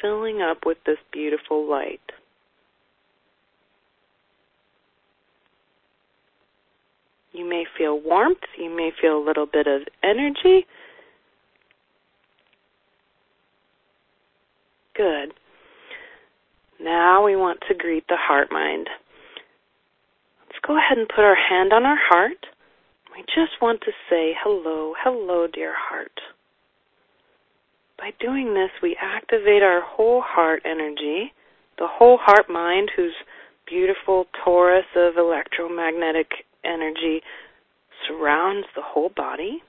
[0.00, 2.00] filling up with this beautiful light.
[7.32, 10.66] You may feel warmth, you may feel a little bit of energy.
[14.96, 15.32] Good.
[16.82, 18.88] Now we want to greet the heart mind.
[20.46, 22.46] Let's go ahead and put our hand on our heart.
[23.12, 26.12] We just want to say hello, hello, dear heart.
[27.98, 31.32] By doing this, we activate our whole heart energy,
[31.78, 33.14] the whole heart mind, whose
[33.68, 36.28] beautiful torus of electromagnetic
[36.64, 37.20] energy
[38.06, 39.62] surrounds the whole body.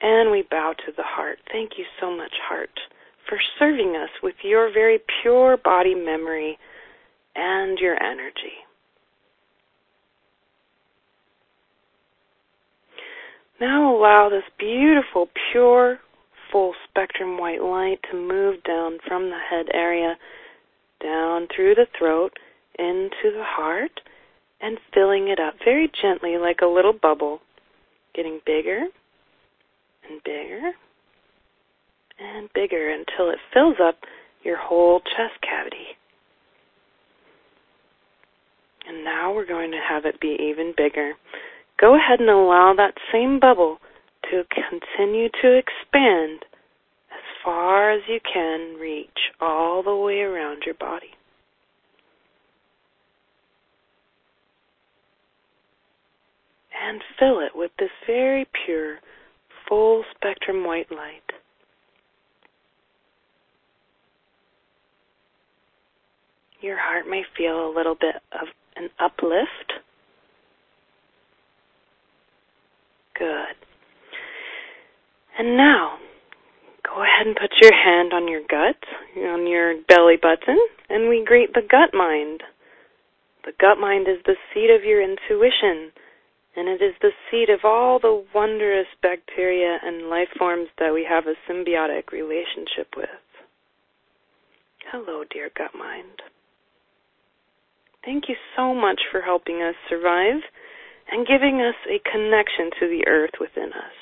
[0.00, 1.38] And we bow to the heart.
[1.52, 2.70] Thank you so much, heart,
[3.28, 6.58] for serving us with your very pure body memory
[7.34, 8.65] and your energy.
[13.60, 15.98] Now allow this beautiful, pure,
[16.50, 20.16] full spectrum white light to move down from the head area,
[21.02, 22.32] down through the throat,
[22.78, 24.00] into the heart,
[24.60, 27.40] and filling it up very gently like a little bubble,
[28.14, 28.84] getting bigger
[30.08, 30.72] and bigger
[32.18, 33.96] and bigger until it fills up
[34.42, 35.96] your whole chest cavity.
[38.88, 41.12] And now we're going to have it be even bigger.
[41.80, 43.78] Go ahead and allow that same bubble
[44.30, 46.44] to continue to expand
[47.10, 51.10] as far as you can reach all the way around your body.
[56.82, 58.98] And fill it with this very pure,
[59.68, 61.22] full spectrum white light.
[66.60, 69.72] Your heart may feel a little bit of an uplift
[73.18, 73.56] Good.
[75.38, 75.98] And now,
[76.84, 78.76] go ahead and put your hand on your gut,
[79.16, 82.42] on your belly button, and we greet the gut mind.
[83.44, 85.92] The gut mind is the seat of your intuition,
[86.56, 91.06] and it is the seat of all the wondrous bacteria and life forms that we
[91.08, 93.08] have a symbiotic relationship with.
[94.90, 96.22] Hello, dear gut mind.
[98.04, 100.40] Thank you so much for helping us survive
[101.10, 103.96] and giving us a connection to the earth within us.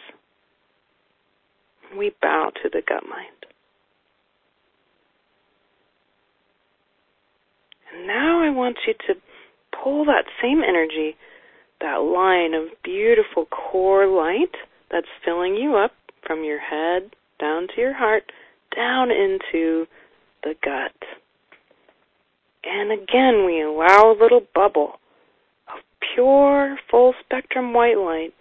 [1.96, 3.46] We bow to the gut mind.
[7.92, 9.14] And now I want you to
[9.82, 11.16] pull that same energy,
[11.80, 14.54] that line of beautiful core light
[14.90, 15.92] that's filling you up
[16.26, 18.24] from your head down to your heart,
[18.74, 19.86] down into
[20.42, 20.92] the gut.
[22.64, 24.98] And again, we allow a little bubble
[26.14, 28.34] pure, full spectrum white light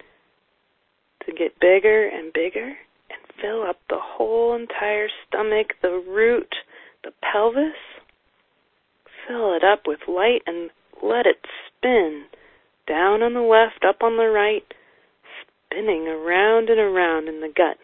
[1.26, 2.74] to get bigger and bigger
[3.10, 6.54] and fill up the whole entire stomach, the root,
[7.02, 7.74] the pelvis.
[9.26, 10.70] Fill it up with light and
[11.02, 12.24] let it spin
[12.86, 14.64] down on the left, up on the right,
[15.42, 17.78] spinning around and around in the gut.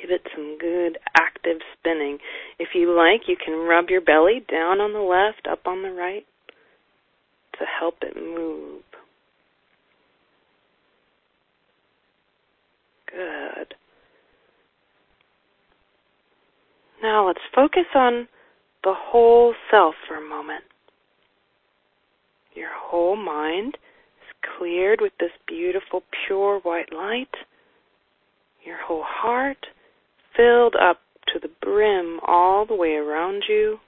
[0.00, 2.18] Give it some good active spinning.
[2.58, 5.90] If you like, you can rub your belly down on the left, up on the
[5.90, 6.26] right
[7.58, 8.82] to help it move.
[13.10, 13.74] Good.
[17.02, 18.28] Now let's focus on
[18.84, 20.64] the whole self for a moment.
[22.54, 27.34] Your whole mind is cleared with this beautiful pure white light.
[28.64, 29.66] Your whole heart
[30.36, 31.00] filled up
[31.32, 33.78] to the brim all the way around you.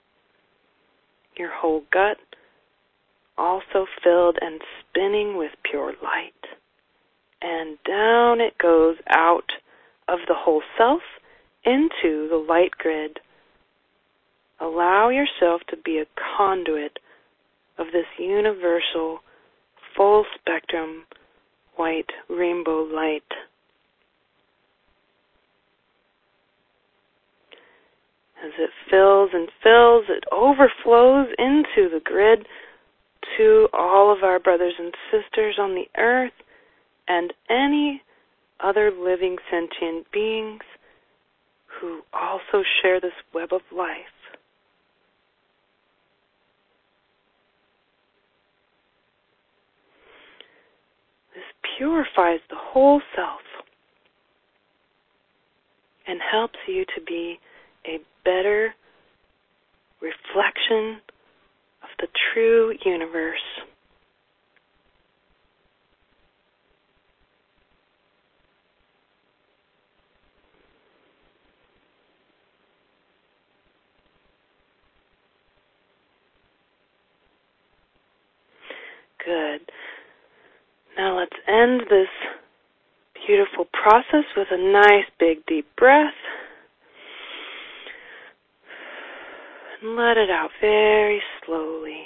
[1.37, 2.17] Your whole gut
[3.39, 6.33] also filled and spinning with pure light.
[7.41, 9.51] And down it goes out
[10.07, 11.01] of the whole self
[11.65, 13.19] into the light grid.
[14.59, 16.99] Allow yourself to be a conduit
[17.77, 19.19] of this universal,
[19.95, 21.05] full spectrum,
[21.75, 23.23] white rainbow light.
[28.43, 32.45] As it fills and fills, it overflows into the grid
[33.37, 36.33] to all of our brothers and sisters on the earth
[37.07, 38.01] and any
[38.59, 40.61] other living sentient beings
[41.79, 43.95] who also share this web of life.
[51.33, 51.43] This
[51.77, 53.41] purifies the whole self
[56.07, 57.39] and helps you to be
[57.85, 58.73] a better
[60.01, 61.01] reflection
[61.99, 63.37] the true universe.
[79.25, 79.61] Good.
[80.97, 82.07] Now let's end this
[83.27, 86.13] beautiful process with a nice big deep breath.
[89.81, 92.03] and let it out very slowly.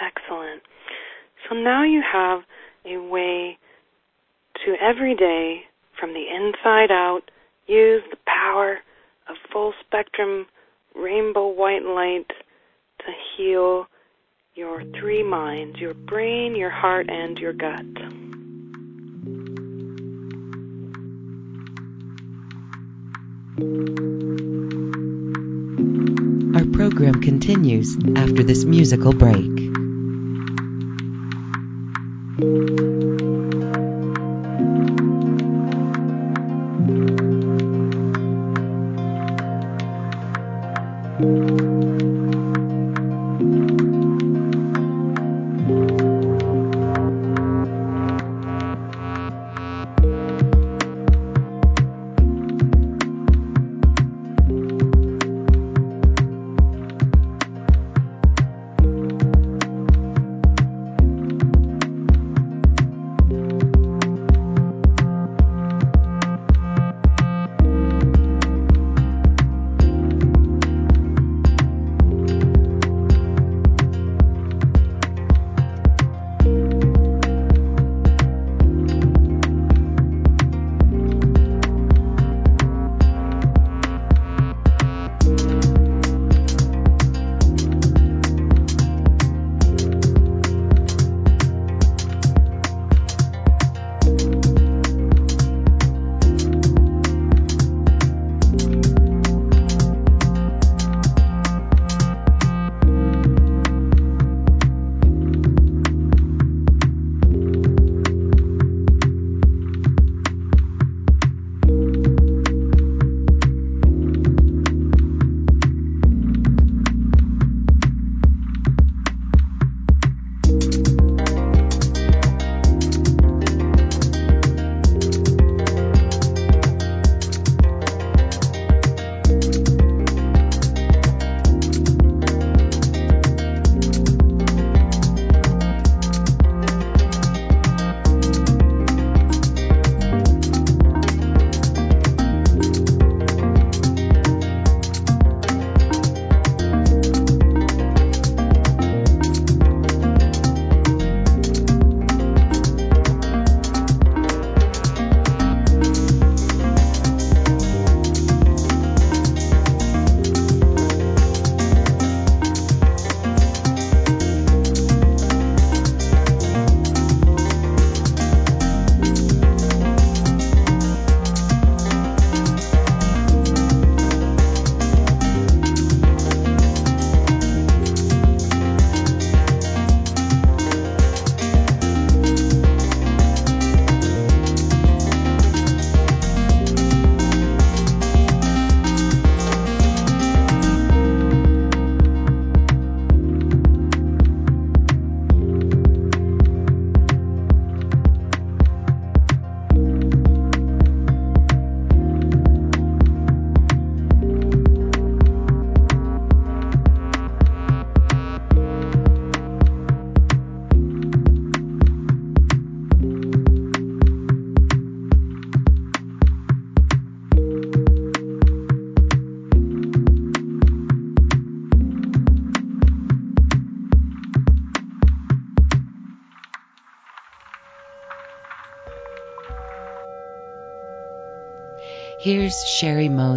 [0.00, 0.62] Excellent.
[1.48, 2.40] So now you have
[2.86, 3.58] a way
[4.64, 5.62] to every day,
[5.98, 7.20] from the inside out,
[7.66, 8.78] use the power
[9.28, 10.46] of full spectrum
[10.94, 12.30] rainbow white light
[12.98, 13.86] to heal
[14.54, 17.86] your three minds your brain, your heart, and your gut.
[26.56, 29.59] Our program continues after this musical break.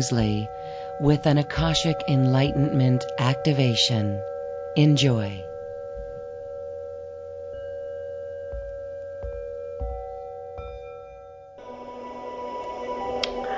[0.04, 0.50] Mosley
[1.00, 4.22] with an Akashic Enlightenment activation.
[4.76, 5.42] Enjoy.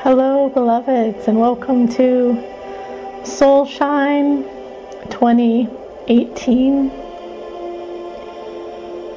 [0.03, 4.43] Hello, beloveds, and welcome to Soul Shine
[5.09, 6.91] 2018.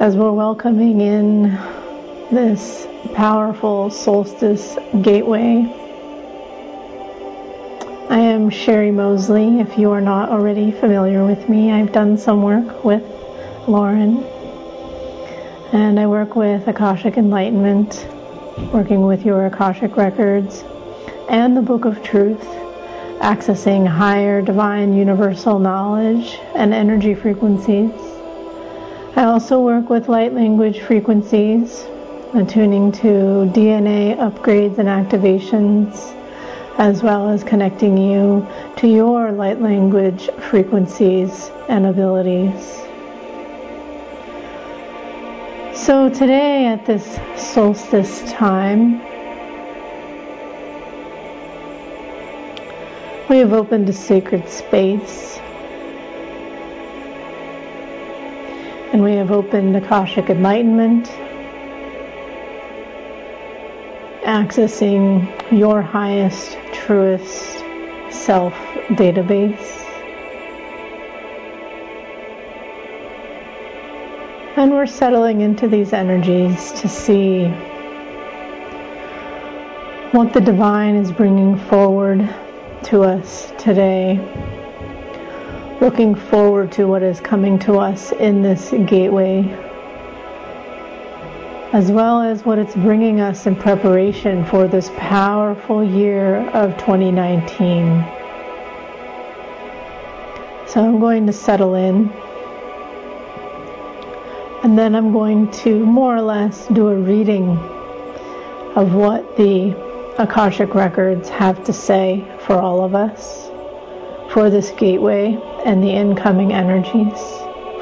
[0.01, 1.43] As we're welcoming in
[2.33, 5.78] this powerful solstice gateway,
[8.49, 9.61] Am Sherry Mosley.
[9.61, 13.03] If you are not already familiar with me, I've done some work with
[13.69, 14.25] Lauren,
[15.75, 18.09] and I work with Akashic Enlightenment,
[18.73, 20.65] working with your Akashic records
[21.29, 22.41] and the Book of Truth,
[23.21, 27.93] accessing higher divine universal knowledge and energy frequencies.
[29.15, 31.85] I also work with light language frequencies,
[32.33, 36.18] attuning to DNA upgrades and activations,
[36.79, 38.47] as well as connecting you
[38.77, 42.77] to your light language frequencies and abilities.
[45.77, 49.01] So, today at this solstice time,
[53.29, 55.39] We have opened a sacred space.
[58.91, 61.09] And we have opened Akashic Enlightenment,
[64.29, 67.61] accessing your highest, truest
[68.11, 68.53] self
[68.91, 69.87] database.
[74.59, 77.47] And we're settling into these energies to see
[80.13, 82.19] what the divine is bringing forward
[82.83, 84.19] to us today.
[85.81, 89.43] Looking forward to what is coming to us in this gateway,
[91.73, 97.87] as well as what it's bringing us in preparation for this powerful year of 2019.
[100.67, 102.11] So I'm going to settle in.
[104.63, 107.51] And then I'm going to more or less do a reading
[108.75, 109.77] of what the
[110.19, 113.49] Akashic Records have to say for all of us,
[114.33, 117.19] for this gateway and the incoming energies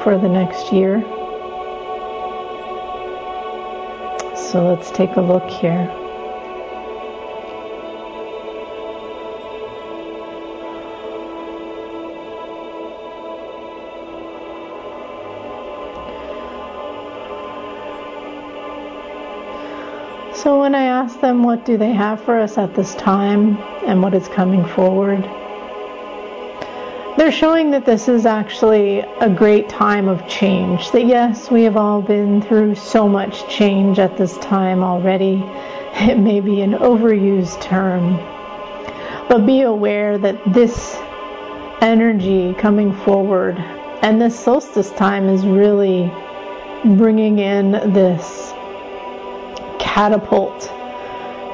[0.03, 1.16] for the next year.
[4.51, 5.91] So let's take a look here.
[20.33, 24.01] So when I ask them what do they have for us at this time and
[24.01, 25.29] what is coming forward,
[27.27, 30.91] they're showing that this is actually a great time of change.
[30.91, 35.43] That yes, we have all been through so much change at this time already.
[36.09, 38.15] It may be an overused term,
[39.27, 40.95] but be aware that this
[41.81, 46.09] energy coming forward and this solstice time is really
[46.95, 48.53] bringing in this
[49.79, 50.71] catapult,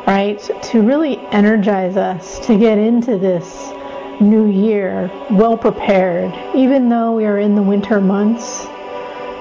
[0.05, 0.37] right?
[0.65, 3.72] To really energize us to get into this
[4.21, 8.65] new year well prepared, even though we are in the winter months,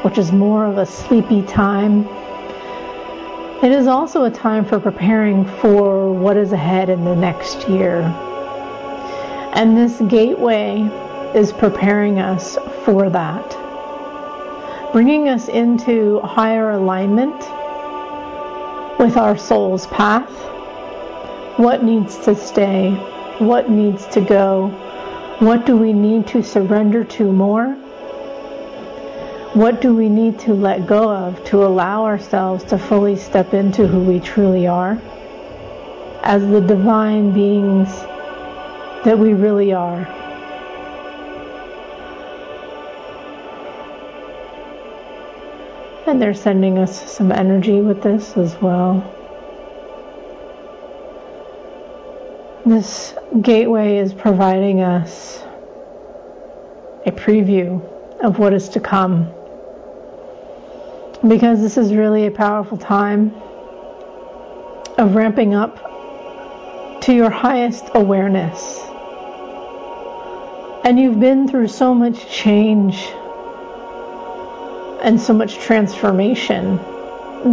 [0.03, 2.07] which is more of a sleepy time.
[3.63, 8.01] It is also a time for preparing for what is ahead in the next year.
[9.55, 10.81] And this gateway
[11.35, 17.39] is preparing us for that, bringing us into higher alignment
[18.99, 20.31] with our soul's path.
[21.59, 23.12] What needs to stay?
[23.39, 24.69] What needs to go?
[25.39, 27.75] What do we need to surrender to more?
[29.55, 33.87] What do we need to let go of to allow ourselves to fully step into
[33.87, 35.01] who we truly are
[36.23, 37.89] as the divine beings
[39.05, 40.07] that we really are?
[46.07, 49.22] And they're sending us some energy with this as well.
[52.65, 55.43] This gateway is providing us
[57.05, 57.83] a preview
[58.21, 59.33] of what is to come.
[61.27, 63.35] Because this is really a powerful time
[64.97, 68.79] of ramping up to your highest awareness.
[70.85, 73.09] And you've been through so much change
[75.03, 76.77] and so much transformation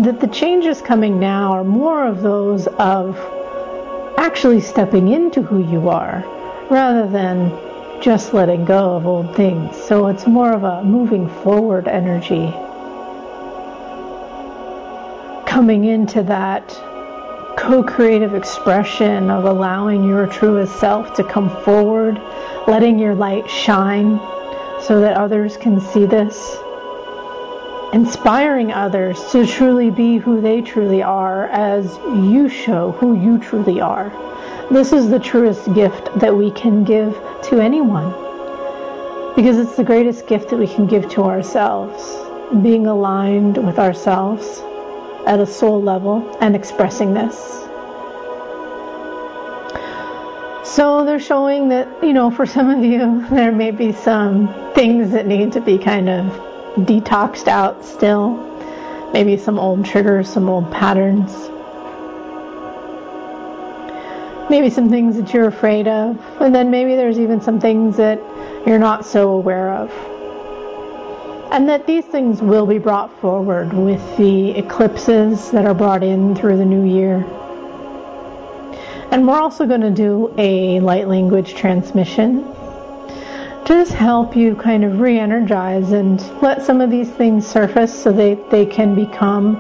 [0.04, 3.18] that the changes coming now are more of those of
[4.20, 6.22] actually stepping into who you are
[6.70, 7.50] rather than
[8.02, 9.82] just letting go of old things.
[9.82, 12.52] So it's more of a moving forward energy.
[15.48, 16.68] Coming into that
[17.58, 22.22] co creative expression of allowing your truest self to come forward,
[22.68, 24.20] letting your light shine
[24.82, 26.58] so that others can see this,
[27.94, 33.82] inspiring others to truly be who they truly are as you show who you truly
[33.82, 34.10] are.
[34.72, 37.14] This is the truest gift that we can give
[37.46, 38.12] to anyone
[39.36, 42.16] because it's the greatest gift that we can give to ourselves,
[42.62, 44.62] being aligned with ourselves
[45.26, 47.36] at a soul level and expressing this.
[50.68, 55.12] So they're showing that, you know, for some of you, there may be some things
[55.12, 56.49] that need to be kind of
[56.86, 58.38] detoxed out still.
[59.14, 61.32] Maybe some old triggers, some old patterns.
[64.50, 66.20] Maybe some things that you're afraid of.
[66.42, 68.20] And then maybe there's even some things that
[68.66, 69.92] you're not so aware of
[71.52, 76.36] and that these things will be brought forward with the eclipses that are brought in
[76.36, 77.26] through the new year.
[79.12, 82.44] And we're also going to do a light language transmission
[83.70, 88.12] just help you kind of re energize and let some of these things surface so
[88.12, 89.58] that they can become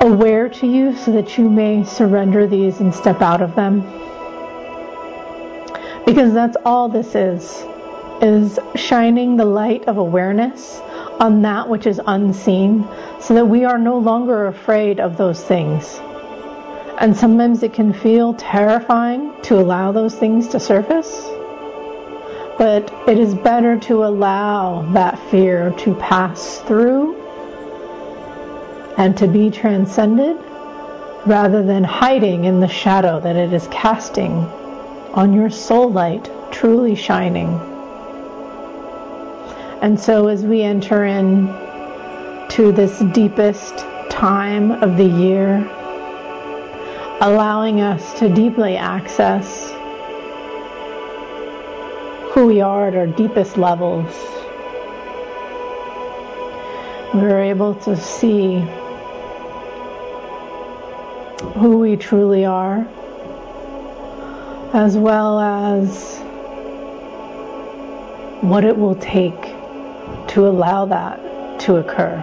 [0.00, 3.82] aware to you so that you may surrender these and step out of them.
[6.04, 7.64] Because that's all this is
[8.20, 10.80] is shining the light of awareness
[11.20, 12.86] on that which is unseen
[13.20, 16.00] so that we are no longer afraid of those things.
[16.98, 21.29] And sometimes it can feel terrifying to allow those things to surface.
[22.60, 27.16] But it is better to allow that fear to pass through
[28.98, 30.36] and to be transcended
[31.24, 34.32] rather than hiding in the shadow that it is casting
[35.14, 37.48] on your soul light truly shining.
[39.80, 41.46] And so as we enter in
[42.50, 43.78] to this deepest
[44.10, 45.66] time of the year,
[47.22, 49.72] allowing us to deeply access
[52.32, 54.06] who we are at our deepest levels,
[57.12, 58.60] we're able to see
[61.58, 62.86] who we truly are,
[64.72, 66.18] as well as
[68.42, 69.42] what it will take
[70.28, 71.18] to allow that
[71.58, 72.22] to occur.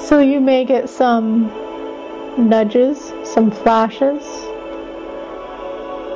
[0.00, 1.67] So you may get some
[2.38, 4.22] nudges, some flashes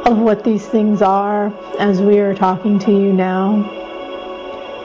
[0.07, 3.62] of what these things are as we are talking to you now.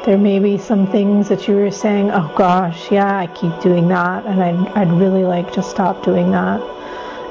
[0.06, 3.88] There may be some things that you were saying, oh gosh, yeah, I keep doing
[3.90, 6.62] that, and I'd, I'd really like to stop doing that.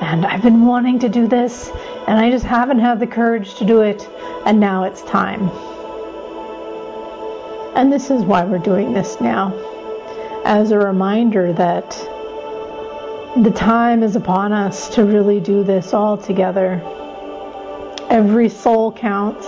[0.02, 1.70] And I've been wanting to do this,
[2.06, 4.06] and I just haven't had the courage to do it,
[4.44, 5.48] and now it's time.
[7.76, 9.54] And this is why we're doing this now,
[10.44, 11.94] as a reminder that
[13.42, 16.80] the time is upon us to really do this all together.
[18.08, 19.46] Every soul counts.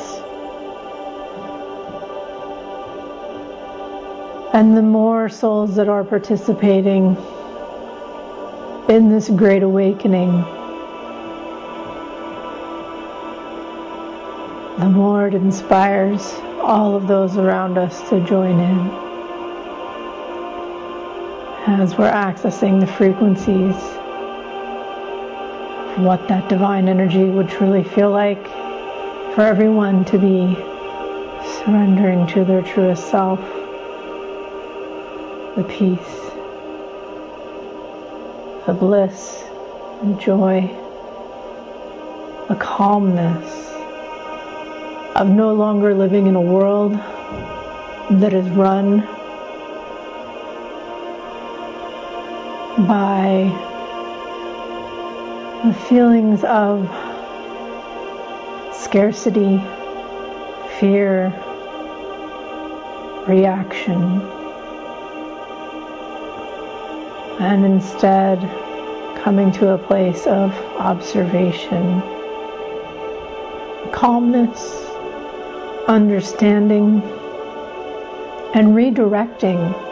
[4.52, 7.16] And the more souls that are participating
[8.90, 10.32] in this great awakening,
[14.80, 19.07] the more it inspires all of those around us to join in
[21.68, 23.76] as we're accessing the frequencies
[25.92, 28.42] of what that divine energy would truly feel like
[29.34, 30.54] for everyone to be
[31.58, 33.38] surrendering to their truest self,
[35.56, 35.98] the peace,
[38.66, 39.44] the bliss,
[40.02, 40.62] the joy,
[42.48, 43.68] the calmness
[45.16, 46.94] of no longer living in a world
[48.10, 49.06] that is run
[52.86, 53.50] by
[55.64, 56.86] the feelings of
[58.72, 59.60] scarcity,
[60.78, 61.26] fear,
[63.26, 64.20] reaction,
[67.40, 68.38] and instead
[69.22, 72.00] coming to a place of observation,
[73.90, 74.84] calmness,
[75.88, 77.02] understanding
[78.54, 79.87] and redirecting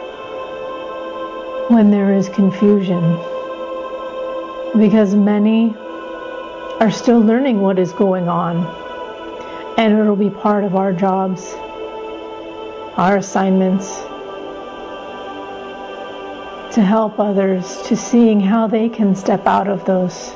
[1.69, 3.01] when there is confusion.
[4.77, 5.75] Because many
[6.79, 8.65] are still learning what is going on,
[9.77, 11.53] and it'll be part of our jobs,
[12.95, 14.01] our assignments
[16.73, 20.35] to help others to seeing how they can step out of those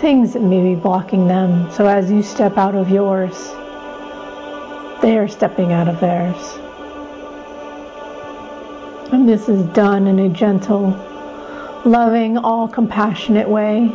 [0.00, 1.70] things that may be blocking them.
[1.70, 3.36] So as you step out of yours,
[5.00, 6.58] they are stepping out of theirs.
[9.10, 10.90] And this is done in a gentle,
[11.86, 13.90] loving, all compassionate way.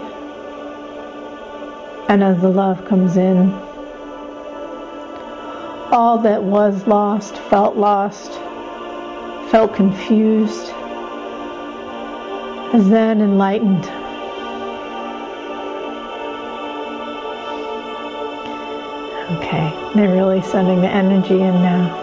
[2.10, 3.52] And as the love comes in,
[5.91, 8.31] all that was lost felt lost,
[9.52, 10.73] felt confused,
[12.73, 13.85] is then enlightened.
[19.38, 22.03] Okay, they're really sending the energy in now.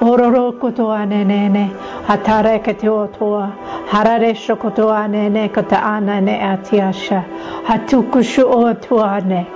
[0.00, 1.70] ororo koto ane nene,
[2.08, 3.52] atare ke te otoa,
[3.90, 7.22] harare sho koto ane ne ko te ana ne ati asha,
[7.66, 9.46] hatu kushu o atu ane,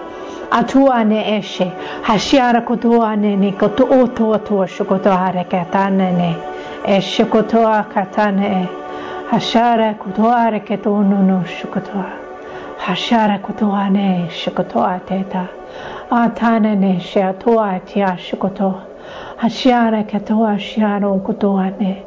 [0.53, 1.73] atu ane eshe,
[2.03, 6.37] hashiara koto ane ne ko to oto toa sho koto hare ke atane ne,
[6.85, 8.69] e sho koto a katane e,
[9.31, 12.12] hashara koto re ke to onono sho koto a,
[12.85, 15.49] hashara koto ane sho koto a teta,
[16.11, 18.94] atane ne she atua ati asha koto a,
[19.39, 22.05] hashiara ketoa shiaro kotoane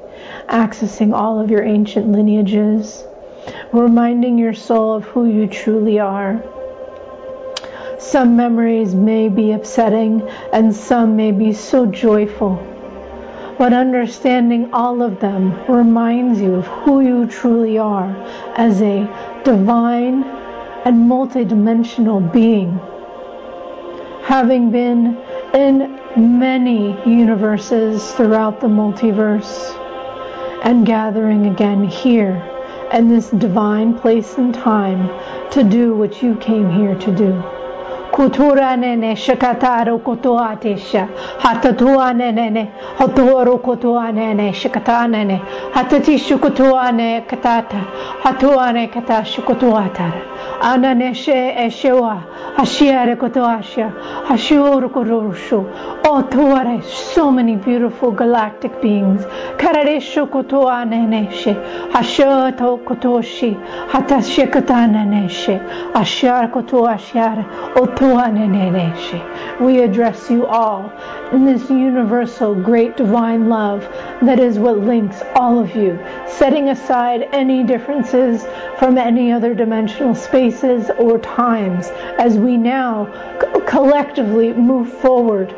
[0.47, 3.03] accessing all of your ancient lineages
[3.71, 6.41] reminding your soul of who you truly are
[7.99, 10.21] some memories may be upsetting
[10.53, 12.55] and some may be so joyful.
[13.57, 18.15] But understanding all of them reminds you of who you truly are
[18.55, 19.09] as a
[19.43, 20.23] divine
[20.85, 22.79] and multidimensional being.
[24.23, 25.17] Having been
[25.53, 25.99] in
[26.39, 29.73] many universes throughout the multiverse
[30.63, 32.43] and gathering again here
[32.93, 35.07] in this divine place and time
[35.51, 37.56] to do what you came here to do
[38.17, 41.07] kutura nene shikataro kotoa tesha
[41.43, 42.63] hatatua nene
[42.99, 45.41] hotoro kotoa nene shikata nene
[45.73, 47.77] hatati shukotoa ne katata
[48.23, 49.83] hatua ne kata shukotoa
[50.61, 52.17] anane she eshewa
[52.57, 53.91] hashiare kotoasha
[54.27, 55.59] hashior korosho
[56.03, 59.23] otuare so many beautiful galactic beings.
[59.57, 61.53] Karare shukotoa nene she
[61.93, 63.51] hashoto kotoshi
[63.91, 65.59] hatashikata nene she
[65.93, 67.45] ashar kotoa shar
[67.75, 68.06] otu
[69.59, 70.89] we address you all
[71.33, 73.81] in this universal great divine love
[74.21, 78.45] that is what links all of you, setting aside any differences
[78.79, 83.05] from any other dimensional spaces or times as we now
[83.67, 85.53] collectively move forward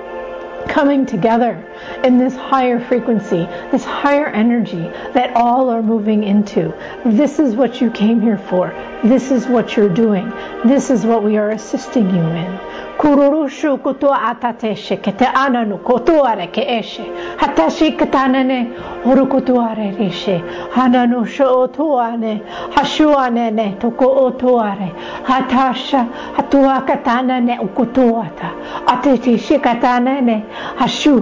[0.68, 1.64] coming together
[2.04, 6.74] in this higher frequency, this higher energy that all are moving into.
[7.06, 8.74] This is what you came here for.
[9.04, 10.30] This is what you're doing.
[10.66, 12.60] This is what we are assisting you in.
[13.00, 17.06] kururushu kutu atateshe kete ananu kutuare ke eshe
[17.38, 18.68] hatashi katanane
[19.04, 20.44] horu kutuare rishe
[20.76, 22.42] hananu sho otuane
[22.76, 24.92] hashuane ne toko otuare
[25.24, 28.52] hatasha hatua katanane ukutuata
[28.88, 30.44] ateti shikatanane
[30.76, 31.22] hashu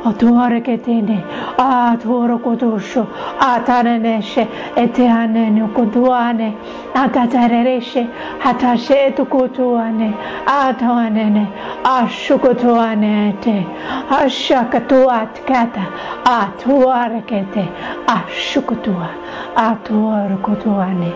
[0.03, 1.23] shikatara ne, otuare ketene,
[1.57, 3.07] atuoro kotosho,
[3.39, 6.55] atane ne she, eteane ne kotuane,
[6.93, 8.07] atatarereshe,
[8.39, 10.13] hatashe etukotuane,
[10.45, 11.47] atane ne
[11.83, 13.65] ashukotuanete
[14.09, 15.85] ashakatuat kata
[16.25, 17.67] atuarekete
[18.07, 19.09] ashukotua
[19.55, 21.13] atuarkotuane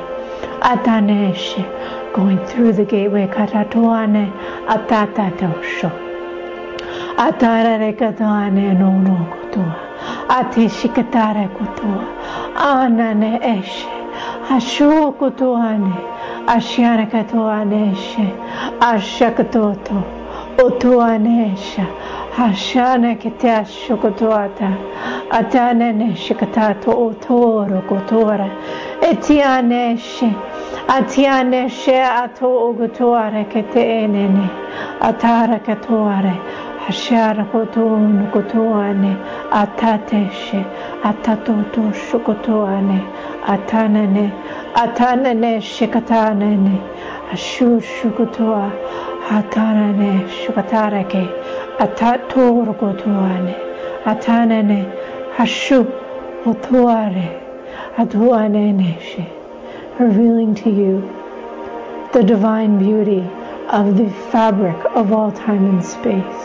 [0.62, 1.66] ataneshe.
[2.14, 4.32] Going through the gateway katatuane
[7.18, 9.76] 아타라레카다네노노 고토와
[10.28, 11.96] 아티시카타라 고토와
[12.56, 13.88] 아나네 에시
[14.48, 15.86] 하쇼 고토아네
[16.48, 18.34] 아시아나카토아네시
[18.80, 20.04] 아샤카토토
[20.64, 21.84] 오토아네샤
[22.36, 24.78] 하샤나 케테아쇼 고토아타
[25.30, 28.46] 아타네네 시카타토 오토로 고토라
[29.02, 30.36] 에티아네시
[30.88, 34.50] 아티아네시 아토 오고토아레 케테에네네
[35.00, 36.30] 아타라카토아레
[36.86, 39.18] Hashara Koton Kotoane,
[39.50, 40.62] Atateshe,
[41.02, 43.02] Atatoto Shokotoane,
[43.42, 44.30] Atanane,
[44.76, 46.78] Atanane shikatanane.
[47.34, 48.72] Ashu shukutua.
[49.30, 51.28] Atanane shukatarake.
[51.80, 53.56] Ataturukutuane.
[54.06, 54.86] Atanane.
[55.40, 55.88] Ashu
[56.46, 57.28] utuare.
[57.98, 59.28] Atuanene she.
[59.98, 61.02] Revealing to you
[62.14, 63.28] the divine beauty
[63.70, 66.45] of the fabric of all time and space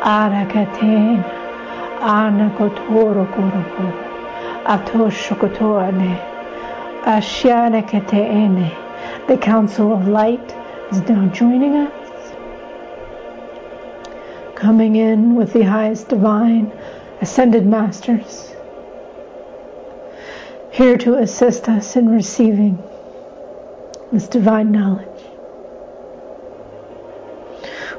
[0.00, 1.22] Arakaten
[2.00, 4.08] Anakotoro Korokoro
[4.64, 6.16] Atoshokotoane
[7.02, 8.70] Ashanakateene.
[9.26, 10.54] The Council of Light
[10.92, 12.32] is now joining us.
[14.54, 16.72] Coming in with the highest divine
[17.20, 18.54] ascended masters.
[20.70, 22.80] Here to assist us in receiving
[24.12, 25.07] this divine knowledge.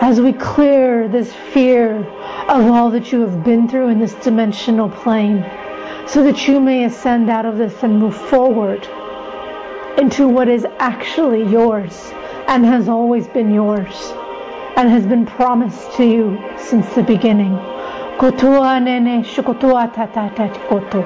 [0.00, 1.96] as we clear this fear
[2.48, 5.42] of all that you have been through in this dimensional plane,
[6.06, 8.86] so that you may ascend out of this and move forward
[9.98, 12.12] into what is actually yours
[12.48, 14.12] and has always been yours
[14.76, 17.75] and has been promised to you since the beginning.
[18.18, 21.04] Kotua nene shukotua tatata koto.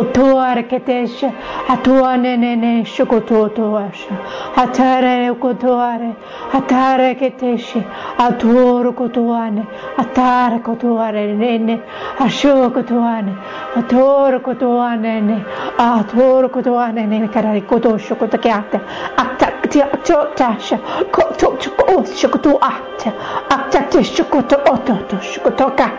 [0.00, 1.30] Otua reketesha.
[1.68, 4.14] Atua nene ne shukotua toasha.
[4.56, 6.16] Hatare kotuare.
[6.52, 7.82] Hatare keteshi.
[8.18, 9.66] Atuoro kotuane.
[9.98, 11.80] Atare kotuare nene.
[12.20, 13.34] Asho kotuane.
[13.76, 15.44] Atoro kotuane ne.
[15.78, 17.28] Atoro kotuane ne.
[17.28, 18.80] Karari koto shukotakiate.
[19.16, 19.52] Akta
[20.34, 20.78] tasha.
[21.12, 21.56] Koto
[22.14, 23.12] shukotu ate.
[23.50, 25.90] Akta shukoto oto shukotoka.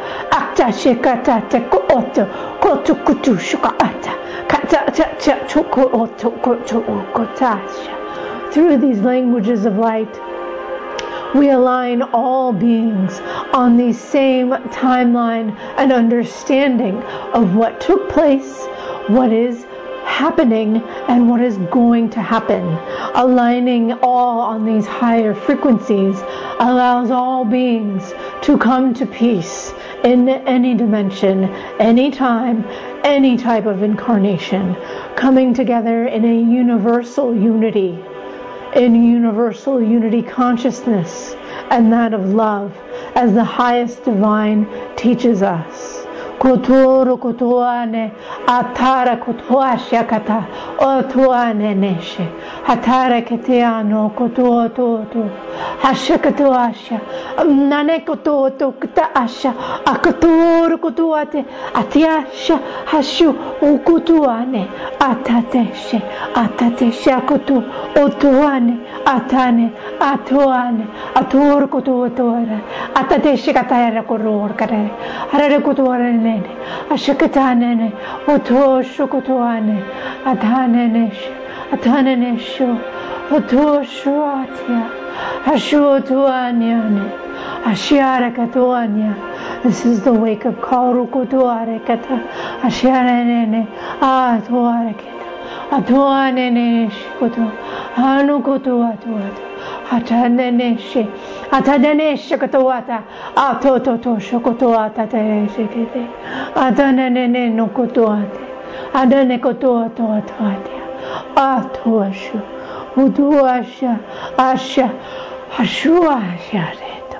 [0.47, 2.25] Ata shikata te ko oto
[2.61, 4.13] koto kutu shuka ata
[4.47, 6.81] kata ta ta choko oto koto
[7.13, 8.53] kotasha.
[8.53, 10.13] Through these languages of light,
[11.35, 13.19] we align all beings
[13.53, 17.03] on the same timeline and understanding
[17.33, 18.65] of what took place,
[19.07, 19.65] what is
[20.05, 22.63] happening, and what is going to happen.
[23.15, 26.15] Aligning all on these higher frequencies
[26.59, 29.73] allows all beings to come to peace
[30.07, 31.43] in any dimension,
[31.79, 32.63] any time,
[33.03, 34.73] any type of incarnation,
[35.17, 37.99] coming together in a universal unity,
[38.73, 41.35] in universal unity consciousness,
[41.71, 42.71] and that of love,
[43.15, 45.96] as the highest divine teaches us.
[46.39, 48.11] Kotoro kotoane
[48.47, 50.43] atara kotoasha kata
[50.79, 52.27] otuane neshe.
[52.67, 55.29] Hatara keteano koto to
[55.81, 56.99] hasha katoasha
[57.69, 59.53] nane koto to kata asha
[59.85, 61.43] akatoro kotoate
[61.73, 64.67] atiasha hashu ukutuane
[64.99, 66.01] atateshe
[66.35, 67.63] atatesha koto
[67.95, 70.85] otuane atane atuane
[71.15, 72.59] atur koto otuare
[72.95, 74.89] atateshe katara koror kare
[75.31, 76.51] harare kotoare nene
[76.93, 77.87] ashakatanene
[78.33, 79.77] oto shokotoane
[80.31, 81.21] atanenesh
[81.73, 82.69] atanenesho
[83.37, 84.83] oto shuatia
[85.53, 87.01] ashuotuaniane
[87.71, 89.13] ashiara katuania
[89.63, 92.19] this is the wake of call rukutuare kata
[92.63, 93.67] ashiaranene
[94.01, 97.51] atuare kata atuanene shikoto
[97.97, 99.41] anukotu atuatu
[99.91, 101.07] ataneneshe
[101.51, 103.03] ataneneshe katuata
[103.35, 106.03] atototo shokotuata tereshekete
[106.55, 108.39] atanene nokotuate
[108.93, 110.83] adane kotuato atuatia
[111.35, 112.39] atuashu
[112.97, 113.97] utuasha
[114.37, 114.89] asha
[115.59, 117.19] ashuasha reto.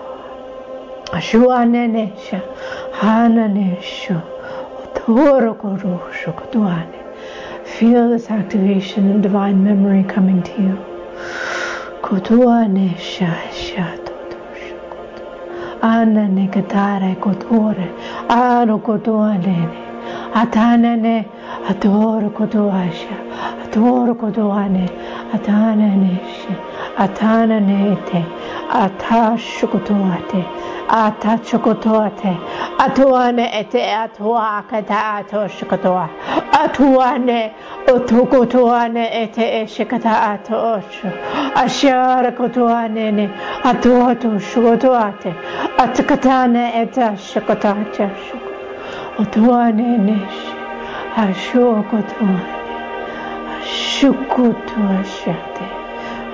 [1.14, 2.42] Ashuanenesha
[3.01, 4.16] hananeshu
[4.84, 6.98] utoro korushu kotuane
[7.64, 10.77] Feel this activation of divine memory coming to you.
[12.01, 13.88] Kotuane sha sha
[15.82, 17.88] Anane katare kotore,
[18.30, 19.69] ano kotuane,
[20.34, 21.26] atanane,
[21.69, 23.16] atoro kotuasha,
[23.64, 24.90] atoro kotuane,
[25.34, 26.19] atanane
[27.03, 28.17] אתה נענעתה,
[28.69, 30.38] אתה שוקוטואתה,
[30.88, 32.30] אתה שוקוטואתה,
[32.85, 36.06] אתה נעתה, אתה כתה, אתה שוקוטואה,
[36.50, 36.84] אתה
[37.17, 41.08] נעתוקוטואה נעתה, שקתה, אתה אושו,
[41.53, 43.26] אשר קוטואה נענה,
[43.72, 45.30] אתה תושוקוטואתה,
[45.76, 50.51] אתה כתה נעתה, שקתה, אתה שוקוטואה, אתה נענש,
[51.17, 52.38] השוקוטואה,
[53.61, 55.76] השוקוטואה שתה.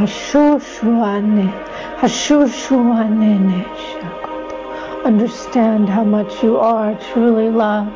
[0.00, 1.52] Hashushuane,
[2.00, 3.36] Hashushuane
[5.04, 7.92] Understand how much you are truly loved.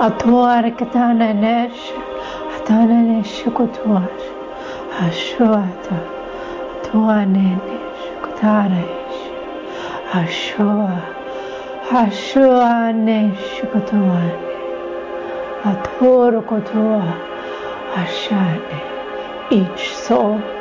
[0.00, 1.92] Atuar katana nesh,
[2.56, 4.08] atana nesh kutuar,
[4.96, 5.98] Hashuata,
[6.84, 9.20] Tuane nesh, kutaresh,
[10.12, 10.96] Hashua,
[11.90, 14.40] Hashua nesh kutuane,
[15.64, 17.04] Atur kutua,
[17.92, 18.80] Hashane,
[19.52, 20.55] each soul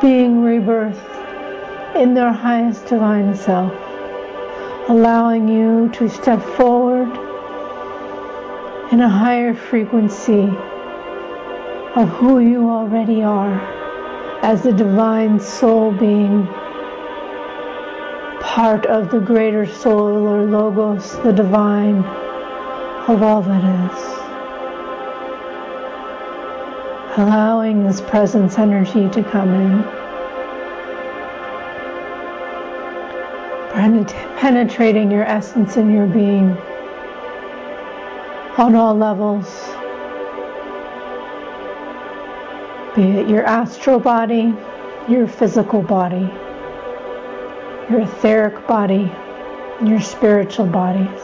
[0.00, 3.72] being rebirthed in their highest divine self,
[4.88, 7.08] allowing you to step forward
[8.92, 10.44] in a higher frequency
[11.96, 13.60] of who you already are
[14.42, 16.46] as the divine soul being
[18.40, 22.04] part of the greater soul or logos, the divine
[23.08, 24.17] of all that is.
[27.18, 29.82] Allowing this presence energy to come in,
[34.38, 36.56] penetrating your essence and your being
[38.56, 39.46] on all levels.
[42.94, 44.54] Be it your astral body,
[45.08, 46.30] your physical body,
[47.90, 49.12] your etheric body,
[49.84, 51.20] your spiritual bodies.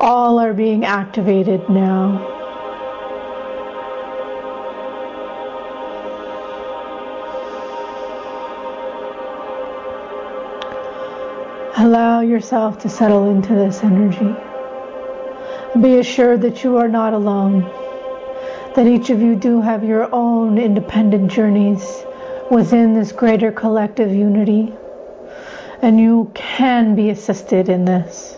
[0.00, 2.39] All are being activated now.
[11.80, 14.36] Allow yourself to settle into this energy.
[15.80, 17.62] Be assured that you are not alone,
[18.74, 22.04] that each of you do have your own independent journeys
[22.50, 24.74] within this greater collective unity,
[25.80, 28.36] and you can be assisted in this.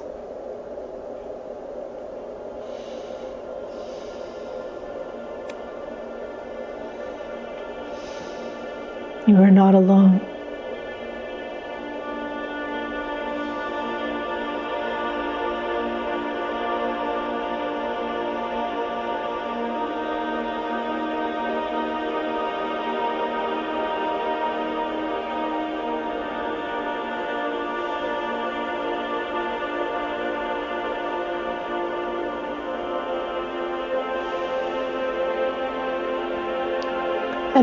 [9.27, 10.32] You are not alone.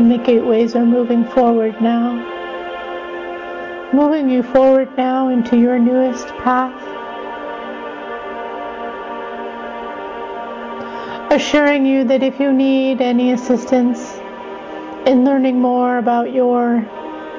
[0.00, 2.08] And the gateways are moving forward now.
[3.92, 6.80] Moving you forward now into your newest path.
[11.30, 14.14] Assuring you that if you need any assistance
[15.06, 16.80] in learning more about your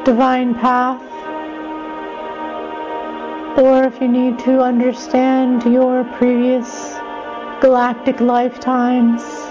[0.05, 1.01] divine path,
[3.57, 6.93] or if you need to understand your previous
[7.59, 9.50] galactic lifetimes,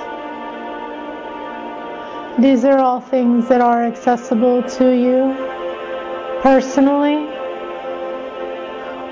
[2.40, 5.34] these are all things that are accessible to you
[6.40, 7.26] personally,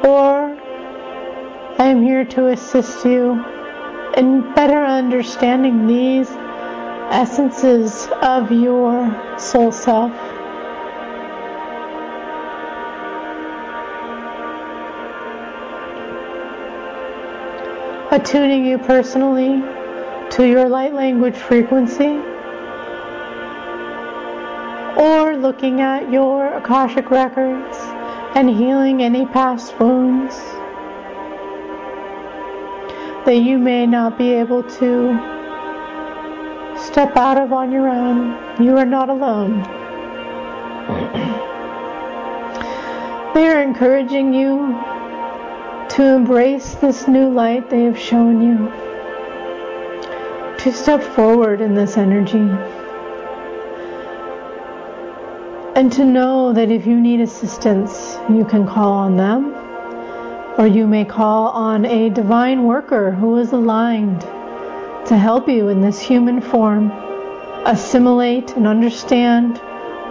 [0.03, 0.57] or
[1.79, 3.45] I am here to assist you
[4.17, 6.31] in better understanding these
[7.11, 10.13] essences of your soul self.
[18.11, 19.61] Attuning you personally
[20.31, 22.23] to your light language frequency
[25.29, 27.77] or looking at your Akashic records
[28.35, 30.35] and healing any past wounds
[33.27, 35.13] that you may not be able to
[36.79, 38.65] step out of on your own.
[38.65, 39.61] You are not alone.
[43.35, 44.81] they are encouraging you
[45.91, 48.57] to embrace this new light they have shown you.
[50.57, 52.78] to step forward in this energy.
[55.79, 59.55] And to know that if you need assistance, you can call on them,
[60.59, 64.23] or you may call on a divine worker who is aligned
[65.07, 66.91] to help you in this human form
[67.65, 69.59] assimilate and understand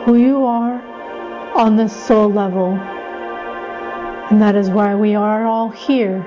[0.05, 0.81] who you are
[1.53, 2.67] on this soul level.
[4.31, 6.23] And that is why we are all here,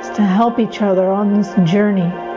[0.00, 2.29] is to help each other on this journey.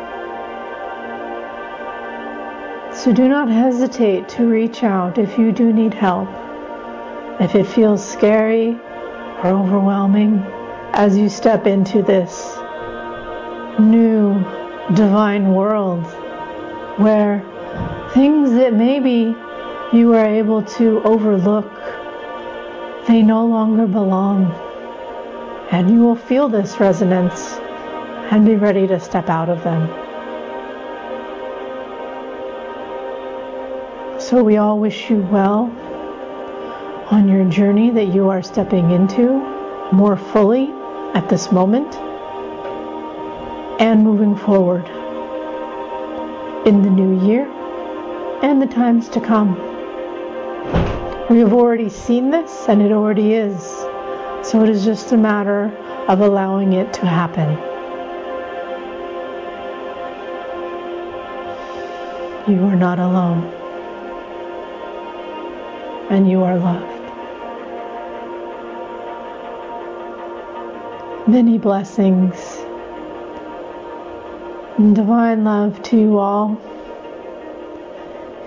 [3.04, 6.30] So do not hesitate to reach out if you do need help.
[7.42, 8.80] If it feels scary
[9.44, 10.40] or overwhelming
[10.94, 12.56] as you step into this
[13.78, 14.36] new
[14.94, 16.06] divine world
[16.96, 17.44] where
[18.14, 19.36] things that maybe
[19.92, 21.70] you were able to overlook,
[23.06, 24.50] they no longer belong.
[25.72, 27.56] And you will feel this resonance
[28.32, 30.03] and be ready to step out of them.
[34.34, 35.66] So we all wish you well
[37.12, 39.28] on your journey that you are stepping into
[39.92, 40.72] more fully
[41.14, 41.94] at this moment
[43.80, 44.88] and moving forward
[46.68, 47.46] in the new year
[48.42, 49.54] and the times to come.
[51.30, 53.62] We have already seen this and it already is.
[54.42, 55.66] So it is just a matter
[56.08, 57.52] of allowing it to happen.
[62.52, 63.63] You are not alone
[66.10, 67.04] and you are loved.
[71.28, 72.36] Many blessings
[74.78, 76.60] and divine love to you all.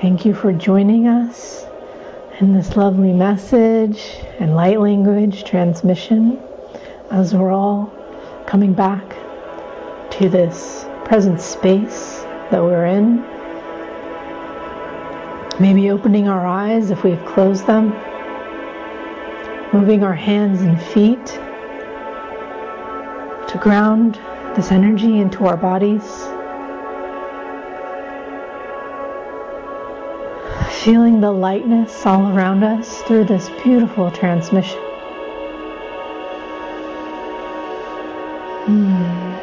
[0.01, 1.65] Thank you for joining us
[2.41, 6.39] in this lovely message and light language transmission
[7.11, 7.91] as we're all
[8.47, 9.17] coming back
[10.11, 12.21] to this present space
[12.51, 13.36] that we're in
[15.59, 17.89] Maybe opening our eyes if we've closed them,
[19.73, 21.27] moving our hands and feet
[23.49, 24.21] to ground
[24.55, 26.03] this energy into our bodies.
[30.85, 34.79] Feeling the lightness all around us through this beautiful transmission.
[38.67, 39.35] Mm.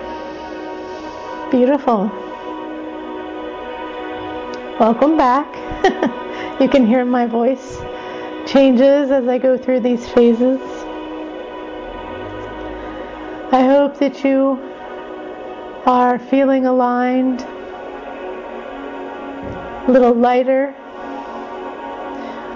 [1.50, 2.23] Beautiful.
[4.80, 5.45] Welcome back.
[6.60, 7.77] you can hear my voice
[8.48, 10.60] changes as I go through these phases.
[13.52, 14.60] I hope that you
[15.85, 17.42] are feeling aligned,
[19.88, 20.74] a little lighter,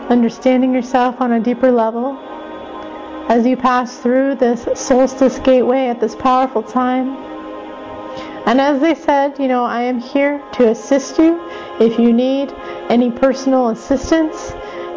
[0.09, 2.17] understanding yourself on a deeper level
[3.29, 7.26] as you pass through this solstice gateway at this powerful time.
[8.47, 11.37] And as they said, you know, I am here to assist you
[11.81, 12.49] if you need
[12.89, 14.53] any personal assistance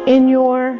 [0.07, 0.79] in your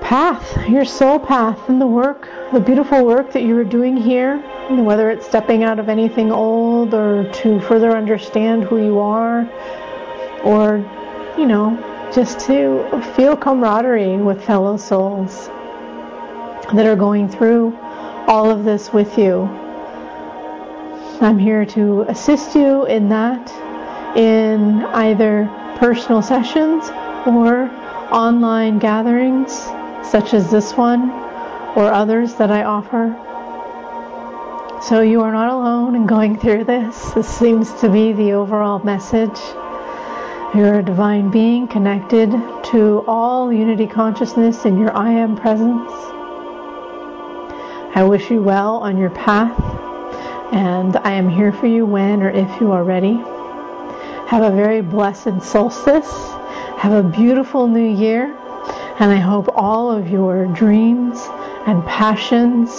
[0.00, 4.38] path, your soul path, and the work, the beautiful work that you are doing here,
[4.70, 9.50] whether it's stepping out of anything old or to further understand who you are,
[10.44, 10.76] or,
[11.36, 11.76] you know,
[12.14, 15.48] just to feel camaraderie with fellow souls
[16.72, 17.76] that are going through
[18.28, 19.63] all of this with you.
[21.24, 23.50] I'm here to assist you in that
[24.14, 26.90] in either personal sessions
[27.26, 27.70] or
[28.12, 29.52] online gatherings
[30.06, 31.10] such as this one
[31.76, 33.16] or others that I offer.
[34.82, 37.12] So you are not alone in going through this.
[37.12, 39.38] This seems to be the overall message.
[40.54, 42.32] You're a divine being connected
[42.64, 45.90] to all unity consciousness in your I am presence.
[47.96, 49.58] I wish you well on your path,
[50.52, 53.14] and I am here for you when or if you are ready.
[54.28, 56.10] Have a very blessed solstice.
[56.78, 58.36] Have a beautiful new year.
[58.98, 61.18] And I hope all of your dreams
[61.66, 62.70] and passions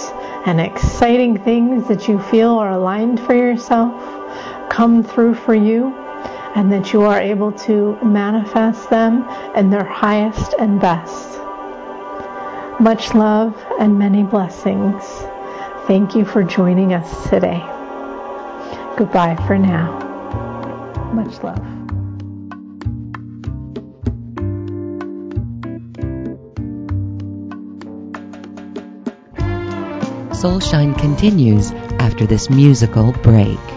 [0.46, 3.92] and exciting things that you feel are aligned for yourself
[4.70, 5.94] come through for you
[6.54, 11.38] and that you are able to manifest them in their highest and best.
[12.80, 15.25] Much love and many blessings.
[15.86, 17.60] Thank you for joining us today.
[18.96, 19.92] Goodbye for now.
[21.12, 21.62] Much love.
[30.36, 33.75] Soulshine continues after this musical break.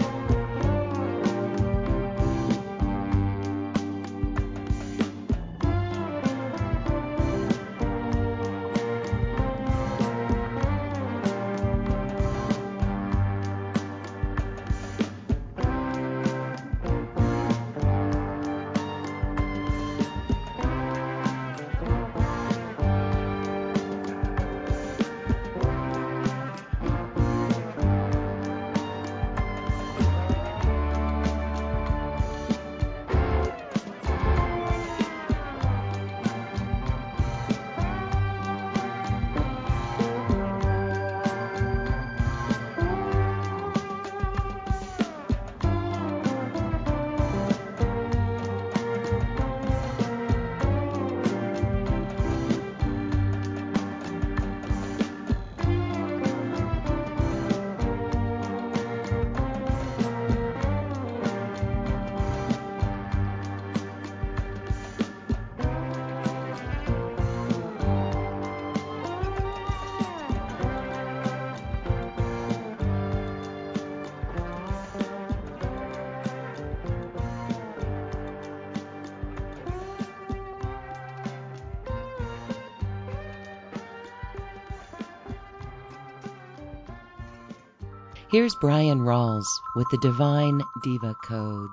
[88.61, 91.71] Brian Rawls with the Divine Diva Codes.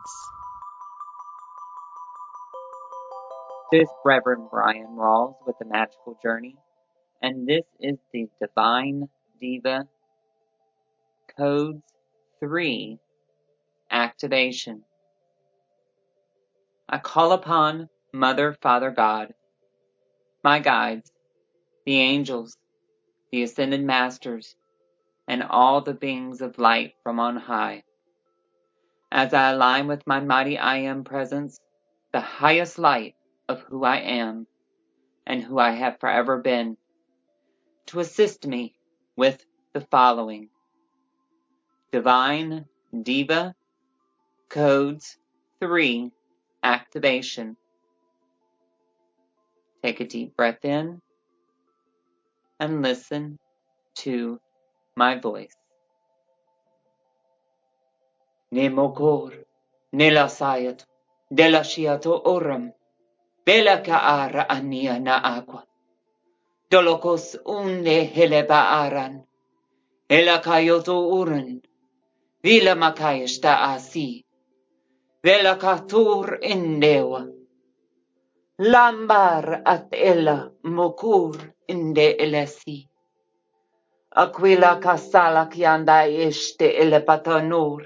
[3.73, 6.55] This is Reverend Brian Rawls with the Magical Journey,
[7.20, 9.08] and this is the Divine
[9.40, 9.89] Diva
[11.36, 11.82] Codes
[12.39, 13.00] 3
[13.90, 14.84] Activation.
[16.89, 19.34] I call upon Mother, Father, God,
[20.44, 21.10] my guides,
[21.84, 22.56] the angels,
[23.32, 24.55] the ascended masters,
[25.28, 27.82] and all the beings of light from on high.
[29.10, 31.60] As I align with my mighty I Am presence,
[32.12, 33.14] the highest light
[33.48, 34.46] of who I am
[35.26, 36.76] and who I have forever been,
[37.86, 38.74] to assist me
[39.16, 40.48] with the following
[41.92, 42.66] Divine
[43.02, 43.55] Diva
[44.48, 45.18] Codes
[45.60, 46.10] 3
[46.62, 47.56] Activation.
[49.82, 51.00] Take a deep breath in
[52.58, 53.38] and listen
[53.96, 54.40] to
[54.97, 55.57] my voice.
[58.52, 59.33] Nemokor,
[59.92, 60.84] nelasayat,
[61.31, 62.73] delashiato oram,
[63.44, 65.65] bela kaara ania na aqua.
[66.70, 69.23] Dolokos unne heleba aran,
[70.08, 71.60] elakayoto uran,
[72.42, 74.25] vila makayesta asi,
[75.23, 77.26] vela katur indewa.
[78.58, 81.36] Lambar at ella mokur
[81.68, 82.89] inde elasi.
[84.16, 87.82] Aquila Kassalak yandai ishte elepatonur.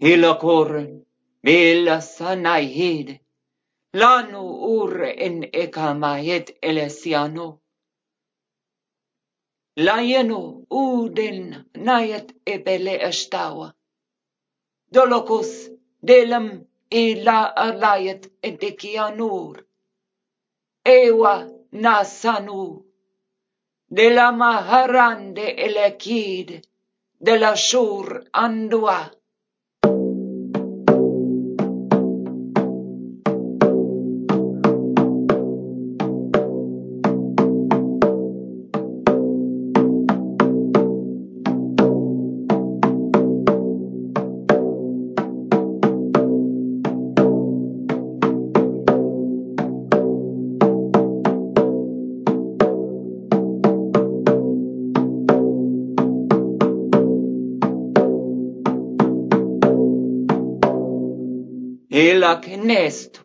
[0.00, 0.84] Hila kore,
[1.44, 3.20] mila sanai hid,
[4.00, 4.42] lanu
[4.76, 4.92] ur
[5.26, 7.48] en ekamajet elesianu.
[9.86, 10.40] Lajenu
[10.82, 11.38] uuden
[11.86, 13.68] najet ebele eštawa.
[14.94, 15.50] Dolokus
[16.08, 16.46] delem
[16.90, 19.56] i la alajet edekianur.
[20.84, 21.34] Ewa
[21.72, 22.62] nasanu.
[23.96, 26.48] De la maharande elekid.
[27.24, 28.98] De la shur andua.
[62.70, 63.20] nest.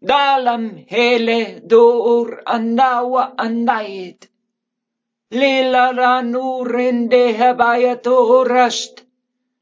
[0.00, 4.28] Dalam hele dur andawa andait.
[5.30, 8.94] Lila ranuren dehebajatorest.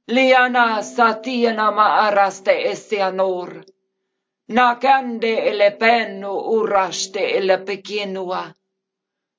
[0.09, 3.51] Liana satiena maaraste esianor.
[4.49, 4.77] Na
[5.23, 8.43] ele pennu uraste ele pekinua.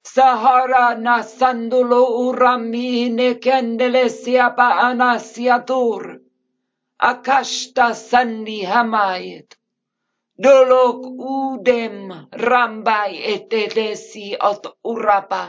[0.05, 6.19] Sahara na sandulo uramine kendele siapa anasiatur
[7.11, 9.49] akashta sandihamayet.
[10.43, 10.99] Dolok
[11.31, 11.97] uudem
[12.45, 15.43] rambai etelesi ot urapa.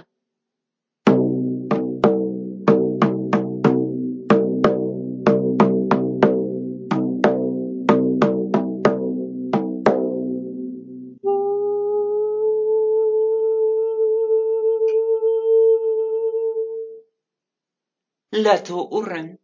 [18.44, 19.38] لا تؤرن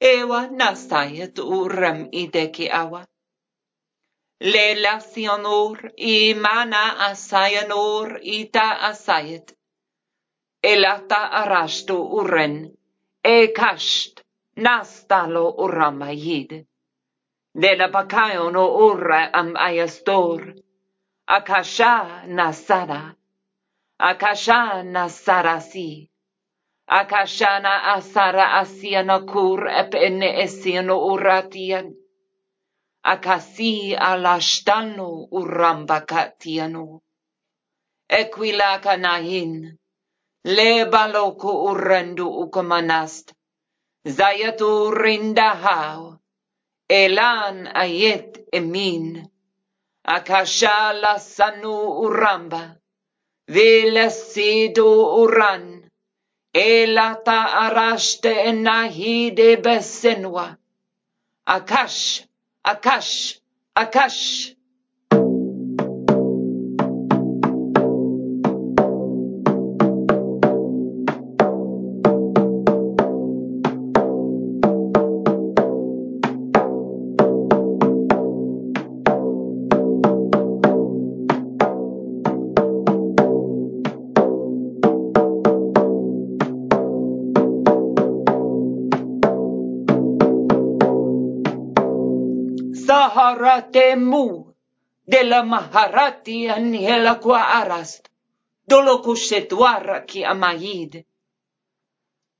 [0.00, 3.06] ewa nastajaturram ideki awa.
[4.40, 9.54] Lelasionur i mana asajanur ita asajat.
[10.62, 12.76] Elata arastu urren,
[13.24, 14.20] e kasht
[14.56, 16.66] nastalo urama jid.
[17.54, 20.54] Dela bakajono urra am ajastor,
[21.26, 23.16] akasha nasada,
[23.98, 26.08] akasha nasarasi.
[26.88, 31.94] Akashana asara asiana kur ep ene esiano uratian.
[33.04, 37.00] Akasi alashtano urambakatiano.
[38.08, 39.78] Equilaka nahin.
[40.44, 43.34] Le baloko urendu ukamanast.
[44.06, 46.18] Zayatu rindahao.
[46.88, 49.26] Elan ayet emin.
[50.04, 52.76] Akasha lasanu uramba.
[53.48, 55.75] Vele sido uran.
[56.56, 60.52] אלא תארשת עיניי דבסנוע.
[61.46, 62.22] עקש,
[62.64, 63.40] עקש,
[63.74, 64.55] עקש.
[93.76, 94.54] temu
[95.04, 98.08] della Maharati Anhela Arast,
[98.64, 101.04] dolo cuscetuara chi amaid.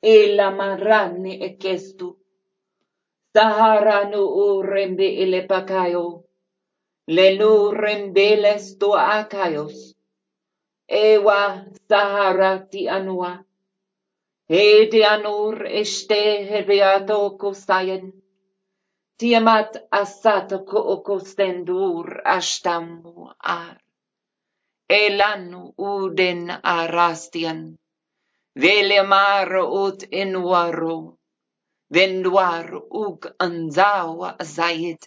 [0.00, 2.08] E la marranne e chestu,
[3.34, 6.24] saharanu urembe ele pacaio,
[7.04, 9.92] le nurembe lesto acaios,
[10.86, 13.44] ewa saharati anua,
[14.48, 18.04] ede anur este hebeato cosaien,
[19.18, 20.56] Tiamat ha stato
[21.06, 22.88] costendur ashtam
[23.40, 23.76] ar.
[24.88, 27.60] Elan uden arastian.
[28.62, 29.50] Velemar
[29.84, 30.98] ut enwaru.
[31.94, 32.68] Venduar
[33.04, 35.02] uk anzawa zayit.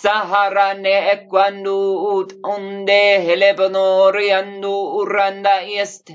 [0.00, 1.78] Saharane ekwandu
[2.16, 6.06] ut onde heleponoriandu uranda est.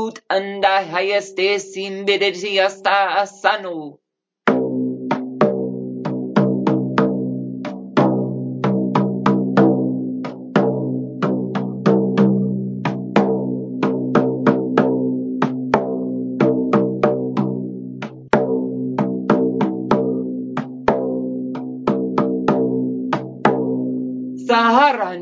[0.00, 3.76] Ut anda hayeste simbedetiasta asanu.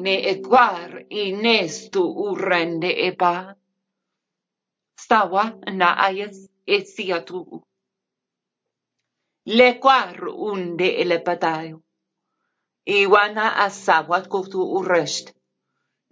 [0.07, 3.35] ne inestu i nestu urrende eba.
[5.03, 5.45] Stawa
[5.79, 6.37] na ayes
[6.67, 7.41] e sia tu.
[9.59, 10.17] Le kwar
[10.51, 11.77] unde ele patayu.
[12.87, 15.27] Iwana asawa kutu urrest.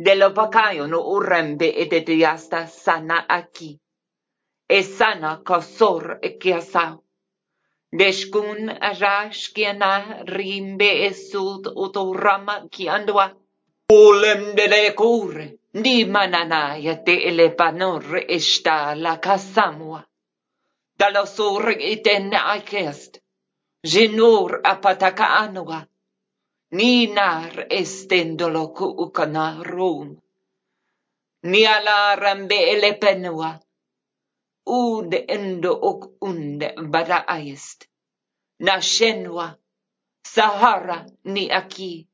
[0.05, 3.71] De lo pakayo no urrembe e de diasta sana aki.
[4.69, 6.95] E sana kosor e kiasau.
[7.99, 8.61] Deshkun
[9.01, 9.93] rashkiana
[10.37, 12.57] rimbe e sud utu rama.
[13.93, 18.05] Ulemdelekure nimananaya te'elepanor
[18.37, 20.01] ixtalacasamua.
[20.99, 23.21] Dalosur itenakest.
[23.85, 25.81] Genur apatacaanua.
[26.73, 30.17] Ninar estendoloku ukanarum.
[31.43, 33.61] Nialarambe elepenua.
[34.67, 36.61] Ud endo ok und
[36.93, 37.85] badaayest.
[38.61, 39.59] Nashenua.
[40.35, 42.09] Sahara ni aki.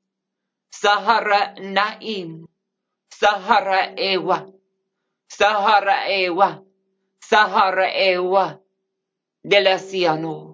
[0.71, 2.47] Sahara naim.
[3.13, 4.53] Sahara ewa.
[5.29, 6.63] Sahara ewa.
[7.21, 8.61] Sahara ewa.
[9.45, 10.50] Delasiano.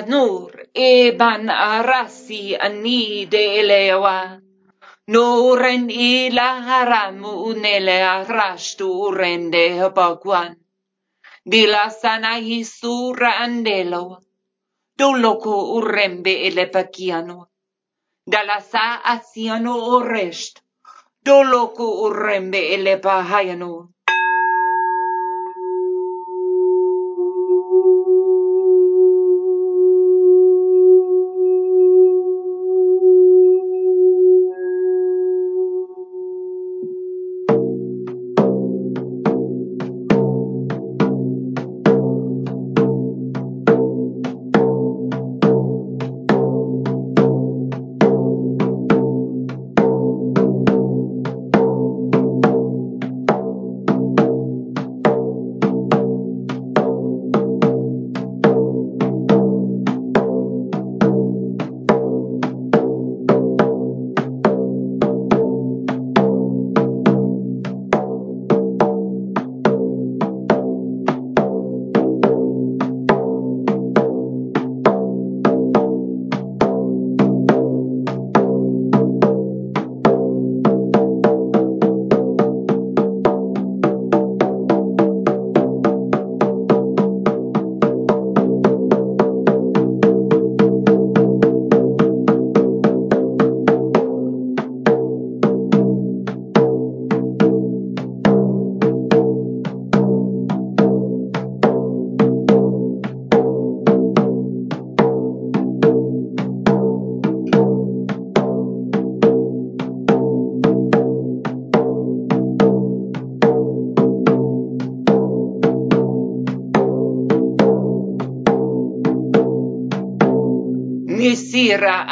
[0.00, 4.40] Ayanur eban arasi ani de elewa.
[5.12, 10.56] Noren ila haramu unele arashtu rende habagwan.
[11.44, 14.24] Dila sana hisura andelo.
[14.98, 17.48] Doloko urembe elepakiano.
[18.26, 20.62] Dala sa asiano orest.
[21.24, 23.72] Doloko urembe elepahayano.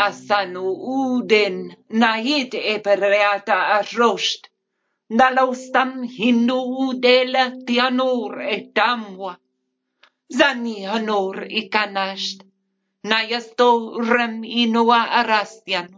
[0.08, 0.64] passano
[1.04, 1.56] uden
[2.02, 3.58] naid epereata
[3.98, 4.42] rost
[5.18, 7.76] dall'ostam hinno udela ti
[8.56, 9.32] et amua
[10.38, 12.38] zani anor icanast
[13.10, 13.68] naiasto
[14.10, 15.88] rem inoa arastian.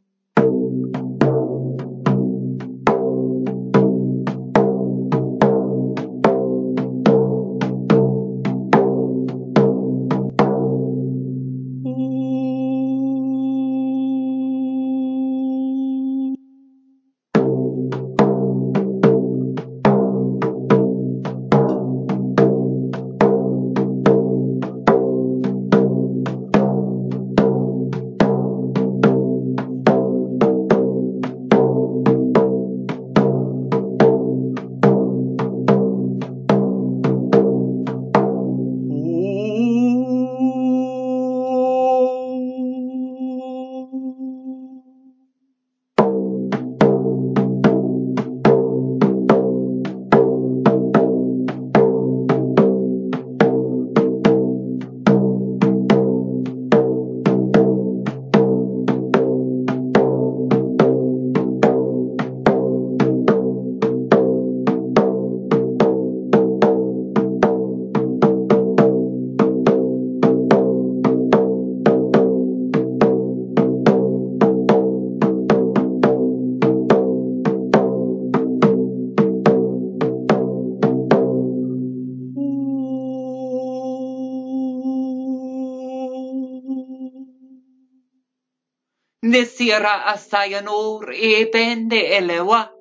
[89.30, 92.72] desira hasta llanur y bende elewa,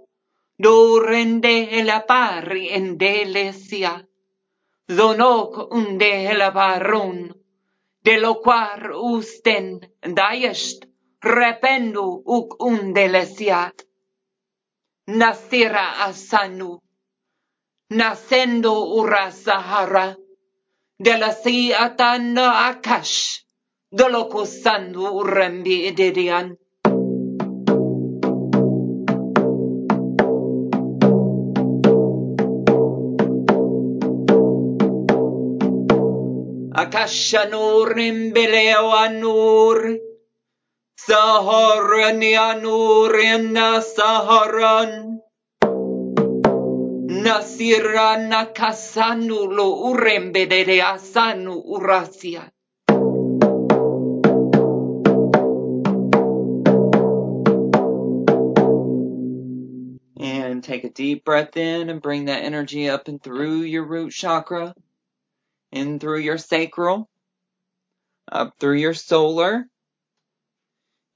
[0.57, 4.05] dorende el apari en delesia,
[4.87, 7.17] donoc unde el barón,
[8.01, 10.85] de lo cual usten daest
[11.21, 13.83] rependu uc undelesiat.
[15.07, 16.81] Nasira asanu,
[17.89, 20.15] nascendo ura sahara,
[20.99, 23.45] de la siatan akash,
[23.91, 26.53] Doloko sandu urembi idirian.
[36.81, 39.97] Akashanur imbeleo anur.
[41.07, 45.17] Saharan yanur inna saharan.
[47.25, 52.45] Nasira nakasanu lo urembedere asanu urasia.
[60.69, 64.75] Take a deep breath in and bring that energy up and through your root chakra,
[65.71, 67.09] in through your sacral,
[68.31, 69.65] up through your solar,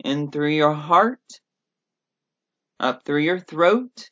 [0.03, 1.19] in through your heart,
[2.79, 4.09] up through your throat,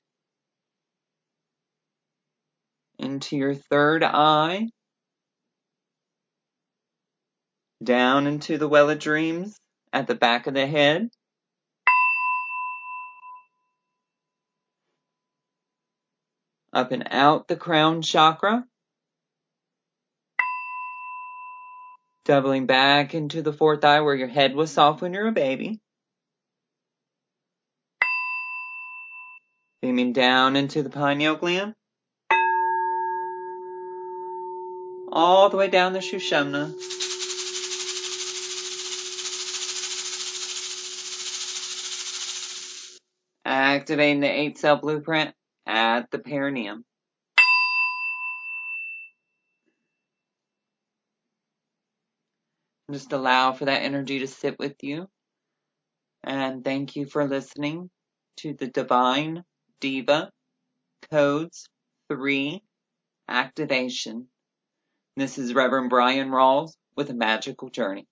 [2.99, 4.67] into your third eye,
[7.83, 9.57] down into the well of dreams
[9.91, 11.09] at the back of the head.
[16.73, 18.65] Up and out the crown chakra.
[22.23, 25.31] Doubling back into the fourth eye where your head was soft when you were a
[25.33, 25.81] baby.
[29.81, 31.73] Beaming down into the pineal gland.
[35.11, 36.73] All the way down the Shushumna.
[43.43, 45.33] Activating the eight cell blueprint
[45.71, 46.83] at the perineum.
[52.91, 55.07] Just allow for that energy to sit with you.
[56.23, 57.89] And thank you for listening
[58.37, 59.43] to the Divine
[59.79, 60.29] Diva
[61.09, 61.69] Codes
[62.09, 62.61] 3
[63.29, 64.27] Activation.
[65.15, 68.07] This is Reverend Brian Rawls with a magical journey.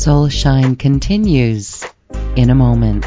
[0.00, 1.84] Soul Shine continues
[2.34, 3.04] in a moment.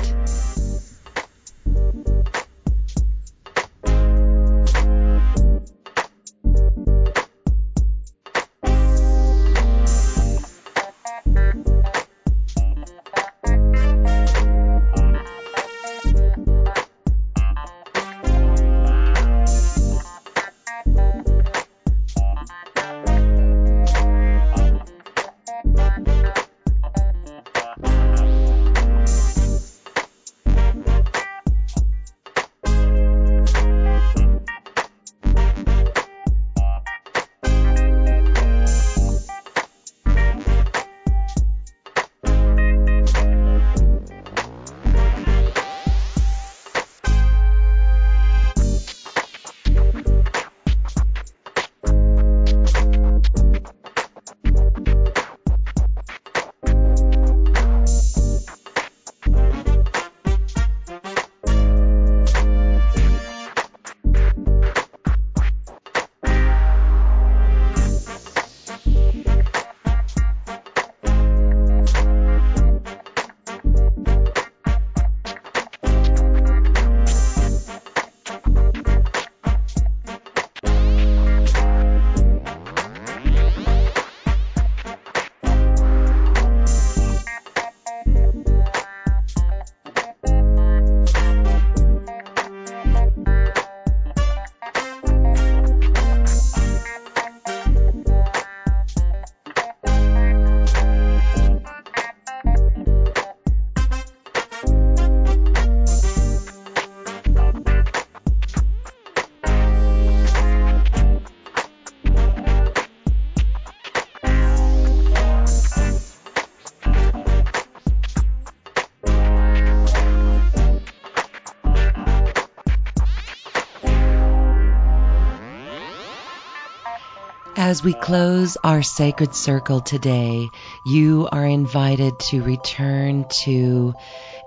[127.65, 130.49] As we close our sacred circle today,
[130.85, 133.93] you are invited to return to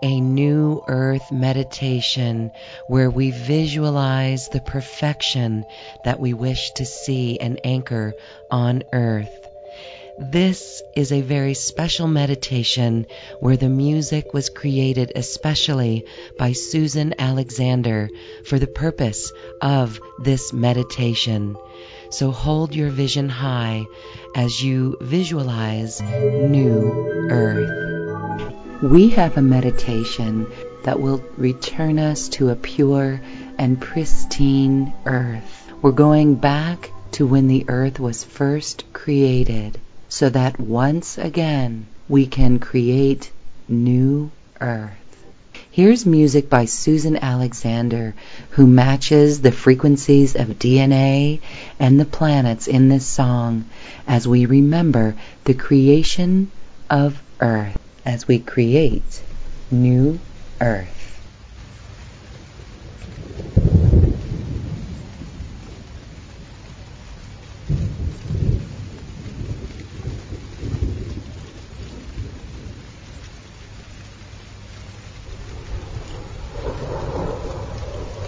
[0.02, 2.50] a new earth meditation
[2.88, 5.64] where we visualize the perfection
[6.04, 8.12] that we wish to see and anchor
[8.50, 9.45] on earth.
[10.18, 13.06] This is a very special meditation
[13.40, 16.06] where the music was created especially
[16.38, 18.08] by Susan Alexander
[18.42, 19.30] for the purpose
[19.60, 21.58] of this meditation.
[22.08, 23.84] So hold your vision high
[24.34, 28.54] as you visualize New Earth.
[28.82, 30.46] We have a meditation
[30.84, 33.20] that will return us to a pure
[33.58, 35.70] and pristine earth.
[35.82, 39.78] We're going back to when the earth was first created
[40.08, 43.30] so that once again we can create
[43.68, 44.92] new earth.
[45.70, 48.14] Here's music by Susan Alexander,
[48.50, 51.40] who matches the frequencies of DNA
[51.78, 53.66] and the planets in this song
[54.08, 56.50] as we remember the creation
[56.88, 57.76] of Earth,
[58.06, 59.22] as we create
[59.70, 60.18] new
[60.60, 60.95] Earth.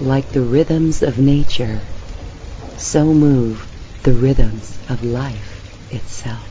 [0.08, 1.82] Like the rhythms of nature,
[2.78, 3.68] so move
[4.04, 6.48] the rhythms of life itself.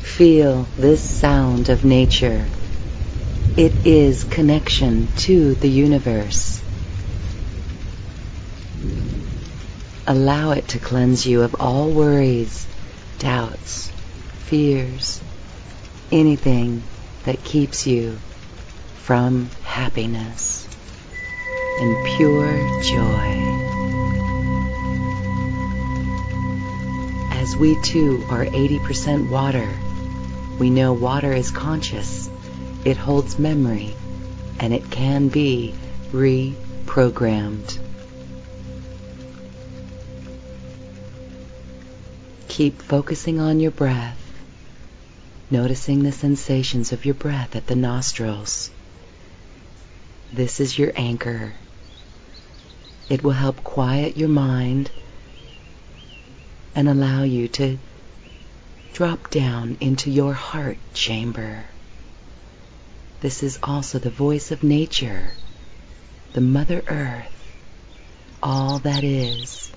[0.00, 2.44] Feel this sound of nature.
[3.56, 6.62] It is connection to the universe.
[10.06, 12.64] Allow it to cleanse you of all worries,
[13.18, 13.90] doubts,
[14.46, 15.20] fears,
[16.12, 16.80] anything
[17.24, 18.18] that keeps you
[18.96, 20.68] from happiness
[21.80, 23.58] and pure joy.
[27.32, 29.68] As we too are 80% water,
[30.58, 32.28] we know water is conscious,
[32.84, 33.94] it holds memory,
[34.58, 35.74] and it can be
[36.12, 37.78] reprogrammed.
[42.48, 44.17] Keep focusing on your breath
[45.50, 48.70] noticing the sensations of your breath at the nostrils.
[50.32, 51.54] This is your anchor.
[53.08, 54.90] It will help quiet your mind
[56.74, 57.78] and allow you to
[58.92, 61.64] drop down into your heart chamber.
[63.20, 65.32] This is also the voice of nature,
[66.34, 67.32] the Mother Earth,
[68.42, 69.72] all that is.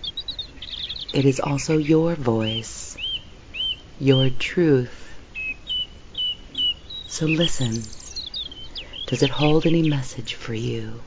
[1.14, 2.98] It is also your voice,
[4.00, 5.10] your truth,
[7.11, 7.83] so listen.
[9.07, 11.01] Does it hold any message for you?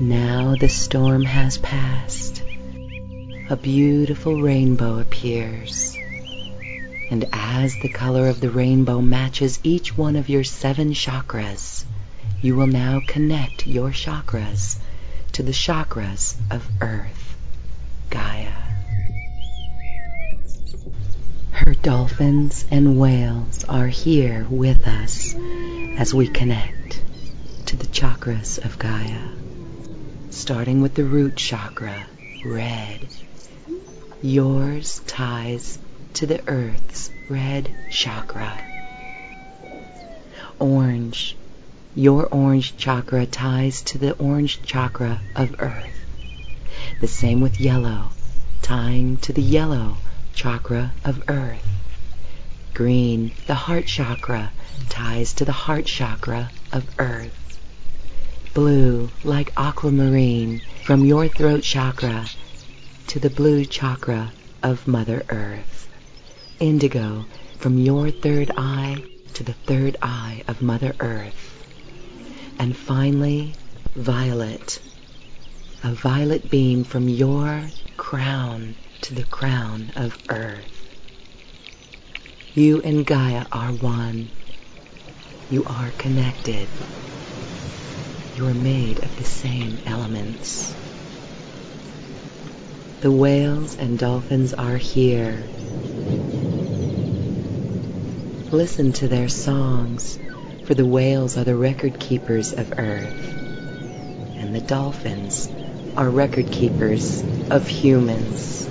[0.00, 2.42] Now the storm has passed.
[3.50, 5.98] A beautiful rainbow appears.
[7.14, 11.84] And as the color of the rainbow matches each one of your seven chakras,
[12.42, 14.78] you will now connect your chakras
[15.30, 17.36] to the chakras of Earth,
[18.10, 18.50] Gaia.
[21.52, 25.36] Her dolphins and whales are here with us
[25.96, 27.00] as we connect
[27.66, 29.28] to the chakras of Gaia.
[30.30, 32.06] Starting with the root chakra,
[32.44, 33.06] red.
[34.20, 35.78] Yours ties
[36.14, 38.56] to the earth's red chakra.
[40.60, 41.36] Orange.
[41.96, 46.06] Your orange chakra ties to the orange chakra of earth.
[47.00, 48.10] The same with yellow,
[48.62, 49.96] tying to the yellow
[50.34, 51.66] chakra of earth.
[52.74, 54.52] Green, the heart chakra,
[54.88, 57.58] ties to the heart chakra of earth.
[58.54, 62.24] Blue, like aquamarine, from your throat chakra
[63.08, 65.73] to the blue chakra of Mother Earth
[66.60, 67.24] indigo
[67.58, 69.02] from your third eye
[69.34, 71.50] to the third eye of Mother Earth.
[72.58, 73.54] And finally,
[73.96, 74.80] violet,
[75.82, 77.62] a violet beam from your
[77.96, 80.86] crown to the crown of Earth.
[82.54, 84.30] You and Gaia are one.
[85.50, 86.68] You are connected.
[88.36, 90.74] You are made of the same elements.
[93.00, 95.48] The whales and dolphins are here
[98.50, 100.18] Listen to their songs,
[100.62, 103.34] for the whales are the record keepers of earth,
[104.38, 105.50] and the dolphins
[105.96, 108.68] are record keepers of humans.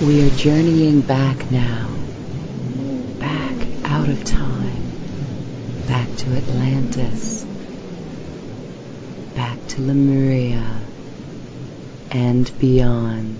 [0.00, 1.88] We are journeying back now,
[3.18, 4.82] back out of time,
[5.86, 7.46] back to Atlantis,
[9.34, 10.82] back to Lemuria,
[12.10, 13.38] and beyond.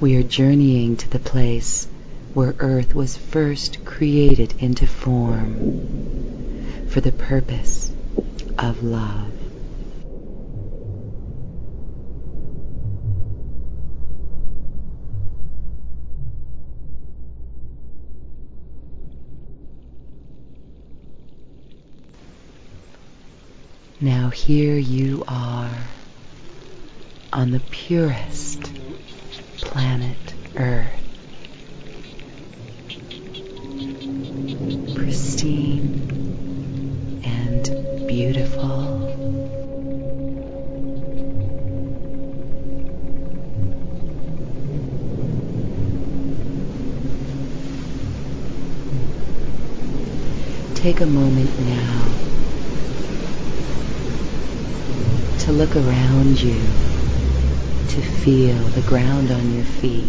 [0.00, 1.88] We are journeying to the place
[2.34, 5.82] where Earth was first created into form
[6.86, 7.90] for the purpose
[8.58, 9.31] of love.
[24.02, 25.70] Now here you are
[27.32, 28.60] on the purest
[29.58, 30.16] planet
[30.56, 30.90] Earth.
[34.96, 36.00] Pristine
[37.24, 38.98] and beautiful.
[50.74, 52.51] Take a moment now
[55.52, 56.54] look around you,
[57.88, 60.06] to feel the ground on your feet,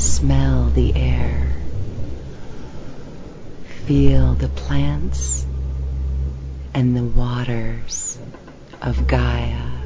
[0.00, 1.52] smell the air,
[3.84, 5.44] feel the plants
[6.72, 8.16] and the waters
[8.80, 9.77] of Gaia.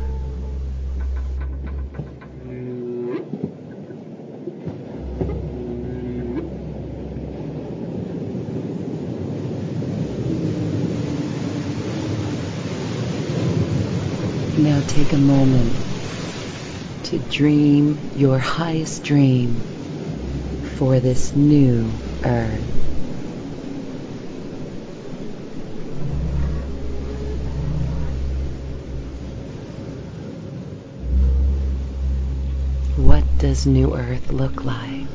[14.89, 15.73] Take a moment
[17.05, 19.57] to dream your highest dream
[20.77, 21.91] for this new
[22.25, 22.83] earth.
[32.97, 35.07] What does New Earth look like?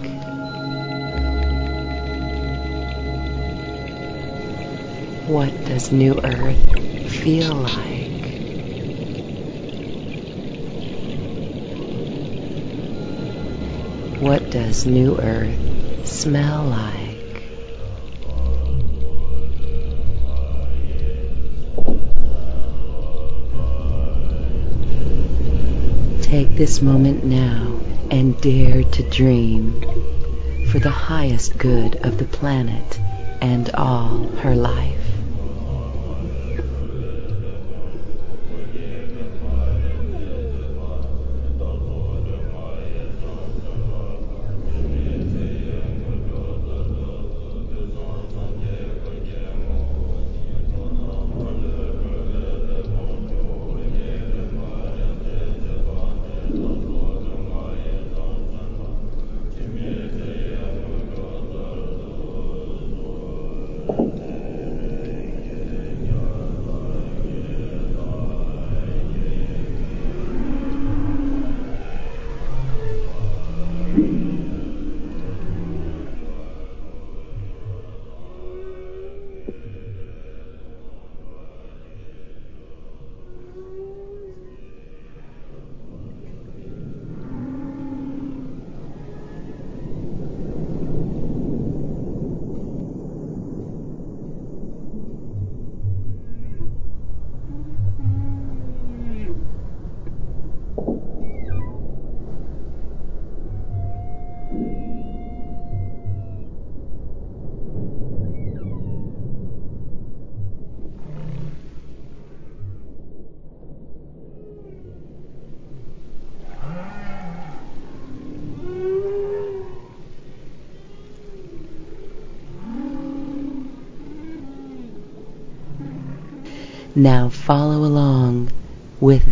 [5.28, 7.97] What does New Earth feel like?
[14.20, 17.44] What does New Earth smell like?
[26.24, 27.80] Take this moment now
[28.10, 29.80] and dare to dream
[30.72, 33.00] for the highest good of the planet
[33.40, 34.97] and all her life.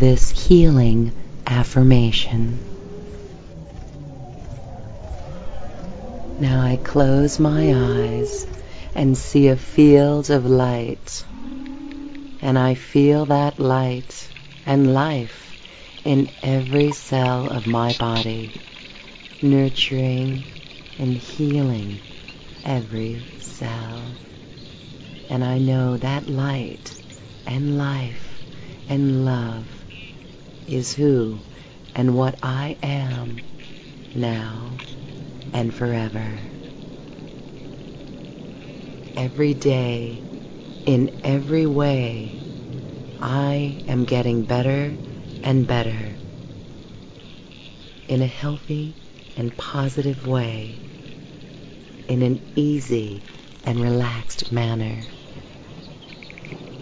[0.05, 1.11] This healing
[1.47, 2.59] affirmation.
[6.39, 8.45] Now I close my eyes
[8.93, 11.25] and see a field of light.
[12.43, 14.29] And I feel that light
[14.67, 15.55] and life
[16.03, 18.51] in every cell of my body,
[19.41, 20.43] nurturing
[20.99, 21.99] and healing
[22.63, 24.03] every cell.
[25.31, 26.95] And I know that light
[27.47, 28.39] and life
[28.87, 29.74] and love
[30.67, 31.39] is who
[31.95, 33.41] and what I am
[34.13, 34.71] now
[35.53, 36.39] and forever.
[39.15, 40.21] Every day,
[40.85, 42.33] in every way,
[43.21, 44.97] I am getting better
[45.43, 46.17] and better
[48.07, 48.93] in a healthy
[49.37, 50.79] and positive way,
[52.07, 53.23] in an easy
[53.65, 55.07] and relaxed manner,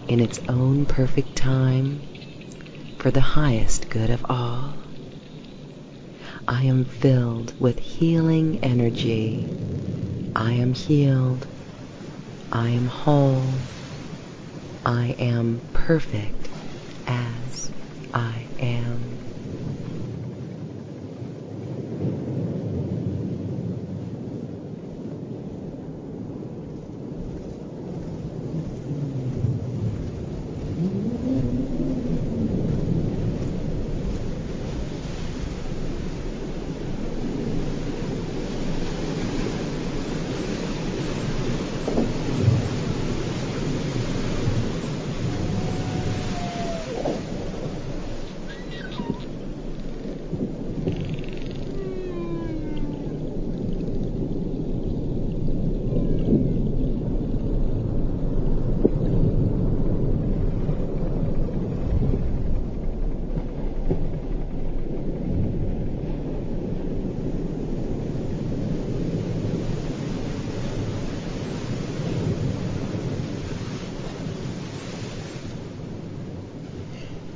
[0.08, 2.02] in its own perfect time,
[3.04, 4.72] for the highest good of all.
[6.48, 9.46] I am filled with healing energy.
[10.34, 11.46] I am healed.
[12.50, 13.44] I am whole.
[14.86, 16.48] I am perfect
[17.06, 17.70] as
[18.14, 19.14] I am.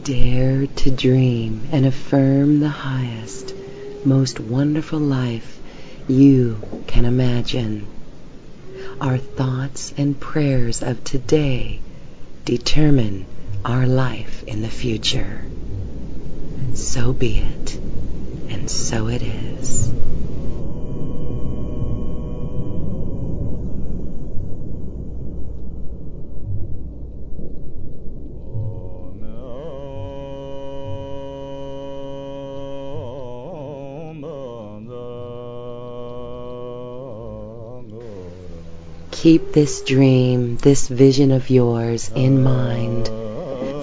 [0.09, 3.55] Dare to dream and affirm the highest,
[4.05, 5.61] most wonderful life
[6.09, 7.87] you can imagine.
[9.01, 11.81] Our thoughts and prayers of today
[12.45, 13.27] determine
[13.65, 15.41] our life in the future.
[16.75, 17.79] So be it,
[18.51, 19.93] and so it is.
[39.29, 43.09] Keep this dream, this vision of yours in mind,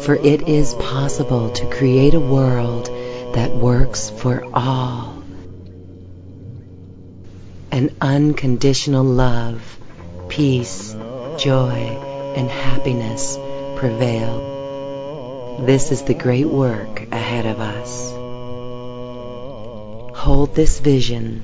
[0.02, 2.88] for it is possible to create a world
[3.36, 5.22] that works for all.
[7.70, 9.62] An unconditional love,
[10.30, 10.96] peace,
[11.38, 11.78] joy,
[12.36, 13.38] and happiness
[13.76, 15.60] prevail.
[15.64, 18.10] This is the great work ahead of us.
[20.18, 21.44] Hold this vision,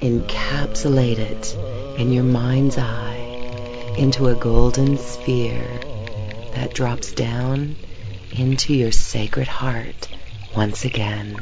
[0.00, 1.56] encapsulate it
[1.98, 5.80] in your mind's eye into a golden sphere
[6.54, 7.76] that drops down
[8.30, 10.08] into your sacred heart
[10.54, 11.36] once again.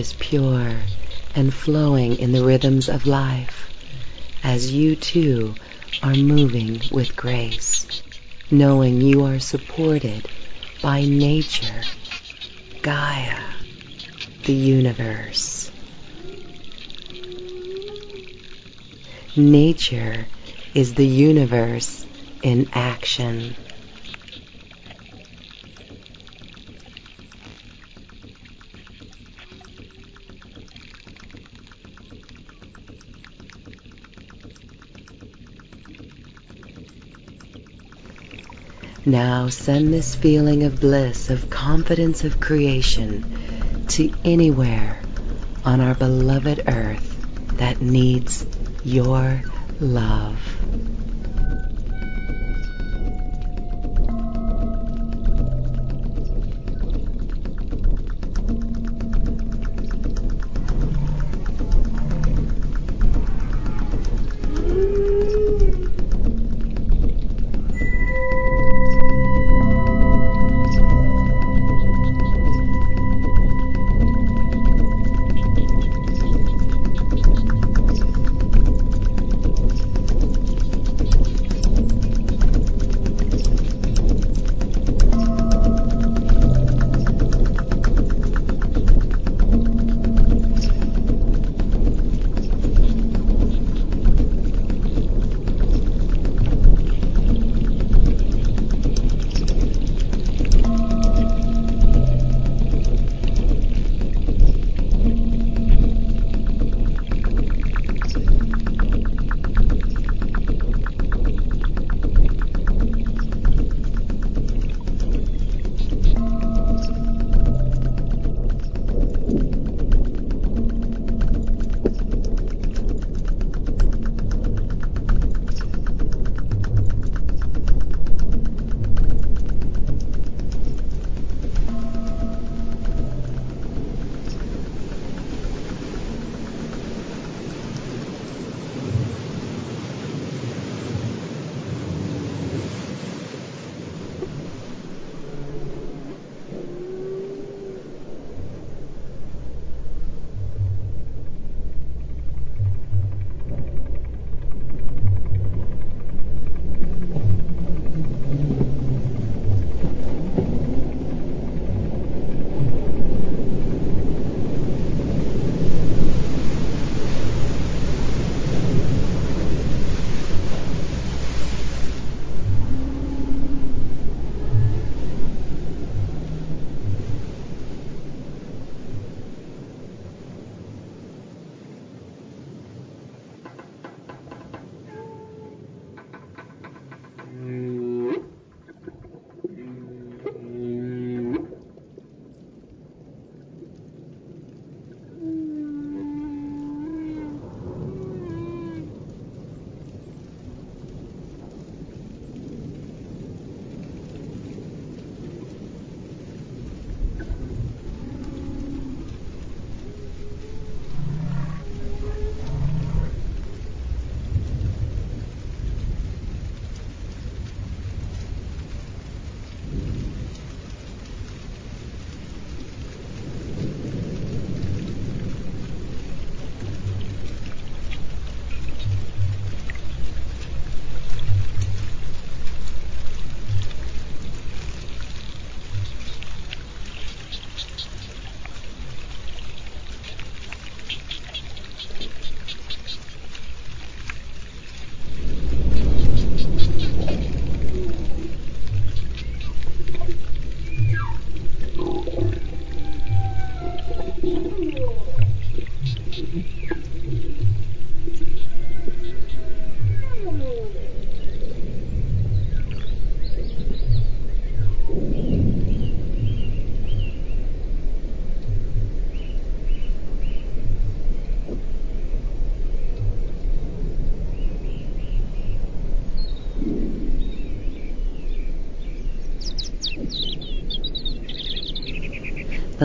[0.00, 0.80] Is pure
[1.34, 3.68] and flowing in the rhythms of life
[4.42, 5.54] as you too
[6.02, 8.02] are moving with grace,
[8.50, 10.26] knowing you are supported
[10.80, 11.82] by nature,
[12.80, 13.42] Gaia,
[14.44, 15.70] the universe.
[19.36, 20.26] Nature
[20.72, 22.06] is the universe
[22.42, 23.54] in action.
[39.10, 43.24] Now send this feeling of bliss, of confidence of creation
[43.88, 45.02] to anywhere
[45.64, 48.46] on our beloved earth that needs
[48.84, 49.42] your
[49.80, 50.49] love.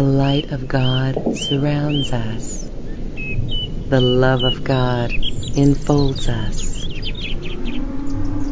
[0.06, 2.70] Light of God surrounds us.
[3.90, 6.86] The love of God enfolds us.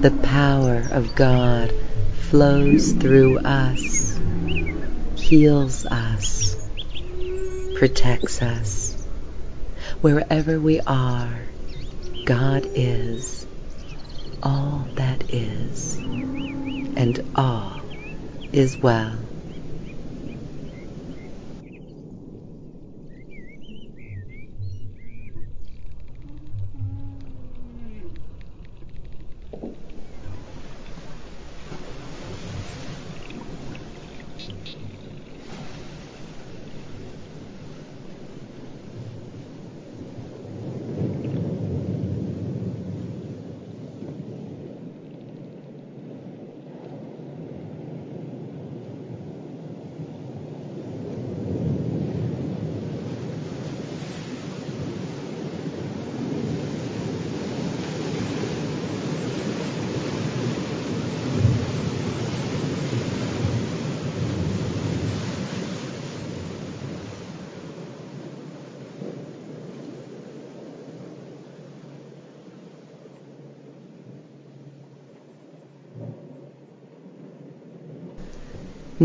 [0.02, 1.74] The power of God
[2.30, 4.20] flows through us,
[5.16, 6.56] heals us,
[7.78, 9.06] protects us.
[10.02, 11.40] Wherever we are,
[12.26, 13.46] God is
[14.42, 15.98] all that is,
[16.96, 17.82] and all
[18.52, 19.23] is well.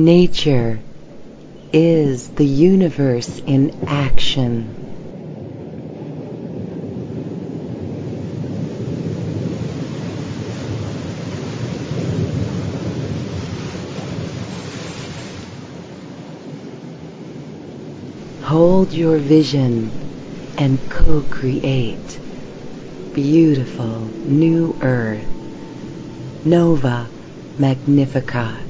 [0.05, 0.79] Nature
[1.73, 4.73] is the universe in action.
[18.43, 19.91] Hold your vision
[20.57, 22.21] and co-create
[23.15, 25.27] beautiful new earth.
[26.45, 27.11] Nova
[27.59, 28.68] Magnificat.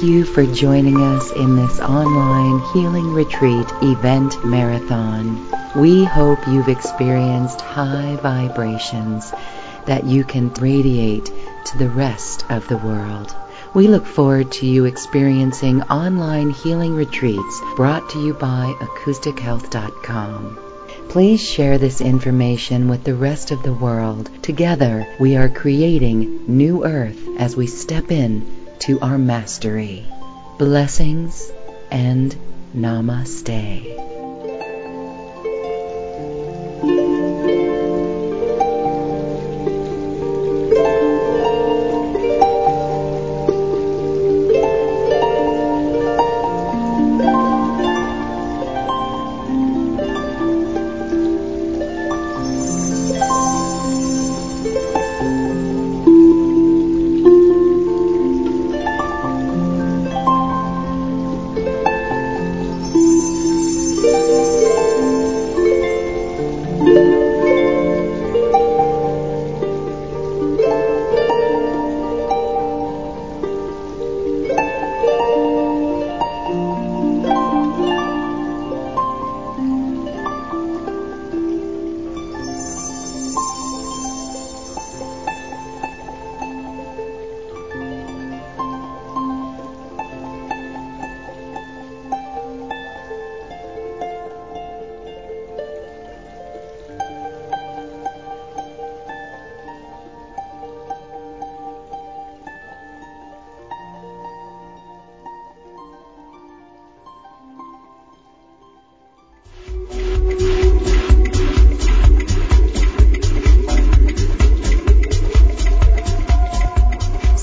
[0.00, 5.46] Thank you for joining us in this online healing retreat event marathon.
[5.76, 9.30] We hope you've experienced high vibrations
[9.84, 11.26] that you can radiate
[11.66, 13.36] to the rest of the world.
[13.74, 20.58] We look forward to you experiencing online healing retreats brought to you by acoustichealth.com.
[21.10, 24.30] Please share this information with the rest of the world.
[24.42, 30.06] Together, we are creating new earth as we step in to our mastery.
[30.58, 31.52] Blessings
[31.90, 32.34] and
[32.74, 33.89] namaste.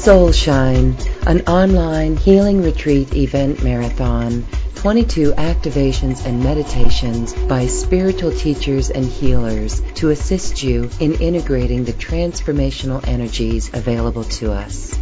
[0.07, 0.95] Soulshine,
[1.27, 9.81] an online healing retreat event marathon, 22 activations and meditations by spiritual teachers and healers
[9.95, 14.97] to assist you in integrating the transformational energies available to us.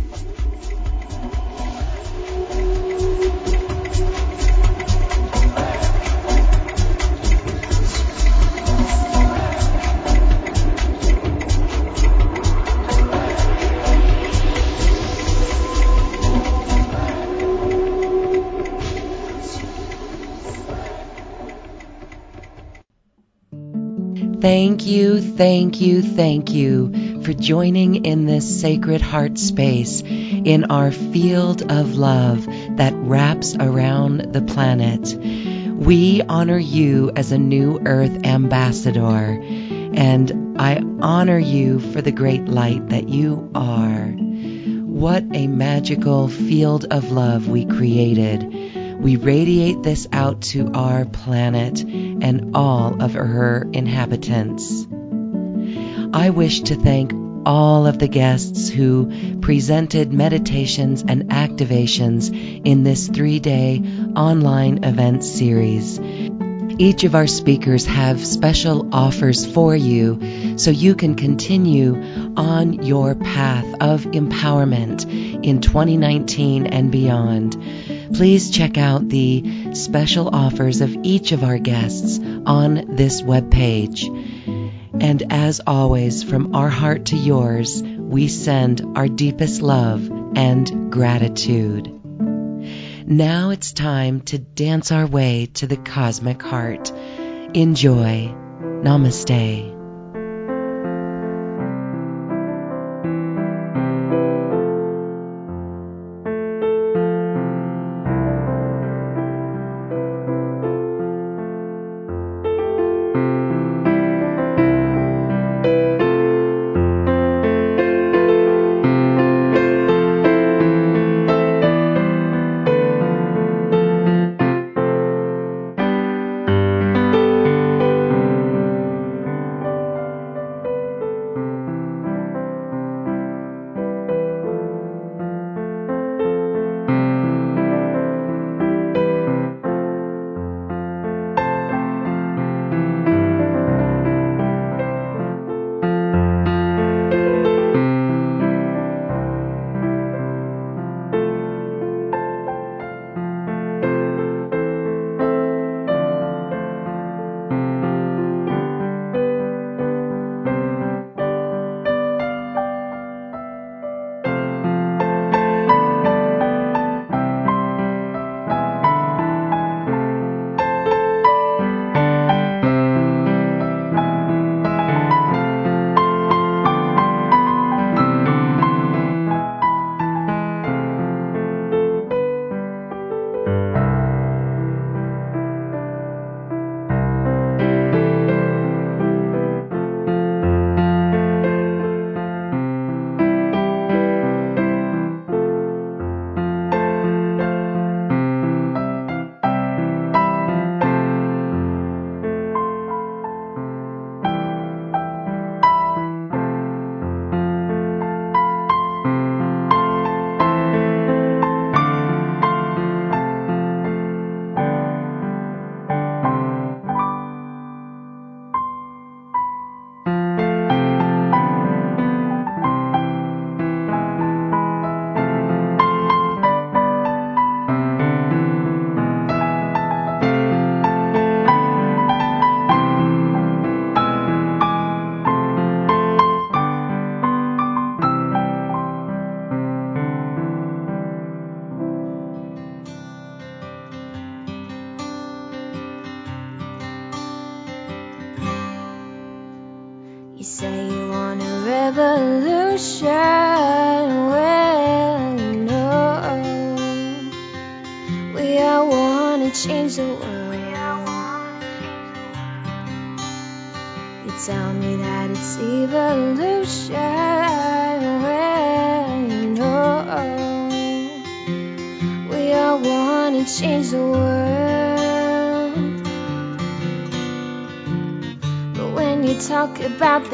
[24.85, 30.91] Thank you, thank you, thank you for joining in this sacred heart space in our
[30.91, 32.45] field of love
[32.77, 35.15] that wraps around the planet.
[35.75, 42.45] We honor you as a new earth ambassador, and I honor you for the great
[42.45, 44.09] light that you are.
[44.09, 49.01] What a magical field of love we created.
[49.01, 51.83] We radiate this out to our planet
[52.21, 54.87] and all of her inhabitants.
[56.13, 57.13] I wish to thank
[57.45, 62.31] all of the guests who presented meditations and activations
[62.65, 63.81] in this three day
[64.15, 65.99] online event series.
[66.77, 71.95] Each of our speakers have special offers for you so you can continue
[72.35, 75.05] on your path of empowerment
[75.45, 77.55] in 2019 and beyond
[78.13, 84.03] please check out the special offers of each of our guests on this webpage.
[85.01, 91.91] And as always, from our heart to yours, we send our deepest love and gratitude.
[93.07, 96.91] Now it's time to dance our way to the cosmic heart.
[97.53, 98.33] Enjoy.
[98.83, 99.74] Namaste.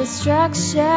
[0.02, 0.91] Destruction,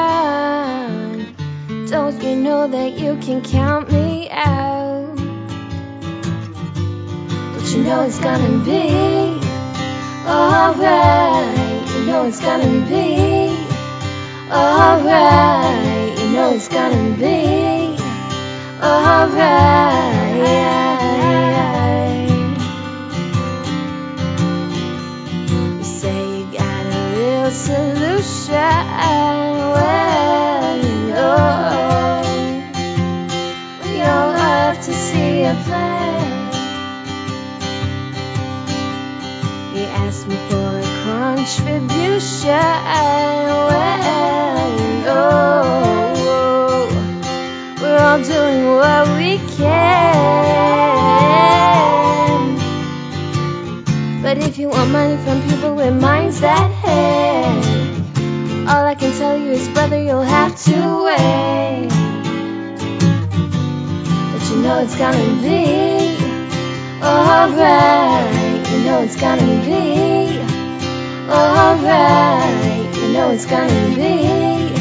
[73.44, 74.74] it's gonna be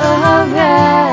[0.00, 1.04] alright.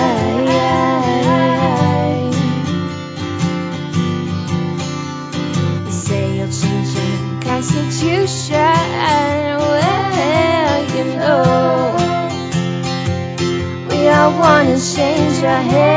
[5.85, 8.55] You say you'll change your constitution.
[9.59, 11.97] Well, you know,
[13.89, 15.90] we all wanna change our heads.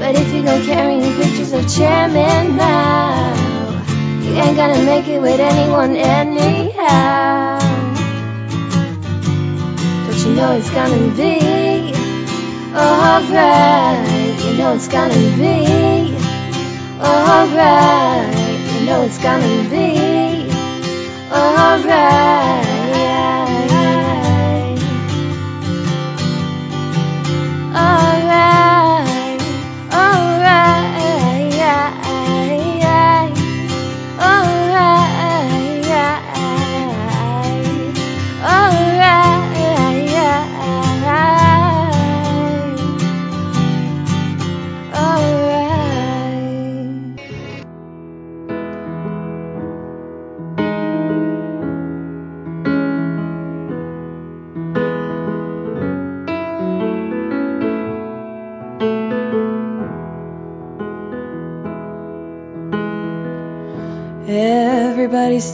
[0.00, 3.80] But if you go carrying pictures of chairman Mao,
[4.22, 7.60] you ain't gonna make it with anyone anyhow.
[10.06, 11.94] Don't you know it's gonna be
[12.74, 14.44] alright.
[14.44, 16.16] You know it's gonna be
[17.00, 18.34] alright.
[18.74, 20.28] You know it's gonna be.
[21.30, 22.67] Alright,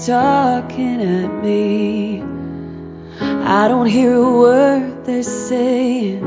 [0.06, 2.22] talking at me.
[3.20, 6.22] I don't hear a word they're saying,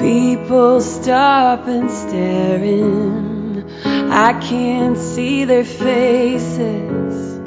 [0.00, 3.64] People stop and staring.
[3.84, 7.38] I can't see their faces,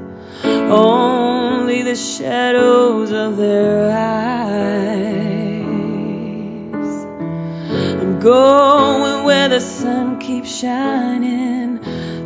[0.45, 5.48] only the shadows of their eyes.
[8.19, 11.77] Going where the sun keeps shining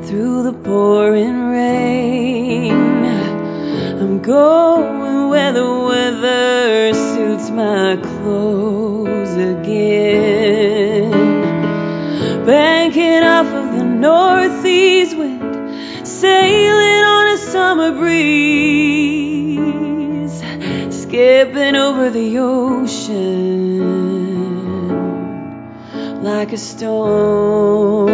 [0.03, 3.05] through the pouring rain.
[4.01, 11.11] I'm going where the weather suits my clothes again.
[12.43, 19.13] Banking off of the northeast wind, sailing on a summer breeze,
[20.89, 24.32] skipping over the ocean
[26.23, 28.13] like a stone.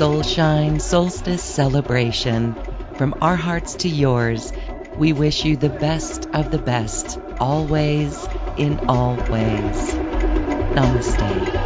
[0.00, 2.56] Soulshine Solstice Celebration.
[2.96, 4.50] From our hearts to yours,
[4.96, 9.94] we wish you the best of the best, always, in all ways.
[10.74, 11.59] Namaste.